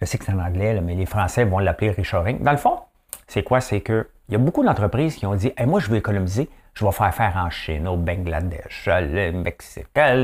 Je 0.00 0.04
sais 0.04 0.18
que 0.18 0.24
c'est 0.24 0.32
en 0.32 0.38
anglais, 0.38 0.80
mais 0.80 0.94
les 0.94 1.06
Français 1.06 1.44
vont 1.44 1.58
l'appeler 1.58 1.90
reshoring. 1.90 2.42
Dans 2.42 2.52
le 2.52 2.58
fond, 2.58 2.78
c'est 3.26 3.42
quoi? 3.42 3.60
C'est 3.60 3.80
que 3.80 4.08
il 4.28 4.32
y 4.32 4.34
a 4.34 4.38
beaucoup 4.38 4.64
d'entreprises 4.64 5.16
qui 5.16 5.26
ont 5.26 5.34
dit 5.34 5.52
Moi, 5.66 5.80
je 5.80 5.88
veux 5.88 5.96
économiser, 5.96 6.48
je 6.74 6.84
vais 6.84 6.92
faire 6.92 7.14
faire 7.14 7.36
en 7.36 7.50
Chine, 7.50 7.88
au 7.88 7.96
Bangladesh, 7.96 8.88
au 8.88 9.32
Mexique. 9.38 9.86
Hein? 9.96 10.20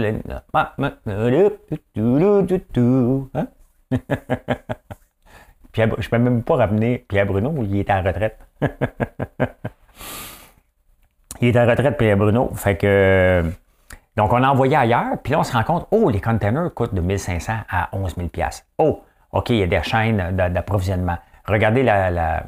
Je 5.75 5.83
ne 5.83 6.09
peux 6.09 6.18
même 6.18 6.42
pas 6.42 6.57
ramener 6.57 6.98
Pierre 7.09 7.27
Bruno, 7.27 7.55
il 7.62 7.77
est 7.77 7.90
en 7.90 8.03
retraite. 8.03 8.38
il 11.42 11.57
est 11.57 11.61
en 11.61 11.66
retraite, 11.66 11.98
Pierre 11.98 12.16
Bruno. 12.16 12.50
Fait 12.55 12.76
que. 12.76 13.44
Donc, 14.16 14.33
on 14.33 14.42
a 14.42 14.48
envoyé 14.48 14.76
ailleurs, 14.76 15.18
puis 15.22 15.33
là, 15.33 15.40
on 15.40 15.42
se 15.42 15.52
rend 15.52 15.62
compte, 15.62 15.87
oh, 15.90 16.11
les 16.11 16.20
containers 16.20 16.72
coûtent 16.74 16.94
de 16.94 17.00
1500 17.00 17.52
à 17.70 17.88
11 17.92 18.14
000 18.16 18.28
Oh, 18.78 19.02
OK, 19.33 19.50
il 19.50 19.57
y 19.57 19.62
a 19.62 19.66
des 19.66 19.83
chaînes 19.83 20.37
d'approvisionnement. 20.37 21.16
Regardez 21.46 21.83
la 21.83 22.42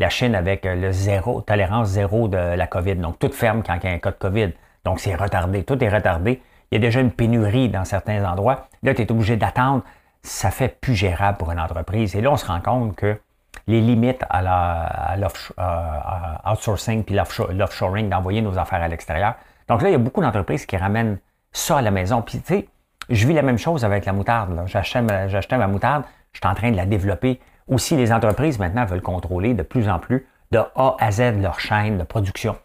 la 0.00 0.08
Chine 0.08 0.34
avec 0.34 0.64
euh, 0.64 0.74
le 0.74 0.92
zéro, 0.92 1.42
tolérance 1.42 1.88
zéro 1.88 2.26
de 2.26 2.38
la 2.38 2.66
COVID. 2.66 2.96
Donc, 2.96 3.18
tout 3.18 3.30
ferme 3.30 3.62
quand 3.62 3.76
il 3.82 3.88
y 3.88 3.92
a 3.92 3.94
un 3.94 3.98
cas 3.98 4.10
de 4.10 4.16
COVID. 4.16 4.50
Donc, 4.84 4.98
c'est 4.98 5.14
retardé. 5.14 5.62
Tout 5.62 5.82
est 5.84 5.88
retardé. 5.88 6.40
Il 6.70 6.76
y 6.76 6.78
a 6.78 6.80
déjà 6.80 7.00
une 7.00 7.10
pénurie 7.12 7.68
dans 7.68 7.84
certains 7.84 8.24
endroits. 8.24 8.66
Là, 8.82 8.94
tu 8.94 9.02
es 9.02 9.12
obligé 9.12 9.36
d'attendre. 9.36 9.82
Ça 10.22 10.50
fait 10.50 10.80
plus 10.80 10.94
gérable 10.94 11.36
pour 11.36 11.52
une 11.52 11.60
entreprise. 11.60 12.16
Et 12.16 12.22
là, 12.22 12.32
on 12.32 12.36
se 12.36 12.46
rend 12.46 12.60
compte 12.60 12.96
que 12.96 13.18
les 13.66 13.80
limites 13.80 14.24
à 14.28 15.16
l'outsourcing 15.16 17.04
puis 17.04 17.14
l'offshoring, 17.14 18.08
d'envoyer 18.08 18.42
nos 18.42 18.58
affaires 18.58 18.82
à 18.82 18.88
l'extérieur. 18.88 19.34
Donc 19.68 19.82
là, 19.82 19.88
il 19.88 19.92
y 19.92 19.94
a 19.94 19.98
beaucoup 19.98 20.20
d'entreprises 20.20 20.66
qui 20.66 20.76
ramènent 20.76 21.18
ça 21.52 21.78
à 21.78 21.82
la 21.82 21.90
maison. 21.90 22.22
Puis, 22.22 22.40
tu 22.40 22.54
sais, 22.54 22.68
je 23.08 23.26
vis 23.26 23.34
la 23.34 23.42
même 23.42 23.58
chose 23.58 23.84
avec 23.84 24.04
la 24.04 24.12
moutarde. 24.12 24.60
J'achetais 24.66 25.58
ma 25.58 25.66
moutarde, 25.66 26.04
je 26.32 26.38
suis 26.38 26.48
en 26.48 26.54
train 26.54 26.70
de 26.70 26.76
la 26.76 26.86
développer 26.86 27.40
aussi, 27.68 27.96
les 27.96 28.12
entreprises 28.12 28.58
maintenant 28.58 28.84
veulent 28.84 29.00
contrôler 29.00 29.54
de 29.54 29.62
plus 29.62 29.88
en 29.88 30.00
plus 30.00 30.26
de 30.50 30.58
A 30.58 30.96
à 30.98 31.10
Z 31.12 31.40
leur 31.40 31.60
chaîne 31.60 31.98
de 31.98 32.02
production. 32.02 32.56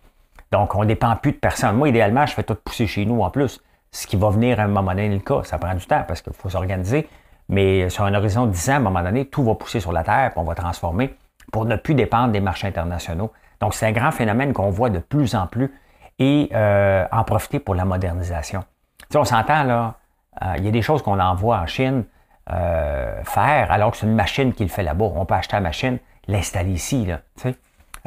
Donc, 0.51 0.73
on 0.73 0.81
ne 0.81 0.87
dépend 0.87 1.15
plus 1.15 1.33
de 1.33 1.37
personne. 1.37 1.75
Moi, 1.75 1.89
idéalement, 1.89 2.25
je 2.25 2.33
fais 2.33 2.43
tout 2.43 2.55
pousser 2.55 2.87
chez 2.87 3.05
nous 3.05 3.21
en 3.21 3.29
plus, 3.29 3.61
ce 3.91 4.07
qui 4.07 4.15
va 4.15 4.29
venir 4.29 4.59
à 4.59 4.63
un 4.63 4.67
moment 4.67 4.91
donné 4.91 5.09
le 5.09 5.19
cas. 5.19 5.43
Ça 5.43 5.59
prend 5.59 5.75
du 5.75 5.85
temps 5.85 6.03
parce 6.07 6.21
qu'il 6.23 6.33
faut 6.33 6.49
s'organiser. 6.49 7.07
Mais 7.49 7.89
sur 7.89 8.03
un 8.03 8.13
horizon 8.13 8.47
de 8.47 8.51
10 8.51 8.69
ans, 8.69 8.73
à 8.73 8.75
un 8.77 8.79
moment 8.79 9.03
donné, 9.03 9.25
tout 9.25 9.43
va 9.43 9.55
pousser 9.55 9.79
sur 9.79 9.91
la 9.91 10.03
Terre, 10.03 10.31
puis 10.31 10.39
on 10.39 10.43
va 10.43 10.55
transformer 10.55 11.15
pour 11.51 11.65
ne 11.65 11.75
plus 11.75 11.93
dépendre 11.93 12.31
des 12.31 12.39
marchés 12.39 12.67
internationaux. 12.67 13.31
Donc, 13.61 13.73
c'est 13.73 13.85
un 13.85 13.91
grand 13.91 14.11
phénomène 14.11 14.53
qu'on 14.53 14.69
voit 14.69 14.89
de 14.89 14.99
plus 14.99 15.35
en 15.35 15.47
plus 15.47 15.71
et 16.19 16.49
euh, 16.53 17.05
en 17.11 17.23
profiter 17.23 17.59
pour 17.59 17.75
la 17.75 17.85
modernisation. 17.85 18.63
Tu 19.11 19.17
on 19.17 19.25
s'entend 19.25 19.63
là, 19.63 19.95
euh, 20.41 20.55
il 20.57 20.65
y 20.65 20.67
a 20.67 20.71
des 20.71 20.81
choses 20.81 21.01
qu'on 21.01 21.19
envoie 21.19 21.57
en 21.59 21.67
Chine, 21.67 22.05
euh, 22.51 23.23
faire 23.23 23.71
alors 23.71 23.91
que 23.91 23.97
c'est 23.97 24.05
une 24.05 24.13
machine 24.13 24.53
qui 24.53 24.63
le 24.63 24.69
fait 24.69 24.83
là-bas. 24.83 25.05
On 25.15 25.25
peut 25.25 25.33
acheter 25.33 25.55
la 25.55 25.61
machine, 25.61 25.97
l'installer 26.27 26.71
ici. 26.71 27.05
Là, 27.05 27.21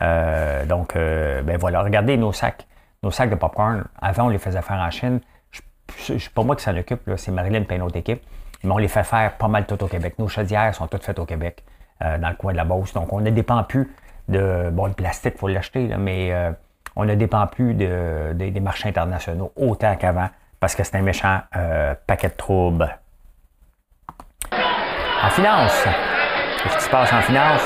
euh, 0.00 0.64
donc, 0.64 0.94
euh, 0.94 1.42
ben 1.42 1.56
voilà, 1.56 1.82
regardez 1.82 2.16
nos 2.16 2.32
sacs. 2.32 2.66
Nos 3.02 3.10
sacs 3.10 3.30
de 3.30 3.34
popcorn, 3.34 3.84
avant, 4.00 4.26
on 4.26 4.28
les 4.28 4.38
faisait 4.38 4.62
faire 4.62 4.78
en 4.78 4.90
Chine. 4.90 5.20
Je, 5.50 6.28
pas 6.30 6.42
moi 6.42 6.54
qui 6.56 6.64
s'en 6.64 6.76
occupe, 6.76 7.00
c'est 7.16 7.30
Marilyn 7.30 7.64
et 7.68 7.74
une 7.74 7.82
autre 7.82 7.96
équipe. 7.96 8.22
Mais 8.64 8.70
on 8.72 8.78
les 8.78 8.88
fait 8.88 9.04
faire 9.04 9.36
pas 9.36 9.48
mal 9.48 9.66
tout 9.66 9.82
au 9.82 9.86
Québec. 9.86 10.14
Nos 10.18 10.28
chaudières 10.28 10.74
sont 10.74 10.86
toutes 10.86 11.04
faites 11.04 11.18
au 11.18 11.24
Québec, 11.24 11.64
dans 12.00 12.28
le 12.28 12.34
coin 12.34 12.52
de 12.52 12.56
la 12.56 12.64
Beauce. 12.64 12.92
Donc, 12.92 13.12
on 13.12 13.20
ne 13.20 13.30
dépend 13.30 13.62
plus 13.64 13.92
de. 14.28 14.70
Bon, 14.72 14.86
le 14.86 14.92
plastique, 14.92 15.34
il 15.36 15.38
faut 15.38 15.48
l'acheter, 15.48 15.88
mais 15.98 16.34
on 16.96 17.04
ne 17.04 17.14
dépend 17.14 17.46
plus 17.46 17.74
de, 17.74 18.32
des 18.32 18.60
marchés 18.60 18.88
internationaux 18.88 19.52
autant 19.56 19.94
qu'avant 19.96 20.28
parce 20.58 20.74
que 20.74 20.82
c'est 20.82 20.96
un 20.96 21.02
méchant 21.02 21.40
paquet 22.06 22.28
de 22.28 22.34
troubles. 22.34 22.98
En 25.22 25.30
finance. 25.30 25.84
Qu'est-ce 26.62 26.76
qui 26.78 26.84
se 26.84 26.90
passe 26.90 27.12
en 27.12 27.20
finance? 27.22 27.62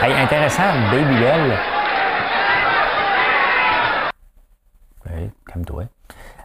Hey, 0.00 0.14
intéressant, 0.14 0.72
Baby 0.90 1.18
Bell. 1.20 1.58
Oui, 5.06 5.30
comme 5.52 5.64
toi. 5.64 5.84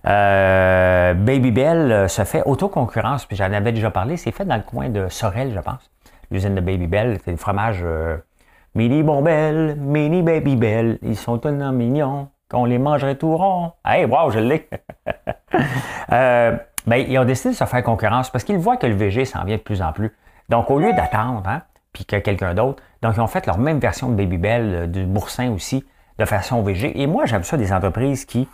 Euh, 0.08 1.13
Baby 1.13 1.52
Bell 1.52 1.91
euh, 1.91 2.08
se 2.08 2.24
fait 2.24 2.43
autoconcurrence, 2.46 3.26
puis 3.26 3.36
j'en 3.36 3.52
avais 3.52 3.72
déjà 3.72 3.91
parlé. 3.91 4.17
C'est 4.17 4.32
fait 4.32 4.46
dans 4.46 4.56
le 4.56 4.62
coin 4.62 4.89
de 4.89 5.08
Sorel, 5.10 5.52
je 5.54 5.60
pense. 5.60 5.91
L'usine 6.32 6.56
de 6.56 6.62
Baby 6.62 6.88
Bell. 6.88 7.20
C'est 7.24 7.32
du 7.32 7.38
fromage 7.38 7.82
euh, 7.84 8.17
mini 8.76 9.04
Bombelle, 9.04 9.76
mini 9.76 10.22
Baby 10.22 10.56
Bell. 10.56 11.00
Ils 11.02 11.17
sont 11.17 11.38
tellement 11.38 11.72
mignons 11.72 12.30
qu'on 12.50 12.65
les 12.65 12.78
mangerait 12.78 13.15
tout 13.15 13.36
rond. 13.36 13.74
Hey, 13.86 14.06
wow, 14.06 14.32
je 14.32 14.39
l'ai. 14.39 14.70
euh, 16.12 16.58
ben, 16.86 16.96
ils 16.96 17.17
ont 17.17 17.26
décidé 17.26 17.50
de 17.50 17.56
se 17.56 17.65
faire 17.65 17.84
concurrence 17.84 18.30
parce 18.30 18.43
qu'ils 18.43 18.58
voient 18.58 18.78
que 18.78 18.88
le 18.88 18.96
VG 18.96 19.26
s'en 19.26 19.43
vient 19.43 19.58
de 19.58 19.62
plus 19.62 19.82
en 19.82 19.91
plus. 19.91 20.15
Donc, 20.50 20.72
au 20.72 20.80
lieu 20.80 20.93
d'attendre, 20.93 21.43
hein, 21.48 21.63
puis 21.91 22.06
que 22.06 22.15
quelqu'un 22.17 22.54
d'autre, 22.54 22.82
donc 23.02 23.15
ils 23.17 23.22
ont 23.22 23.28
fait 23.28 23.46
leur 23.46 23.58
même 23.58 23.80
version 23.80 24.10
de 24.10 24.15
Babybel, 24.15 24.74
euh, 24.74 24.88
du 24.88 25.06
boursin 25.06 25.52
aussi, 25.52 25.86
de 26.17 26.26
façon 26.26 26.62
VG. 26.62 27.00
Et 27.02 27.08
moi, 27.08 27.26
j'aime 27.26 27.43
ça 27.43 27.58
des 27.58 27.74
entreprises 27.74 28.26
qui 28.26 28.48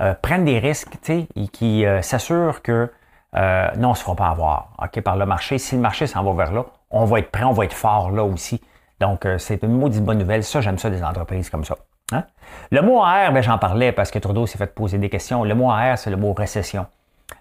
euh, 0.00 0.14
prennent 0.20 0.44
des 0.44 0.58
risques, 0.58 0.96
et 1.08 1.48
qui 1.48 1.84
euh, 1.84 2.02
s'assurent 2.02 2.62
que 2.62 2.90
non, 3.34 3.88
on 3.88 3.90
ne 3.90 3.94
se 3.94 4.02
fera 4.02 4.16
pas 4.16 4.28
avoir, 4.28 4.70
OK, 4.82 5.00
par 5.02 5.16
le 5.16 5.24
marché. 5.24 5.58
Si 5.58 5.76
le 5.76 5.80
marché 5.80 6.06
s'en 6.08 6.24
va 6.24 6.44
vers 6.44 6.52
là, 6.52 6.66
on 6.90 7.04
va 7.04 7.20
être 7.20 7.30
prêt, 7.30 7.44
on 7.44 7.52
va 7.52 7.64
être 7.64 7.74
fort 7.74 8.10
là 8.10 8.24
aussi. 8.24 8.60
Donc, 8.98 9.26
c'est 9.38 9.62
une 9.62 9.78
maudite 9.78 10.04
bonne 10.04 10.18
nouvelle. 10.18 10.42
Ça, 10.42 10.60
j'aime 10.60 10.78
ça 10.78 10.90
des 10.90 11.02
entreprises 11.02 11.48
comme 11.48 11.64
ça. 11.64 11.76
Hein. 12.12 12.24
Le 12.70 12.82
mot 12.82 13.02
AR, 13.02 13.32
ben, 13.32 13.42
j'en 13.42 13.58
parlais 13.58 13.92
parce 13.92 14.10
que 14.10 14.18
Trudeau 14.18 14.46
s'est 14.46 14.58
fait 14.58 14.74
poser 14.74 14.98
des 14.98 15.08
questions. 15.08 15.44
Le 15.44 15.54
mot 15.54 15.70
AR, 15.70 15.96
c'est 15.98 16.10
le 16.10 16.16
mot 16.16 16.32
récession. 16.32 16.86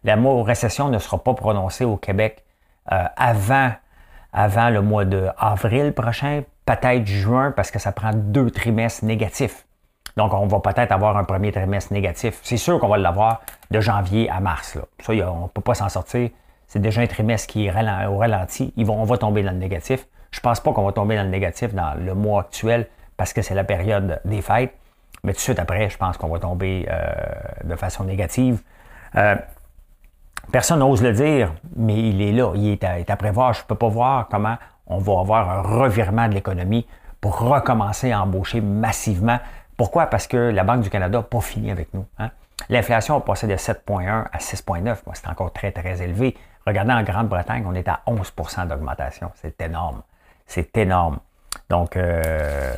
Le 0.04 0.16
mot 0.16 0.44
récession 0.44 0.90
ne 0.90 1.00
sera 1.00 1.18
pas 1.18 1.34
prononcé 1.34 1.86
au 1.86 1.98
Québec 1.98 2.44
euh, 2.92 3.04
avant, 3.18 3.72
avant 4.34 4.70
le 4.70 4.82
mois 4.82 5.06
d'avril 5.06 5.94
prochain, 5.94 6.44
peut-être 6.66 7.06
juin, 7.06 7.52
parce 7.52 7.72
que 7.72 7.80
ça 7.80 7.92
prend 7.92 8.12
deux 8.14 8.52
trimestres 8.52 9.06
négatifs. 9.06 9.66
Donc, 10.18 10.34
on 10.34 10.48
va 10.48 10.60
peut-être 10.60 10.92
avoir 10.92 11.18
un 11.18 11.24
premier 11.24 11.52
trimestre 11.52 11.94
négatif. 11.94 12.40
C'est 12.44 12.58
sûr 12.58 12.80
qu'on 12.80 12.88
va 12.88 12.98
l'avoir 12.98 13.42
de 13.72 13.80
janvier 13.80 14.30
à 14.30 14.40
mars. 14.40 14.78
Ça, 15.00 15.14
on 15.14 15.44
ne 15.44 15.48
peut 15.48 15.62
pas 15.62 15.76
s'en 15.76 15.90
sortir. 15.90 16.30
C'est 16.68 16.80
déjà 16.80 17.02
un 17.02 17.08
trimestre 17.08 17.48
qui 17.48 17.68
est 17.68 18.08
au 18.08 18.18
ralenti. 18.18 18.74
On 18.78 19.04
va 19.04 19.18
tomber 19.18 19.44
dans 19.44 19.52
le 19.52 19.58
négatif. 19.58 20.06
Je 20.32 20.40
ne 20.40 20.42
pense 20.42 20.60
pas 20.60 20.72
qu'on 20.72 20.86
va 20.86 20.92
tomber 20.92 21.16
dans 21.16 21.24
le 21.24 21.30
négatif 21.30 21.74
dans 21.74 21.94
le 21.96 22.14
mois 22.14 22.42
actuel 22.42 22.88
parce 23.18 23.34
que 23.34 23.42
c'est 23.42 23.56
la 23.56 23.64
période 23.64 24.22
des 24.26 24.42
fêtes. 24.42 24.74
Mais 25.24 25.34
tout 25.34 25.38
de 25.38 25.42
suite 25.42 25.60
après, 25.60 25.90
je 25.90 25.98
pense 25.98 26.18
qu'on 26.18 26.30
va 26.30 26.40
tomber 26.40 26.88
euh, 26.90 27.12
de 27.64 27.76
façon 27.76 28.04
négative. 28.04 28.62
Euh, 29.16 29.36
Personne 30.52 30.80
n'ose 30.80 31.04
le 31.04 31.14
dire, 31.14 31.54
mais 31.76 31.96
il 31.96 32.22
est 32.22 32.32
là, 32.32 32.54
il 32.56 32.72
est 32.72 33.10
à, 33.12 33.16
prévoir. 33.16 33.54
Je 33.54 33.62
ne 33.62 33.66
peux 33.66 33.76
pas 33.76 33.88
voir 33.88 34.28
comment 34.30 34.58
on 34.88 34.98
va 34.98 35.20
avoir 35.20 35.50
un 35.50 35.62
revirement 35.62 36.28
de 36.28 36.34
l'économie 36.34 36.88
pour 37.22 37.38
recommencer 37.38 38.12
à 38.12 38.24
embaucher 38.24 38.60
massivement. 38.60 39.40
Pourquoi? 39.80 40.08
Parce 40.08 40.28
que 40.28 40.36
la 40.36 40.66
Banque 40.66 40.82
du 40.82 40.90
Canada 40.90 41.20
n'a 41.20 41.24
pas 41.24 41.40
fini 41.40 41.72
avec 41.72 41.94
nous. 41.94 42.06
Hein. 42.18 42.32
L'inflation 42.68 43.16
a 43.16 43.22
passé 43.22 43.48
de 43.48 43.56
7,1 43.56 44.26
à 44.30 44.38
6,9. 44.38 44.98
C'est 45.14 45.30
encore 45.30 45.54
très, 45.54 45.72
très 45.72 46.02
élevé. 46.02 46.36
Regardez 46.68 46.92
en 46.92 47.02
Grande-Bretagne, 47.02 47.64
on 47.66 47.74
est 47.74 47.88
à 47.88 48.02
11% 48.06 48.68
d'augmentation. 48.68 49.32
C'est 49.36 49.62
énorme. 49.62 50.02
C'est 50.46 50.76
énorme. 50.76 51.20
Donc, 51.70 51.96
euh, 51.96 52.74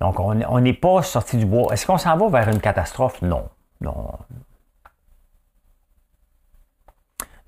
donc 0.00 0.18
on 0.18 0.60
n'est 0.60 0.72
pas 0.72 1.00
sorti 1.02 1.36
du 1.36 1.46
bois. 1.46 1.72
Est-ce 1.72 1.86
qu'on 1.86 1.96
s'en 1.96 2.16
va 2.16 2.28
vers 2.28 2.48
une 2.48 2.60
catastrophe? 2.60 3.22
Non. 3.22 3.48
Non. 3.80 4.18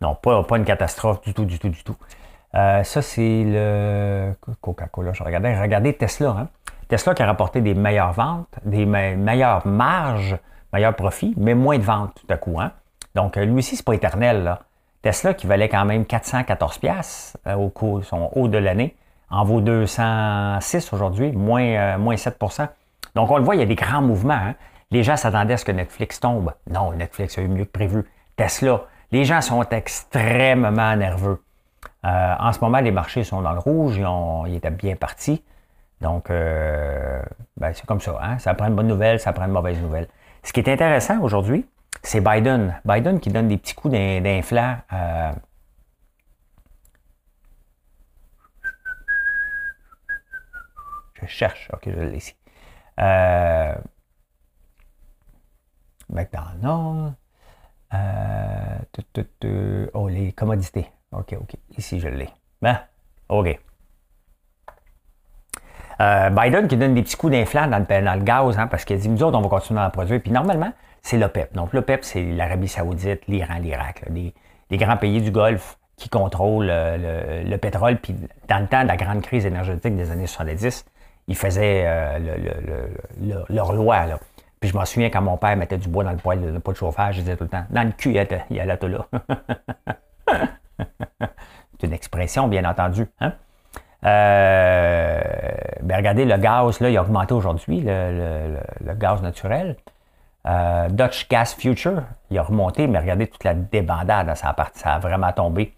Non, 0.00 0.14
pas, 0.14 0.44
pas 0.44 0.56
une 0.56 0.64
catastrophe 0.64 1.20
du 1.22 1.34
tout, 1.34 1.44
du 1.44 1.58
tout, 1.58 1.68
du 1.68 1.82
tout. 1.82 1.96
Euh, 2.54 2.82
ça, 2.84 3.02
c'est 3.02 3.42
le 3.44 4.34
Coca-Cola. 4.60 5.12
Je 5.12 5.24
regardais. 5.24 5.60
Regardez 5.60 5.94
Tesla. 5.94 6.30
Hein? 6.30 6.48
Tesla 6.88 7.14
qui 7.14 7.22
a 7.22 7.26
rapporté 7.26 7.60
des 7.60 7.74
meilleures 7.74 8.12
ventes, 8.12 8.48
des 8.64 8.86
meilleures 8.86 9.66
marges, 9.66 10.36
meilleurs 10.72 10.96
profits, 10.96 11.34
mais 11.36 11.54
moins 11.54 11.78
de 11.78 11.82
ventes 11.82 12.14
tout 12.14 12.32
à 12.32 12.36
coup. 12.36 12.60
Hein? 12.60 12.72
Donc, 13.14 13.36
euh, 13.36 13.44
lui 13.44 13.58
aussi, 13.58 13.76
c'est 13.76 13.84
pas 13.84 13.94
éternel. 13.94 14.58
Tesla 15.02 15.34
qui 15.34 15.46
valait 15.46 15.68
quand 15.68 15.84
même 15.84 16.04
414 16.04 16.78
pièces 16.78 17.36
euh, 17.46 17.54
au 17.54 17.68
cours, 17.68 18.04
son 18.04 18.30
haut 18.34 18.48
de 18.48 18.58
l'année, 18.58 18.96
en 19.30 19.44
vaut 19.44 19.60
206 19.60 20.92
aujourd'hui, 20.92 21.32
moins, 21.32 21.98
moins 21.98 22.14
7% 22.14 22.68
Donc, 23.14 23.30
on 23.30 23.36
le 23.36 23.44
voit, 23.44 23.54
il 23.54 23.58
y 23.58 23.62
a 23.62 23.66
des 23.66 23.74
grands 23.74 24.02
mouvements. 24.02 24.34
Hein? 24.34 24.54
Les 24.90 25.02
gens 25.02 25.16
s'attendaient 25.16 25.54
à 25.54 25.58
ce 25.58 25.64
que 25.66 25.72
Netflix 25.72 26.18
tombe. 26.20 26.52
Non, 26.70 26.92
Netflix 26.92 27.36
a 27.36 27.42
eu 27.42 27.48
mieux 27.48 27.64
que 27.66 27.72
prévu. 27.72 28.04
Tesla, 28.36 28.82
les 29.12 29.24
gens 29.24 29.40
sont 29.40 29.62
extrêmement 29.70 30.96
nerveux. 30.96 31.42
Euh, 32.04 32.34
en 32.38 32.52
ce 32.52 32.60
moment, 32.60 32.78
les 32.78 32.90
marchés 32.90 33.24
sont 33.24 33.42
dans 33.42 33.52
le 33.52 33.58
rouge, 33.58 34.00
ils, 34.46 34.54
étaient 34.54 34.70
bien 34.70 34.96
partis. 34.96 35.42
Donc, 36.00 36.30
euh, 36.30 37.22
ben, 37.56 37.72
c'est 37.72 37.86
comme 37.86 38.00
ça. 38.00 38.18
Hein? 38.20 38.38
Ça 38.38 38.54
prend 38.54 38.68
une 38.68 38.76
bonne 38.76 38.86
nouvelle, 38.86 39.18
ça 39.18 39.32
prend 39.32 39.46
une 39.46 39.52
mauvaise 39.52 39.80
nouvelle. 39.80 40.08
Ce 40.42 40.52
qui 40.52 40.60
est 40.60 40.68
intéressant 40.68 41.20
aujourd'hui, 41.20 41.66
c'est 42.02 42.20
Biden. 42.20 42.80
Biden 42.84 43.20
qui 43.20 43.30
donne 43.30 43.48
des 43.48 43.58
petits 43.58 43.74
coups 43.74 43.94
d'inflant. 43.94 44.76
Euh, 44.92 45.32
je 51.20 51.26
cherche. 51.26 51.68
OK, 51.72 51.82
je 51.86 52.00
l'ai 52.00 52.16
ici. 52.16 52.34
Euh... 53.00 53.74
McDonald's. 56.08 57.14
oh, 59.94 60.08
les 60.08 60.32
commodités. 60.32 60.90
OK, 61.12 61.34
OK. 61.40 61.56
Ici, 61.76 62.00
je 62.00 62.08
l'ai. 62.08 62.28
Ben, 62.62 62.80
OK. 63.28 63.58
Euh, 66.00 66.30
Biden 66.30 66.68
qui 66.68 66.76
donne 66.76 66.94
des 66.94 67.02
petits 67.02 67.16
coups 67.16 67.32
d'inflant 67.32 67.66
dans 67.66 67.78
le, 67.78 68.22
gaz, 68.22 68.58
hein, 68.58 68.68
parce 68.68 68.84
qu'il 68.84 68.98
dit, 68.98 69.08
nous 69.08 69.22
autres, 69.22 69.36
on 69.36 69.42
va 69.42 69.48
continuer 69.48 69.80
à 69.80 69.86
en 69.86 69.90
produire. 69.90 70.20
Puis 70.20 70.30
normalement, 70.30 70.72
c'est 71.02 71.18
l'OPEP. 71.18 71.54
Donc 71.54 71.72
l'OPEP, 71.72 72.04
c'est 72.04 72.22
l'Arabie 72.22 72.68
saoudite, 72.68 73.26
l'Iran, 73.26 73.58
l'Irak, 73.60 74.04
les, 74.10 74.32
grands 74.76 74.96
pays 74.96 75.20
du 75.20 75.30
Golfe 75.30 75.78
qui 75.96 76.08
contrôlent 76.08 76.68
euh, 76.70 77.42
le, 77.44 77.56
pétrole. 77.56 77.96
Puis 77.96 78.14
dans 78.48 78.60
le 78.60 78.66
temps 78.66 78.82
de 78.82 78.88
la 78.88 78.96
grande 78.96 79.22
crise 79.22 79.44
énergétique 79.44 79.96
des 79.96 80.10
années 80.10 80.28
70, 80.28 80.84
ils 81.26 81.36
faisaient 81.36 81.84
euh, 81.86 82.18
leur 83.48 83.72
loi. 83.72 84.06
Là. 84.06 84.20
Puis 84.60 84.70
je 84.70 84.76
m'en 84.76 84.84
souviens 84.84 85.10
quand 85.10 85.22
mon 85.22 85.36
père 85.36 85.56
mettait 85.56 85.78
du 85.78 85.88
bois 85.88 86.04
dans 86.04 86.12
le 86.12 86.16
poêle, 86.16 86.40
de, 86.40 86.58
pas 86.58 86.72
de 86.72 86.76
chauffage, 86.76 87.16
je 87.16 87.20
disais 87.20 87.36
tout 87.36 87.44
le 87.44 87.50
temps, 87.50 87.64
dans 87.70 87.82
le 87.82 87.92
cul, 87.92 88.10
il 88.10 88.16
y 88.56 88.60
a, 88.60 88.66
là. 88.66 88.76
C'est 91.80 91.86
une 91.86 91.92
expression, 91.92 92.48
bien 92.48 92.64
entendu. 92.64 93.06
Hein? 93.20 93.34
Euh, 94.04 95.20
ben 95.82 95.96
regardez, 95.96 96.24
le 96.24 96.36
gaz, 96.36 96.80
là, 96.80 96.90
il 96.90 96.96
a 96.96 97.02
augmenté 97.02 97.34
aujourd'hui, 97.34 97.82
le, 97.84 98.94
gaz 98.94 99.22
naturel. 99.22 99.76
Euh, 100.46 100.88
Dutch 100.88 101.28
Gas 101.28 101.56
Future, 101.58 102.02
il 102.30 102.38
a 102.38 102.42
remonté, 102.42 102.86
mais 102.86 102.98
regardez 102.98 103.26
toute 103.26 103.44
la 103.44 103.54
débandade, 103.54 104.34
ça 104.36 104.54
a, 104.56 104.66
ça 104.72 104.94
a 104.94 104.98
vraiment 104.98 105.32
tombé. 105.32 105.74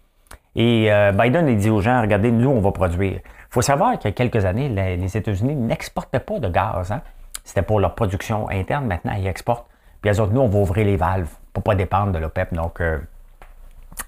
Et 0.55 0.91
euh, 0.91 1.11
Biden, 1.11 1.47
il 1.47 1.57
dit 1.57 1.69
aux 1.69 1.81
gens, 1.81 2.01
regardez, 2.01 2.31
nous, 2.31 2.49
on 2.49 2.61
va 2.61 2.71
produire. 2.71 3.19
Il 3.23 3.53
faut 3.53 3.61
savoir 3.61 3.97
qu'il 3.97 4.09
y 4.09 4.13
a 4.13 4.15
quelques 4.15 4.45
années, 4.45 4.69
les, 4.69 5.17
États-Unis 5.17 5.55
n'exportaient 5.55 6.19
pas 6.19 6.39
de 6.39 6.47
gaz. 6.47 6.91
Hein? 6.91 7.01
C'était 7.43 7.63
pour 7.63 7.79
leur 7.79 7.95
production 7.95 8.49
interne. 8.49 8.85
Maintenant, 8.85 9.13
ils 9.17 9.27
exportent. 9.27 9.67
Puis 10.01 10.11
les 10.11 10.19
autres, 10.19 10.31
nous, 10.31 10.41
on 10.41 10.47
va 10.47 10.59
ouvrir 10.59 10.85
les 10.85 10.97
valves 10.97 11.29
pour 11.53 11.61
ne 11.61 11.63
pas 11.63 11.75
dépendre 11.75 12.11
de 12.11 12.19
l'OPEP. 12.19 12.53
Donc, 12.53 12.81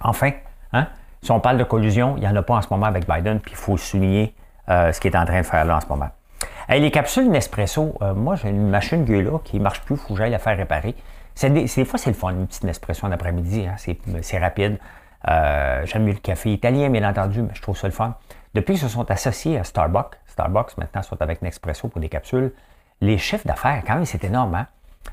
enfin, 0.02 0.32
hein? 0.72 0.88
Si 1.24 1.32
on 1.32 1.40
parle 1.40 1.58
de 1.58 1.64
collusion, 1.64 2.16
il 2.18 2.20
n'y 2.20 2.28
en 2.28 2.36
a 2.36 2.42
pas 2.42 2.56
en 2.56 2.62
ce 2.62 2.68
moment 2.70 2.86
avec 2.86 3.08
Biden, 3.08 3.40
puis 3.40 3.54
il 3.54 3.58
faut 3.58 3.78
souligner 3.78 4.36
euh, 4.68 4.92
ce 4.92 5.00
qu'il 5.00 5.14
est 5.14 5.18
en 5.18 5.24
train 5.24 5.40
de 5.40 5.46
faire 5.46 5.64
là 5.64 5.78
en 5.78 5.80
ce 5.80 5.88
moment. 5.88 6.10
les 6.68 6.92
capsules 6.92 7.30
Nespresso, 7.30 7.96
euh, 8.02 8.14
moi 8.14 8.36
j'ai 8.36 8.50
une 8.50 8.68
machine 8.68 9.06
là 9.06 9.40
qui 9.42 9.58
ne 9.58 9.64
marche 9.64 9.80
plus, 9.84 9.96
il 9.96 10.00
faut 10.00 10.14
que 10.16 10.20
j'aille 10.20 10.32
la 10.32 10.40
faire 10.40 10.58
réparer. 10.58 10.96
C'est 11.34 11.50
des, 11.50 11.86
fois, 11.86 11.98
c'est 11.98 12.10
le 12.10 12.16
fun, 12.16 12.32
une 12.32 12.46
petite 12.46 12.66
Nespresso 12.66 13.08
en 13.08 13.12
après-midi, 13.14 13.66
hein, 13.66 13.76
c'est 14.22 14.38
rapide. 14.38 14.80
Euh, 15.30 15.86
j'aime 15.86 16.04
mieux 16.04 16.12
le 16.12 16.20
café 16.20 16.52
italien, 16.52 16.90
bien 16.90 17.10
entendu, 17.10 17.42
mais 17.42 17.54
je 17.54 17.62
trouve 17.62 17.78
ça 17.78 17.88
le 17.88 17.94
fun. 17.94 18.16
Depuis 18.54 18.74
qu'ils 18.74 18.84
se 18.84 18.90
sont 18.90 19.10
associés 19.10 19.58
à 19.58 19.64
Starbucks, 19.64 20.20
Starbucks 20.28 20.78
maintenant 20.78 21.04
sont 21.04 21.22
avec 21.22 21.42
Nespresso 21.42 21.88
pour 21.88 22.02
des 22.02 22.10
capsules, 22.10 22.52
les 23.00 23.18
chiffres 23.18 23.48
d'affaires, 23.48 23.82
quand 23.88 23.96
même, 23.96 24.06
c'est 24.06 24.26
énorme. 24.26 24.56
Hein? 24.56 24.68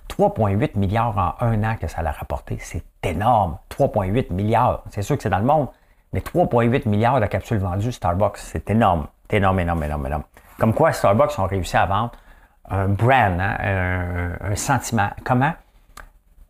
3,8 0.09 0.77
milliards 0.77 1.37
en 1.41 1.47
un 1.47 1.63
an 1.63 1.77
que 1.81 1.87
ça 1.87 2.01
a 2.01 2.11
rapporté. 2.11 2.59
C'est 2.61 2.85
énorme. 3.05 3.59
3,8 3.71 4.33
milliards. 4.33 4.83
C'est 4.91 5.03
sûr 5.03 5.17
que 5.17 5.23
c'est 5.23 5.31
dans 5.31 5.39
le 5.39 5.45
monde, 5.45 5.69
mais 6.13 6.21
3,8 6.21 6.89
milliards 6.89 7.21
de 7.21 7.27
capsules 7.27 7.59
vendues 7.59 7.93
Starbucks, 7.93 8.39
c'est 8.39 8.71
énorme. 8.71 9.07
C'est 9.29 9.37
énorme, 9.37 9.61
énorme, 9.61 9.85
énorme, 9.85 10.07
énorme. 10.07 10.25
Comme 10.59 10.75
quoi 10.75 10.93
Starbucks 10.93 11.39
ont 11.39 11.47
réussi 11.47 11.77
à 11.77 11.87
vendre 11.87 12.13
un 12.69 12.89
brand, 12.89 13.41
hein, 13.41 14.37
un, 14.41 14.57
sentiment. 14.57 15.11
Comment? 15.25 15.53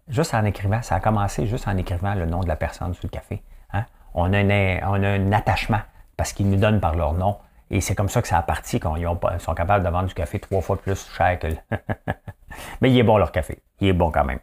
Juste 0.09 0.35
en 0.35 0.44
écrivant, 0.44 0.83
ça 0.83 0.96
a 0.96 1.01
commencé 1.01 1.46
juste 1.46 1.66
en 1.68 1.77
écrivant 1.77 2.14
le 2.14 2.27
nom 2.27 2.40
de 2.40 2.49
la 2.49 2.57
personne 2.57 2.92
sur 2.94 3.05
le 3.05 3.09
café. 3.11 3.42
Hein. 3.73 3.85
On, 4.14 4.33
a 4.33 4.38
un, 4.38 5.33
attachement 5.33 5.81
parce 6.16 6.33
qu'ils 6.33 6.51
nous 6.51 6.57
donnent 6.57 6.81
par 6.81 6.94
leur 6.94 7.14
nom. 7.14 7.37
Et 7.70 7.81
c'est 7.81 7.94
comme 7.94 8.09
ça 8.09 8.20
que 8.20 8.29
ça 8.29 8.38
a 8.38 8.42
parti 8.42 8.81
quand 8.81 8.96
ils, 8.96 9.09
sont 9.38 9.55
capables 9.55 9.85
de 9.85 9.90
vendre 9.90 10.09
du 10.09 10.14
café 10.14 10.40
trois 10.40 10.61
fois 10.61 10.77
plus 10.77 11.09
cher 11.16 11.38
que 11.38 11.46
mais 12.81 12.90
il 12.90 12.99
est 12.99 13.05
bon 13.05 13.16
leur 13.16 13.31
café. 13.31 13.62
Il 13.81 13.88
est 13.88 13.92
bon 13.92 14.11
quand 14.11 14.25
même. 14.25 14.40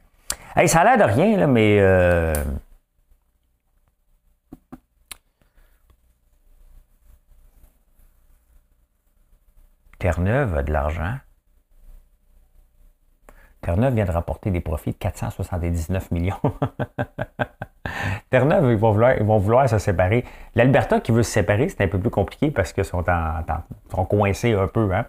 Hey, 0.56 0.70
ça 0.70 0.82
a 0.82 0.84
l'air 0.86 0.98
de 0.98 1.14
rien, 1.14 1.38
là, 1.38 1.46
mais 1.46 1.78
euh, 1.80 2.34
Terre-Neuve 10.00 10.58
a 10.58 10.64
de 10.64 10.72
l'argent. 10.72 11.16
Terre-Neuve 13.62 13.96
vient 13.96 14.06
de 14.06 14.12
rapporter 14.12 14.52
des 14.52 14.62
profits 14.62 14.92
de 14.92 14.98
479 14.98 16.12
millions. 16.12 16.40
Terre-Neuve, 18.30 18.72
ils 18.72 18.78
vont, 18.78 18.92
vouloir, 18.92 19.16
ils 19.18 19.24
vont 19.24 19.40
vouloir 19.40 19.68
se 19.68 19.80
séparer. 19.80 20.24
L'Alberta 20.54 21.00
qui 21.00 21.12
veut 21.12 21.24
se 21.24 21.32
séparer, 21.32 21.68
c'est 21.70 21.84
un 21.84 21.88
peu 21.88 22.00
plus 22.00 22.12
compliqué 22.12 22.52
parce 22.52 22.74
qu'ils 22.74 22.86
sont, 22.86 23.04
sont 23.90 24.06
coincés 24.06 24.54
un 24.54 24.68
peu. 24.68 24.94
Hein? 24.94 25.06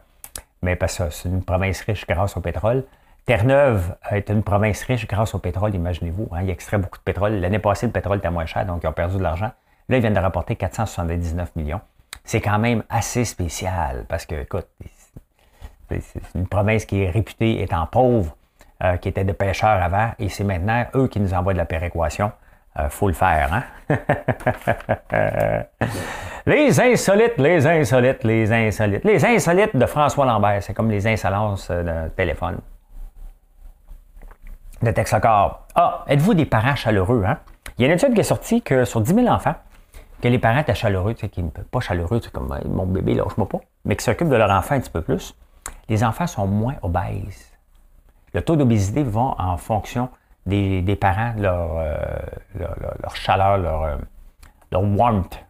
Mais 0.63 0.75
parce 0.75 0.97
que 0.97 1.11
c'est 1.11 1.29
une 1.29 1.45
province 1.45 1.83
riche 1.83 2.07
grâce 2.07 2.37
au 2.39 2.41
pétrole. 2.41 2.85
Terre-Neuve 3.27 3.95
est 4.11 4.31
une 4.31 4.43
province 4.43 4.83
riche 4.85 5.07
grâce 5.07 5.35
au 5.35 5.39
pétrole, 5.39 5.75
imaginez-vous. 5.75 6.31
Hein? 6.33 6.45
Ils 6.45 6.51
extraient 6.51 6.79
beaucoup 6.79 6.97
de 6.97 7.03
pétrole. 7.03 7.35
L'année 7.35 7.59
passée, 7.59 7.87
le 7.87 7.93
pétrole 7.93 8.19
était 8.19 8.31
moins 8.31 8.47
cher, 8.47 8.65
donc 8.65 8.83
ils 8.83 8.87
ont 8.87 8.93
perdu 8.95 9.19
de 9.19 9.23
l'argent. 9.23 9.51
Là, 9.91 9.97
ils 9.99 10.01
viennent 10.01 10.15
de 10.15 10.19
rapporter 10.19 10.57
479 10.57 11.55
millions 11.57 11.83
c'est 12.29 12.43
quand 12.43 12.59
même 12.59 12.83
assez 12.91 13.25
spécial 13.25 14.05
parce 14.07 14.27
que, 14.27 14.35
écoute, 14.35 14.67
c'est 15.89 16.21
une 16.35 16.47
province 16.47 16.85
qui 16.85 17.03
est 17.03 17.09
réputée 17.09 17.63
étant 17.63 17.87
pauvre, 17.87 18.37
euh, 18.85 18.99
qui 18.99 19.09
était 19.09 19.25
de 19.25 19.33
pêcheurs 19.33 19.83
avant, 19.83 20.11
et 20.19 20.29
c'est 20.29 20.45
maintenant 20.45 20.85
eux 20.95 21.09
qui 21.09 21.21
nous 21.21 21.33
envoient 21.33 21.55
de 21.55 21.59
la 21.59 21.65
péréquation. 21.65 22.31
Euh, 22.79 22.91
faut 22.91 23.09
le 23.09 23.15
faire, 23.15 23.65
hein? 23.89 23.95
les 26.47 26.79
insolites, 26.79 27.39
les 27.39 27.67
insolites, 27.67 28.23
les 28.25 28.53
insolites. 28.53 29.05
Les 29.05 29.25
insolites 29.25 29.75
de 29.75 29.87
François 29.87 30.27
Lambert, 30.27 30.63
c'est 30.63 30.75
comme 30.75 30.91
les 30.91 31.07
insolences 31.07 31.71
de 31.71 32.09
téléphone. 32.15 32.59
De 34.83 34.91
Texacar. 34.91 35.67
Ah, 35.75 36.05
êtes-vous 36.07 36.35
des 36.35 36.45
parents 36.45 36.77
chaleureux, 36.77 37.25
hein? 37.27 37.39
Il 37.79 37.83
y 37.83 37.85
a 37.85 37.89
une 37.89 37.95
étude 37.95 38.13
qui 38.13 38.21
est 38.21 38.25
sortie 38.25 38.61
que 38.61 38.85
sur 38.85 39.01
10 39.01 39.15
000 39.15 39.29
enfants, 39.29 39.55
que 40.21 40.29
les 40.29 40.39
parents 40.39 40.61
étaient 40.61 40.75
chaleureux, 40.75 41.15
tu 41.15 41.21
sais, 41.21 41.29
qui, 41.29 41.43
pas 41.43 41.81
chaleureux, 41.81 42.21
c'est 42.23 42.33
comme 42.33 42.53
mon 42.67 42.87
bébé, 42.87 43.15
lâche-moi 43.15 43.49
pas, 43.49 43.61
mais 43.85 43.97
qui 43.97 44.05
s'occupent 44.05 44.29
de 44.29 44.37
leur 44.37 44.51
enfant 44.51 44.75
un 44.75 44.81
petit 44.81 44.91
peu 44.91 45.03
plus, 45.03 45.35
les 45.89 46.05
enfants 46.05 46.27
sont 46.27 46.47
moins 46.47 46.75
obèses. 46.83 47.53
Le 48.35 48.43
taux 48.43 48.57
d'obésité 48.57 49.03
va 49.03 49.35
en 49.39 49.57
fonction 49.57 50.09
des, 50.47 50.97
parents, 51.01 51.35
leur, 51.39 51.71
euh, 51.77 51.97
leur, 52.59 52.75
leur, 53.03 53.17
chaleur, 53.17 53.59
leur, 53.59 53.83
euh, 53.83 53.97
leur 54.73 54.83
warmth. 54.83 55.45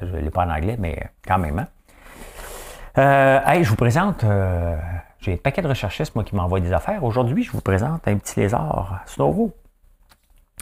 Je 0.00 0.06
ne 0.06 0.18
l'ai 0.18 0.30
pas 0.30 0.44
en 0.44 0.50
anglais, 0.50 0.76
mais 0.78 0.98
quand 1.26 1.38
même. 1.38 1.58
Hein? 1.60 1.66
Euh, 2.98 3.40
hey, 3.46 3.64
je 3.64 3.70
vous 3.70 3.76
présente, 3.76 4.24
j'ai 5.20 5.34
un 5.34 5.36
paquet 5.36 5.62
de 5.62 5.68
recherchistes, 5.68 6.14
moi, 6.14 6.24
qui 6.24 6.34
m'envoient 6.34 6.60
des 6.60 6.72
affaires. 6.72 7.02
Aujourd'hui, 7.04 7.44
je 7.44 7.52
vous 7.52 7.60
présente 7.60 8.06
un 8.06 8.16
petit 8.16 8.40
lézard 8.40 9.00
Snow 9.06 9.52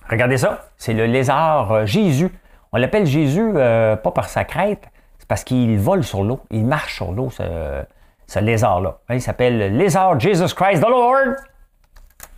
Regardez 0.08 0.38
ça, 0.38 0.70
c'est 0.76 0.94
le 0.94 1.06
lézard 1.06 1.86
Jésus. 1.86 2.30
On 2.72 2.78
l'appelle 2.78 3.06
Jésus 3.06 3.52
euh, 3.54 3.96
pas 3.96 4.10
par 4.10 4.28
sa 4.28 4.44
crête, 4.44 4.88
c'est 5.18 5.28
parce 5.28 5.44
qu'il 5.44 5.78
vole 5.78 6.04
sur 6.04 6.22
l'eau, 6.22 6.40
il 6.50 6.66
marche 6.66 6.96
sur 6.96 7.12
l'eau, 7.12 7.30
ce, 7.30 8.38
lézard-là. 8.38 8.98
Hein, 9.08 9.14
il 9.14 9.22
s'appelle 9.22 9.76
Lézard 9.76 10.20
Jesus 10.20 10.54
Christ 10.54 10.82
the 10.82 10.88
Lord. 10.88 11.36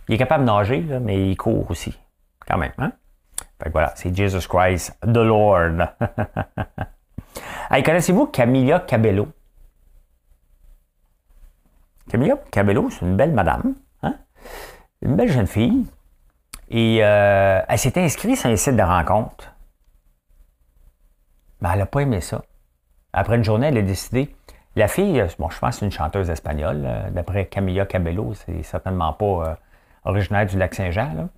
Il 0.07 0.15
est 0.15 0.17
capable 0.17 0.45
de 0.45 0.51
nager, 0.51 0.79
mais 1.01 1.29
il 1.29 1.35
court 1.35 1.69
aussi, 1.69 1.97
quand 2.47 2.57
même. 2.57 2.71
Hein? 2.77 2.93
Fait 3.61 3.67
que 3.67 3.73
voilà, 3.73 3.91
c'est 3.95 4.15
Jesus 4.15 4.47
Christ 4.47 4.97
the 5.01 5.17
Lord. 5.17 5.87
hey, 7.71 7.83
connaissez-vous 7.83 8.27
Camilla 8.27 8.79
Cabello? 8.79 9.27
Camilla 12.09 12.35
Cabello, 12.51 12.89
c'est 12.89 13.05
une 13.05 13.15
belle 13.15 13.31
madame, 13.33 13.75
hein? 14.03 14.15
une 15.01 15.15
belle 15.15 15.31
jeune 15.31 15.47
fille. 15.47 15.85
Et 16.69 16.99
euh, 17.01 17.61
elle 17.67 17.77
s'est 17.77 18.01
inscrite 18.01 18.37
sur 18.37 18.49
un 18.49 18.55
site 18.55 18.77
de 18.77 18.81
rencontre 18.81 19.50
Mais 21.61 21.69
elle 21.71 21.79
n'a 21.79 21.85
pas 21.85 22.01
aimé 22.01 22.21
ça. 22.21 22.41
Après 23.13 23.35
une 23.35 23.43
journée, 23.43 23.67
elle 23.67 23.77
a 23.77 23.81
décidé. 23.81 24.35
La 24.75 24.87
fille, 24.87 25.23
bon, 25.37 25.49
je 25.49 25.59
pense 25.59 25.75
que 25.75 25.79
c'est 25.79 25.85
une 25.85 25.91
chanteuse 25.91 26.29
espagnole. 26.29 26.87
D'après 27.11 27.45
Camilla 27.45 27.85
Cabello, 27.85 28.33
c'est 28.33 28.63
certainement 28.63 29.13
pas 29.13 29.57
originaire 30.05 30.45
du 30.45 30.57
Lac-Saint-Jean. 30.57 31.29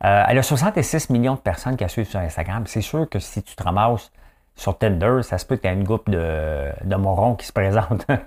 elle 0.00 0.38
a 0.38 0.42
66 0.42 1.10
millions 1.10 1.34
de 1.34 1.40
personnes 1.40 1.76
qui 1.76 1.84
la 1.84 1.88
suivent 1.88 2.08
sur 2.08 2.20
Instagram. 2.20 2.66
C'est 2.66 2.82
sûr 2.82 3.08
que 3.08 3.18
si 3.18 3.42
tu 3.42 3.56
te 3.56 3.62
ramasses 3.62 4.12
sur 4.56 4.76
Tinder, 4.78 5.22
ça 5.22 5.38
se 5.38 5.46
peut 5.46 5.56
qu'il 5.56 5.70
y 5.70 5.72
ait 5.72 5.76
une 5.76 5.84
groupe 5.84 6.10
de, 6.10 6.70
de 6.84 6.96
morons 6.96 7.34
qui 7.34 7.46
se 7.46 7.52
présentent. 7.52 8.06
Mais 8.08 8.18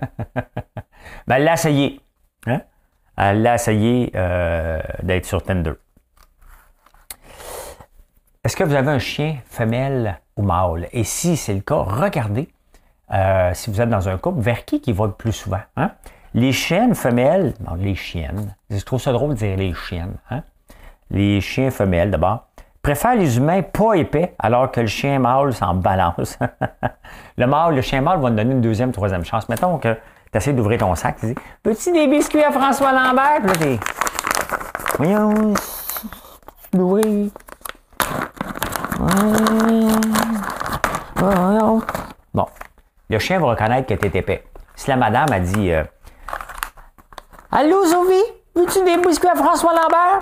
elle 1.36 1.44
l'a 1.44 1.54
essayé. 1.54 2.00
Hein? 2.46 2.62
Elle 3.16 3.42
l'a 3.42 3.54
essayé 3.54 4.10
d'être 5.02 5.26
sur 5.26 5.42
Tinder. 5.44 5.74
Est-ce 8.42 8.56
que 8.56 8.64
vous 8.64 8.74
avez 8.74 8.88
un 8.88 8.98
chien 8.98 9.36
femelle 9.44 10.18
ou 10.34 10.42
mâle? 10.42 10.88
Et 10.92 11.04
si 11.04 11.36
c'est 11.36 11.52
le 11.52 11.60
cas, 11.60 11.76
regardez, 11.76 12.48
euh, 13.12 13.50
si 13.52 13.70
vous 13.70 13.82
êtes 13.82 13.90
dans 13.90 14.08
un 14.08 14.16
couple, 14.16 14.40
vers 14.40 14.64
qui 14.64 14.80
qui 14.80 14.92
va 14.92 15.04
le 15.04 15.12
plus 15.12 15.32
souvent? 15.32 15.60
Hein? 15.76 15.90
Les 16.32 16.50
chiennes 16.52 16.94
femelles, 16.94 17.52
non, 17.60 17.74
les 17.74 17.94
chiennes, 17.94 18.54
je 18.70 18.82
trouve 18.82 18.98
ça 18.98 19.12
drôle 19.12 19.34
de 19.34 19.40
dire 19.40 19.58
les 19.58 19.74
chiennes, 19.74 20.14
hein? 20.30 20.42
les 21.10 21.42
chiens 21.42 21.70
femelles 21.70 22.10
d'abord, 22.10 22.46
préfèrent 22.80 23.16
les 23.16 23.36
humains 23.36 23.60
pas 23.60 23.92
épais, 23.94 24.34
alors 24.38 24.70
que 24.70 24.80
le 24.80 24.86
chien 24.86 25.18
mâle 25.18 25.52
s'en 25.52 25.74
balance. 25.74 26.38
le 27.36 27.46
mâle, 27.46 27.74
le 27.74 27.82
chien 27.82 28.00
mâle 28.00 28.20
va 28.20 28.30
nous 28.30 28.36
donner 28.36 28.52
une 28.52 28.62
deuxième, 28.62 28.90
troisième 28.90 29.24
chance. 29.24 29.50
Mettons 29.50 29.76
que 29.76 29.92
tu 30.32 30.38
essaies 30.38 30.54
d'ouvrir 30.54 30.78
ton 30.78 30.94
sac, 30.94 31.18
tu 31.20 31.26
dis 31.26 31.34
Petit 31.62 31.92
des 31.92 32.06
biscuits 32.06 32.42
à 32.42 32.50
François 32.50 32.92
Lambert? 32.92 33.42
Puis 33.42 33.68
là, 33.68 33.76
Voyons, 34.96 35.54
oui. 36.72 37.30
Bon. 42.32 42.46
Le 43.08 43.18
chien 43.18 43.38
va 43.38 43.46
reconnaître 43.48 43.88
que 43.88 43.94
t'es 43.94 44.18
épais. 44.18 44.44
Si 44.74 44.88
la 44.88 44.96
madame 44.96 45.32
a 45.32 45.40
dit 45.40 45.72
euh, 45.72 45.84
Allô, 47.52 47.84
Sophie, 47.84 48.22
veux-tu 48.54 48.84
des 48.84 48.96
biscuits 48.96 49.28
à 49.28 49.34
François 49.34 49.72
Lambert? 49.72 50.20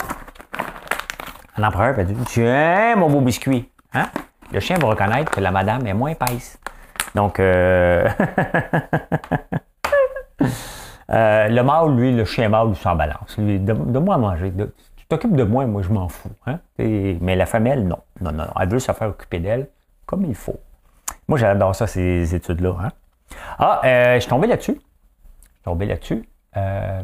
L'empereur 1.58 1.94
va 1.94 2.04
dire 2.04 2.16
Tiens, 2.26 2.96
mon 2.96 3.10
beau 3.10 3.20
biscuit. 3.20 3.70
Hein? 3.92 4.06
Le 4.52 4.60
chien 4.60 4.78
va 4.78 4.88
reconnaître 4.88 5.30
que 5.30 5.40
la 5.40 5.50
madame 5.50 5.86
est 5.86 5.94
moins 5.94 6.10
épaisse. 6.10 6.58
Donc, 7.14 7.38
euh... 7.38 8.08
euh, 11.10 11.48
le 11.48 11.62
mâle, 11.62 11.94
lui, 11.96 12.12
le 12.12 12.24
chien 12.24 12.48
mâle, 12.48 12.74
s'en 12.76 12.96
balance. 12.96 13.36
Lui, 13.38 13.58
donne-moi 13.58 14.14
à 14.14 14.18
manger. 14.18 14.52
T'occupes 15.08 15.36
de 15.36 15.44
moi, 15.44 15.66
moi, 15.66 15.82
je 15.82 15.88
m'en 15.88 16.08
fous. 16.08 16.30
Hein? 16.46 16.60
mais 16.78 17.36
la 17.36 17.46
femelle, 17.46 17.86
non. 17.86 17.98
Non, 18.20 18.32
non, 18.32 18.46
elle 18.60 18.68
veut 18.68 18.78
se 18.78 18.92
faire 18.92 19.08
occuper 19.08 19.40
d'elle 19.40 19.68
comme 20.06 20.24
il 20.24 20.34
faut. 20.34 20.58
Moi, 21.28 21.38
j'adore 21.38 21.74
ça, 21.74 21.86
ces 21.86 22.34
études-là. 22.34 22.76
Hein. 22.80 22.92
Ah, 23.58 23.80
euh, 23.84 24.14
je 24.14 24.20
suis 24.20 24.30
tombé 24.30 24.46
là-dessus. 24.46 24.72
Je 24.72 24.78
suis 24.78 25.62
tombé 25.64 25.86
là-dessus. 25.86 26.26
Euh, 26.56 27.02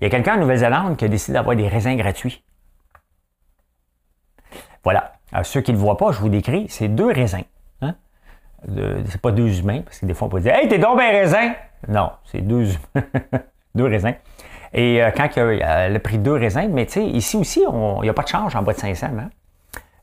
il 0.00 0.04
y 0.04 0.06
a 0.06 0.10
quelqu'un 0.10 0.36
en 0.36 0.40
Nouvelle-Zélande 0.40 0.96
qui 0.96 1.04
a 1.04 1.08
décidé 1.08 1.34
d'avoir 1.34 1.56
des 1.56 1.68
raisins 1.68 1.96
gratuits. 1.96 2.42
Voilà. 4.82 5.14
ceux 5.42 5.60
qui 5.60 5.72
ne 5.72 5.76
le 5.76 5.82
voient 5.82 5.96
pas, 5.96 6.12
je 6.12 6.20
vous 6.20 6.28
décris, 6.28 6.66
c'est 6.68 6.88
deux 6.88 7.10
raisins. 7.10 7.44
Hein? 7.80 7.94
c'est 9.06 9.20
pas 9.20 9.32
deux 9.32 9.60
humains, 9.60 9.82
parce 9.82 9.98
que 9.98 10.06
des 10.06 10.14
fois, 10.14 10.28
on 10.28 10.30
peut 10.30 10.40
dire 10.40 10.54
Hey, 10.54 10.68
t'es 10.68 10.78
donc 10.78 10.98
bien 10.98 11.10
raisin! 11.10 11.54
Non, 11.88 12.12
c'est 12.24 12.40
deux, 12.40 12.68
deux 13.74 13.86
raisins. 13.86 14.14
Et 14.72 15.02
euh, 15.02 15.10
quand 15.16 15.28
il 15.36 15.62
a, 15.62 15.86
elle 15.86 15.96
a 15.96 16.00
pris 16.00 16.18
deux 16.18 16.34
raisins, 16.34 16.68
mais 16.70 16.86
tu 16.86 16.94
sais, 16.94 17.06
ici 17.06 17.36
aussi, 17.36 17.60
il 17.60 18.00
n'y 18.02 18.08
a 18.08 18.12
pas 18.12 18.22
de 18.22 18.28
change 18.28 18.56
en 18.56 18.62
bas 18.62 18.72
de 18.72 18.78
500. 18.78 19.06
Hein? 19.06 19.30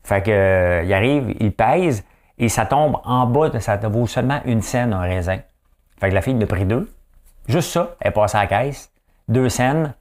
Fait 0.02 0.22
que, 0.22 0.30
euh, 0.30 0.82
il 0.82 0.92
arrive, 0.92 1.34
il 1.38 1.52
pèse 1.52 2.04
et 2.38 2.48
ça 2.48 2.66
tombe 2.66 2.98
en 3.04 3.26
bas, 3.26 3.50
de, 3.50 3.58
ça 3.58 3.76
vaut 3.76 4.06
seulement 4.06 4.40
une 4.44 4.62
scène 4.62 4.92
un 4.92 5.00
raisin. 5.00 5.38
Fait 6.00 6.08
que 6.08 6.14
la 6.14 6.22
fille 6.22 6.42
a 6.42 6.46
pris 6.46 6.64
deux. 6.64 6.90
Juste 7.48 7.70
ça, 7.70 7.96
elle 8.00 8.08
est 8.08 8.12
passée 8.12 8.38
à 8.38 8.42
la 8.42 8.46
caisse. 8.46 8.90
Deux 9.28 9.48
scènes. 9.48 9.94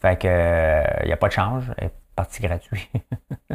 Fait 0.00 0.16
que, 0.20 0.28
euh, 0.28 0.84
il 1.02 1.06
n'y 1.06 1.12
a 1.12 1.16
pas 1.16 1.28
de 1.28 1.32
change. 1.32 1.72
Elle 1.78 1.86
est 1.86 1.94
partie 2.14 2.42
gratuit. 2.42 2.88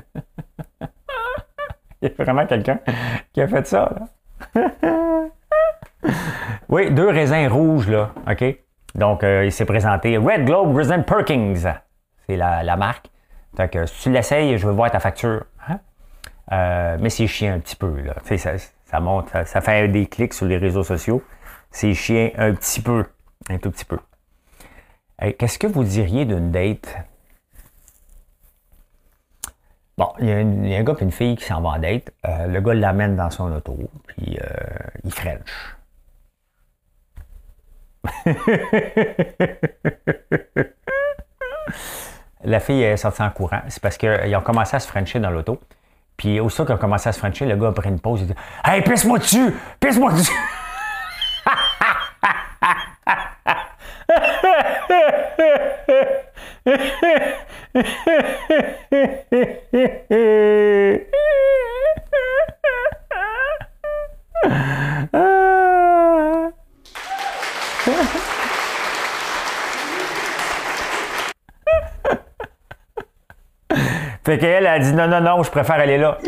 il 2.01 2.09
y 2.09 2.12
a 2.19 2.23
vraiment 2.23 2.45
quelqu'un 2.45 2.79
qui 3.31 3.41
a 3.41 3.47
fait 3.47 3.65
ça, 3.67 3.93
là. 3.95 4.07
oui, 6.67 6.91
deux 6.91 7.09
raisins 7.09 7.47
rouges, 7.47 7.88
là. 7.88 8.12
OK? 8.29 8.43
Donc, 8.95 9.23
euh, 9.23 9.45
il 9.45 9.51
s'est 9.51 9.65
présenté 9.65 10.17
Red 10.17 10.45
Globe 10.45 10.75
Raisin 10.75 10.99
Perkins. 10.99 11.73
C'est 12.27 12.36
la, 12.36 12.75
marque. 12.75 13.08
Donc, 13.58 13.77
si 13.86 14.03
tu 14.03 14.12
l'essayes, 14.12 14.58
je 14.58 14.67
veux 14.67 14.73
voir 14.73 14.91
ta 14.91 14.99
facture. 14.99 15.45
Hein? 15.67 15.79
Euh, 16.51 16.97
mais 16.99 17.10
c'est 17.10 17.27
chiant 17.27 17.53
un 17.53 17.60
petit 17.60 17.75
peu. 17.75 18.01
Là. 18.01 18.15
Ça, 19.45 19.62
fait 19.62 19.88
des 19.88 20.06
clics 20.06 20.34
sur 20.34 20.45
les 20.45 20.58
réseaux 20.58 20.84
sociaux. 20.84 21.23
C'est 21.71 21.93
chiant 21.93 22.29
un 22.38 22.53
petit 22.53 22.82
peu. 22.82 23.06
Un 23.49 23.58
tout 23.58 23.71
petit 23.71 23.86
peu. 23.86 23.97
Qu'est-ce 25.38 25.58
que 25.58 25.67
vous 25.67 25.84
diriez 25.84 26.25
d'une 26.25 26.51
date? 26.51 26.95
Bon, 29.97 30.12
il 30.19 30.27
y, 30.27 30.75
a 30.75 30.79
un 30.79 30.84
gars 30.84 30.95
et 30.99 31.03
une 31.03 31.12
fille 31.12 31.36
qui 31.36 31.45
s'en 31.45 31.62
vont 31.62 31.69
en 31.69 31.79
date. 31.79 32.12
Euh, 32.25 32.47
le 32.47 32.62
gars 32.62 32.73
l'amène 32.73 33.15
dans 33.15 33.29
son 33.29 33.51
auto, 33.51 33.77
puis 34.08 34.38
il 35.03 35.12
French. 35.12 35.77
la 42.44 42.60
fille 42.60 42.84
est 42.84 42.98
sortie 42.98 43.22
en 43.22 43.30
courant. 43.30 43.62
C'est 43.68 43.82
parce 43.82 43.98
qu'ils 43.98 44.36
ont 44.36 44.42
commencé 44.42 44.76
à 44.76 44.80
se 44.80 44.88
frencher 44.88 45.20
dans 45.20 45.30
l'auto. 45.30 45.60
Puis 46.18 46.39
aussitôt 46.39 46.66
qu'ils 46.66 46.76
ont 46.76 46.80
commencé 46.80 47.10
à 47.10 47.12
se 47.12 47.20
frencher, 47.20 47.46
le 47.46 47.56
gars 47.56 47.70
a 47.70 47.72
pris 47.72 47.89
une 47.89 48.00
pause. 48.00 48.22
Il 48.22 48.28
dit 48.28 48.36
Hey, 48.63 48.82
pisse-moi 48.82 49.20
dessus 49.20 49.54
Pisse-moi 49.80 50.12
dessus 50.13 50.32
Fait 74.25 74.38
qu'elle 74.38 74.67
a 74.67 74.79
dit 74.79 74.93
non, 74.93 75.07
non, 75.07 75.19
non, 75.19 75.43
je 75.43 75.51
préfère 75.51 75.75
aller 75.75 75.97
là. 75.97 76.17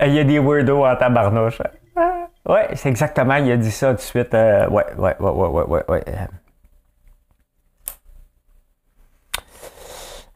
Il 0.00 0.14
y 0.14 0.18
a 0.18 0.24
des 0.24 0.38
weirdos 0.40 0.84
en 0.84 0.96
tabarnouche. 0.96 1.62
Ouais, 2.46 2.68
c'est 2.74 2.88
exactement, 2.88 3.36
il 3.36 3.50
a 3.52 3.56
dit 3.56 3.70
ça 3.70 3.90
tout 3.90 3.96
de 3.96 4.00
suite. 4.00 4.32
ouais, 4.32 4.68
ouais, 4.68 4.86
ouais, 4.96 5.14
ouais, 5.18 5.48
ouais, 5.48 5.64
ouais, 5.64 5.84
ouais. 5.88 6.04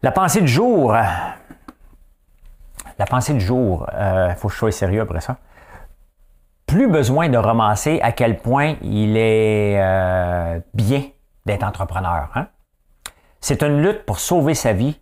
La 0.02 0.12
pensée 0.12 0.40
du 0.40 0.48
jour. 0.48 0.92
La 0.92 1.36
pensée 3.08 3.34
du 3.34 3.40
jour. 3.40 3.88
Il 3.92 4.34
faut 4.36 4.46
que 4.48 4.54
je 4.54 4.58
sois 4.58 4.70
sérieux 4.70 5.00
après 5.00 5.20
ça 5.20 5.36
plus 6.72 6.88
besoin 6.88 7.28
de 7.28 7.36
romancer 7.36 8.00
à 8.02 8.12
quel 8.12 8.38
point 8.38 8.76
il 8.80 9.18
est 9.18 9.78
euh, 9.78 10.58
bien 10.72 11.02
d'être 11.44 11.64
entrepreneur. 11.64 12.30
Hein? 12.34 12.46
C'est 13.42 13.62
une 13.62 13.82
lutte 13.82 14.06
pour 14.06 14.18
sauver 14.18 14.54
sa 14.54 14.72
vie. 14.72 14.98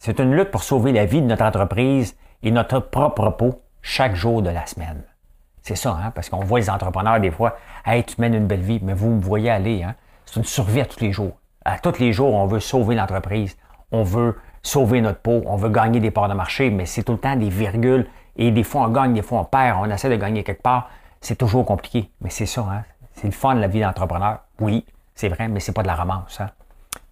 C'est 0.00 0.18
une 0.18 0.34
lutte 0.34 0.50
pour 0.50 0.64
sauver 0.64 0.90
la 0.90 1.04
vie 1.04 1.22
de 1.22 1.26
notre 1.26 1.44
entreprise 1.44 2.16
et 2.42 2.50
notre 2.50 2.80
propre 2.80 3.30
peau 3.30 3.62
chaque 3.82 4.16
jour 4.16 4.42
de 4.42 4.50
la 4.50 4.66
semaine. 4.66 5.04
C'est 5.62 5.76
ça, 5.76 5.96
hein? 6.02 6.10
parce 6.12 6.28
qu'on 6.28 6.40
voit 6.40 6.58
les 6.58 6.68
entrepreneurs 6.68 7.20
des 7.20 7.30
fois, 7.30 7.56
hey, 7.86 8.02
tu 8.02 8.20
mènes 8.20 8.34
une 8.34 8.48
belle 8.48 8.62
vie, 8.62 8.80
mais 8.82 8.94
vous 8.94 9.10
me 9.10 9.20
voyez 9.20 9.50
aller. 9.50 9.84
Hein? 9.84 9.94
C'est 10.24 10.40
une 10.40 10.44
survie 10.44 10.80
à 10.80 10.86
tous 10.86 10.98
les 10.98 11.12
jours. 11.12 11.34
À 11.64 11.78
tous 11.78 12.00
les 12.00 12.12
jours, 12.12 12.34
on 12.34 12.46
veut 12.46 12.58
sauver 12.58 12.96
l'entreprise, 12.96 13.56
on 13.92 14.02
veut 14.02 14.38
sauver 14.64 15.00
notre 15.00 15.20
peau, 15.20 15.42
on 15.46 15.54
veut 15.54 15.70
gagner 15.70 16.00
des 16.00 16.10
parts 16.10 16.28
de 16.28 16.34
marché, 16.34 16.68
mais 16.70 16.84
c'est 16.84 17.04
tout 17.04 17.12
le 17.12 17.18
temps 17.18 17.36
des 17.36 17.48
virgules 17.48 18.08
et 18.34 18.50
des 18.50 18.64
fois 18.64 18.82
on 18.82 18.88
gagne, 18.88 19.14
des 19.14 19.22
fois 19.22 19.38
on 19.38 19.44
perd, 19.44 19.78
on 19.80 19.88
essaie 19.88 20.10
de 20.10 20.16
gagner 20.16 20.42
quelque 20.42 20.62
part 20.62 20.90
c'est 21.22 21.36
toujours 21.36 21.64
compliqué. 21.64 22.10
Mais 22.20 22.28
c'est 22.30 22.46
ça, 22.46 22.60
hein? 22.60 22.82
C'est 23.14 23.28
le 23.28 23.32
fun, 23.32 23.54
la 23.54 23.68
vie 23.68 23.80
d'entrepreneur. 23.80 24.40
Oui, 24.60 24.84
c'est 25.14 25.28
vrai, 25.28 25.48
mais 25.48 25.60
c'est 25.60 25.72
pas 25.72 25.82
de 25.82 25.86
la 25.86 25.94
romance. 25.94 26.40
Hein? 26.40 26.48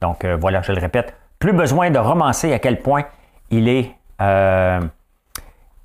Donc 0.01 0.25
euh, 0.25 0.37
voilà, 0.37 0.63
je 0.63 0.73
le 0.73 0.81
répète, 0.81 1.15
plus 1.39 1.53
besoin 1.53 1.91
de 1.91 1.99
romancer 1.99 2.53
à 2.53 2.59
quel 2.59 2.81
point 2.81 3.05
il 3.51 3.69
est, 3.69 3.95
euh, 4.21 4.81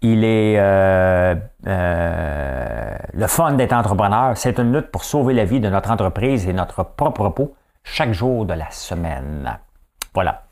il 0.02 0.24
est 0.24 0.56
euh, 0.58 1.36
le 1.66 3.28
fun 3.28 3.54
d'être 3.54 3.74
entrepreneur. 3.74 4.36
C'est 4.36 4.60
une 4.60 4.74
lutte 4.74 4.92
pour 4.92 5.04
sauver 5.04 5.34
la 5.34 5.46
vie 5.46 5.60
de 5.60 5.70
notre 5.70 5.92
entreprise 5.92 6.48
et 6.48 6.54
notre 6.54 6.84
propre 6.84 7.30
peau 7.30 7.56
chaque 7.84 8.14
jour 8.14 8.46
de 8.46 8.54
la 8.54 8.72
semaine. 8.72 9.60
Voilà. 10.14 10.44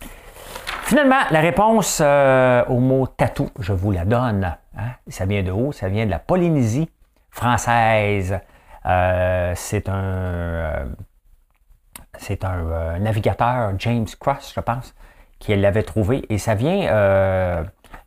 Finalement, 0.83 1.21
la 1.31 1.39
réponse 1.39 2.01
au 2.01 2.79
mot 2.79 3.07
tatou, 3.07 3.49
je 3.59 3.73
vous 3.73 3.91
la 3.91 4.05
donne. 4.05 4.55
Hein? 4.77 4.89
Ça 5.07 5.25
vient 5.25 5.41
de 5.41 5.51
où? 5.51 5.71
Ça 5.71 5.87
vient 5.87 6.05
de 6.05 6.11
la 6.11 6.19
Polynésie 6.19 6.89
française. 7.33 8.39
Euh, 8.85 9.53
c'est 9.55 9.89
un. 9.89 9.93
Euh, 9.93 10.85
un 12.43 12.99
navigateur, 12.99 13.73
James 13.79 14.05
Cross, 14.19 14.53
je 14.55 14.61
pense, 14.61 14.93
qui 15.39 15.53
l'avait 15.55 15.83
trouvé. 15.83 16.23
Et 16.29 16.37
ça 16.37 16.53
vient, 16.55 16.85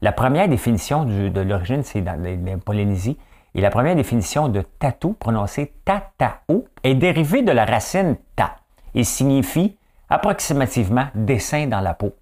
la 0.01 0.13
première 0.13 0.49
définition 0.49 1.05
de 1.05 1.41
l'origine, 1.41 1.83
c'est 1.83 2.01
dans 2.01 2.19
la 2.23 2.57
Polynésie. 2.57 3.19
Et 3.57 3.61
la 3.61 3.71
première 3.71 3.97
définition 3.97 4.49
de 4.49 4.61
tatou, 4.61 5.15
prononcée 5.15 5.73
tatao, 5.85 6.67
est 6.83 6.95
dérivée 6.95 7.43
de 7.43 7.53
la 7.53 7.65
racine 7.65 8.17
ta 8.37 8.57
et 8.95 9.03
signifie 9.03 9.79
approximativement 10.11 11.07
dessin 11.15 11.67
dans 11.67 11.81
la 11.81 11.95
peau. 11.95 12.15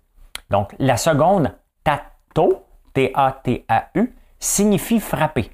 Donc, 0.50 0.74
la 0.78 0.96
seconde, 0.96 1.52
tato, 1.82 2.64
T-A-T-A-U, 2.92 4.14
signifie 4.38 5.00
frapper. 5.00 5.50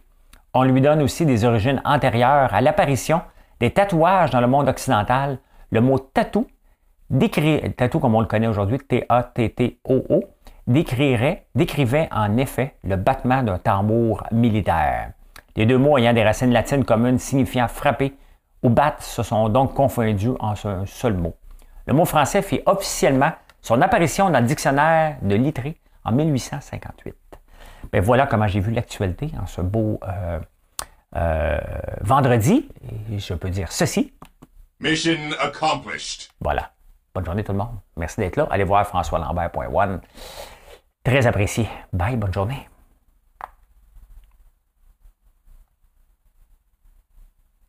On 0.52 0.64
lui 0.64 0.80
donne 0.80 1.00
aussi 1.00 1.26
des 1.26 1.44
origines 1.44 1.80
antérieures 1.84 2.52
à 2.52 2.60
l'apparition 2.60 3.22
des 3.60 3.70
tatouages 3.70 4.30
dans 4.30 4.40
le 4.40 4.48
monde 4.48 4.68
occidental. 4.68 5.38
Le 5.70 5.80
mot 5.80 6.00
tatou, 6.00 6.48
tatou 7.76 8.00
comme 8.00 8.16
on 8.16 8.20
le 8.20 8.26
connaît 8.26 8.48
aujourd'hui, 8.48 8.78
T-A-T-T-O-O, 8.78 10.24
décrivait 10.66 12.08
en 12.10 12.36
effet 12.36 12.74
le 12.82 12.96
battement 12.96 13.44
d'un 13.44 13.58
tambour 13.58 14.24
militaire. 14.32 15.12
Les 15.54 15.66
deux 15.66 15.78
mots 15.78 15.98
ayant 15.98 16.12
des 16.12 16.24
racines 16.24 16.50
latines 16.52 16.84
communes 16.84 17.18
signifiant 17.18 17.68
frapper 17.68 18.16
ou 18.64 18.70
battre 18.70 19.04
se 19.04 19.22
sont 19.22 19.48
donc 19.48 19.74
confondus 19.74 20.30
en 20.40 20.54
un 20.64 20.86
seul 20.86 21.14
mot. 21.14 21.34
Le 21.86 21.94
mot 21.94 22.04
français 22.04 22.42
fit 22.42 22.60
officiellement 22.66 23.32
son 23.62 23.80
apparition 23.82 24.30
dans 24.30 24.40
le 24.40 24.46
dictionnaire 24.46 25.16
de 25.22 25.36
Littré 25.36 25.76
en 26.04 26.10
1858. 26.10 27.39
Ben 27.92 28.00
voilà 28.00 28.26
comment 28.26 28.46
j'ai 28.46 28.60
vu 28.60 28.72
l'actualité 28.72 29.30
en 29.40 29.46
ce 29.46 29.60
beau 29.60 30.00
euh, 30.02 30.38
euh, 31.16 31.58
vendredi. 32.00 32.68
Et 33.12 33.18
je 33.18 33.34
peux 33.34 33.50
dire 33.50 33.72
ceci. 33.72 34.12
Mission 34.80 35.18
accomplished. 35.40 36.30
Voilà. 36.40 36.72
Bonne 37.14 37.24
journée 37.24 37.44
tout 37.44 37.52
le 37.52 37.58
monde. 37.58 37.78
Merci 37.96 38.20
d'être 38.20 38.36
là. 38.36 38.46
Allez 38.50 38.64
voir 38.64 38.86
françoislambert.one. 38.86 40.00
Très 41.04 41.26
apprécié. 41.26 41.68
Bye, 41.92 42.16
bonne 42.16 42.32
journée. 42.32 42.68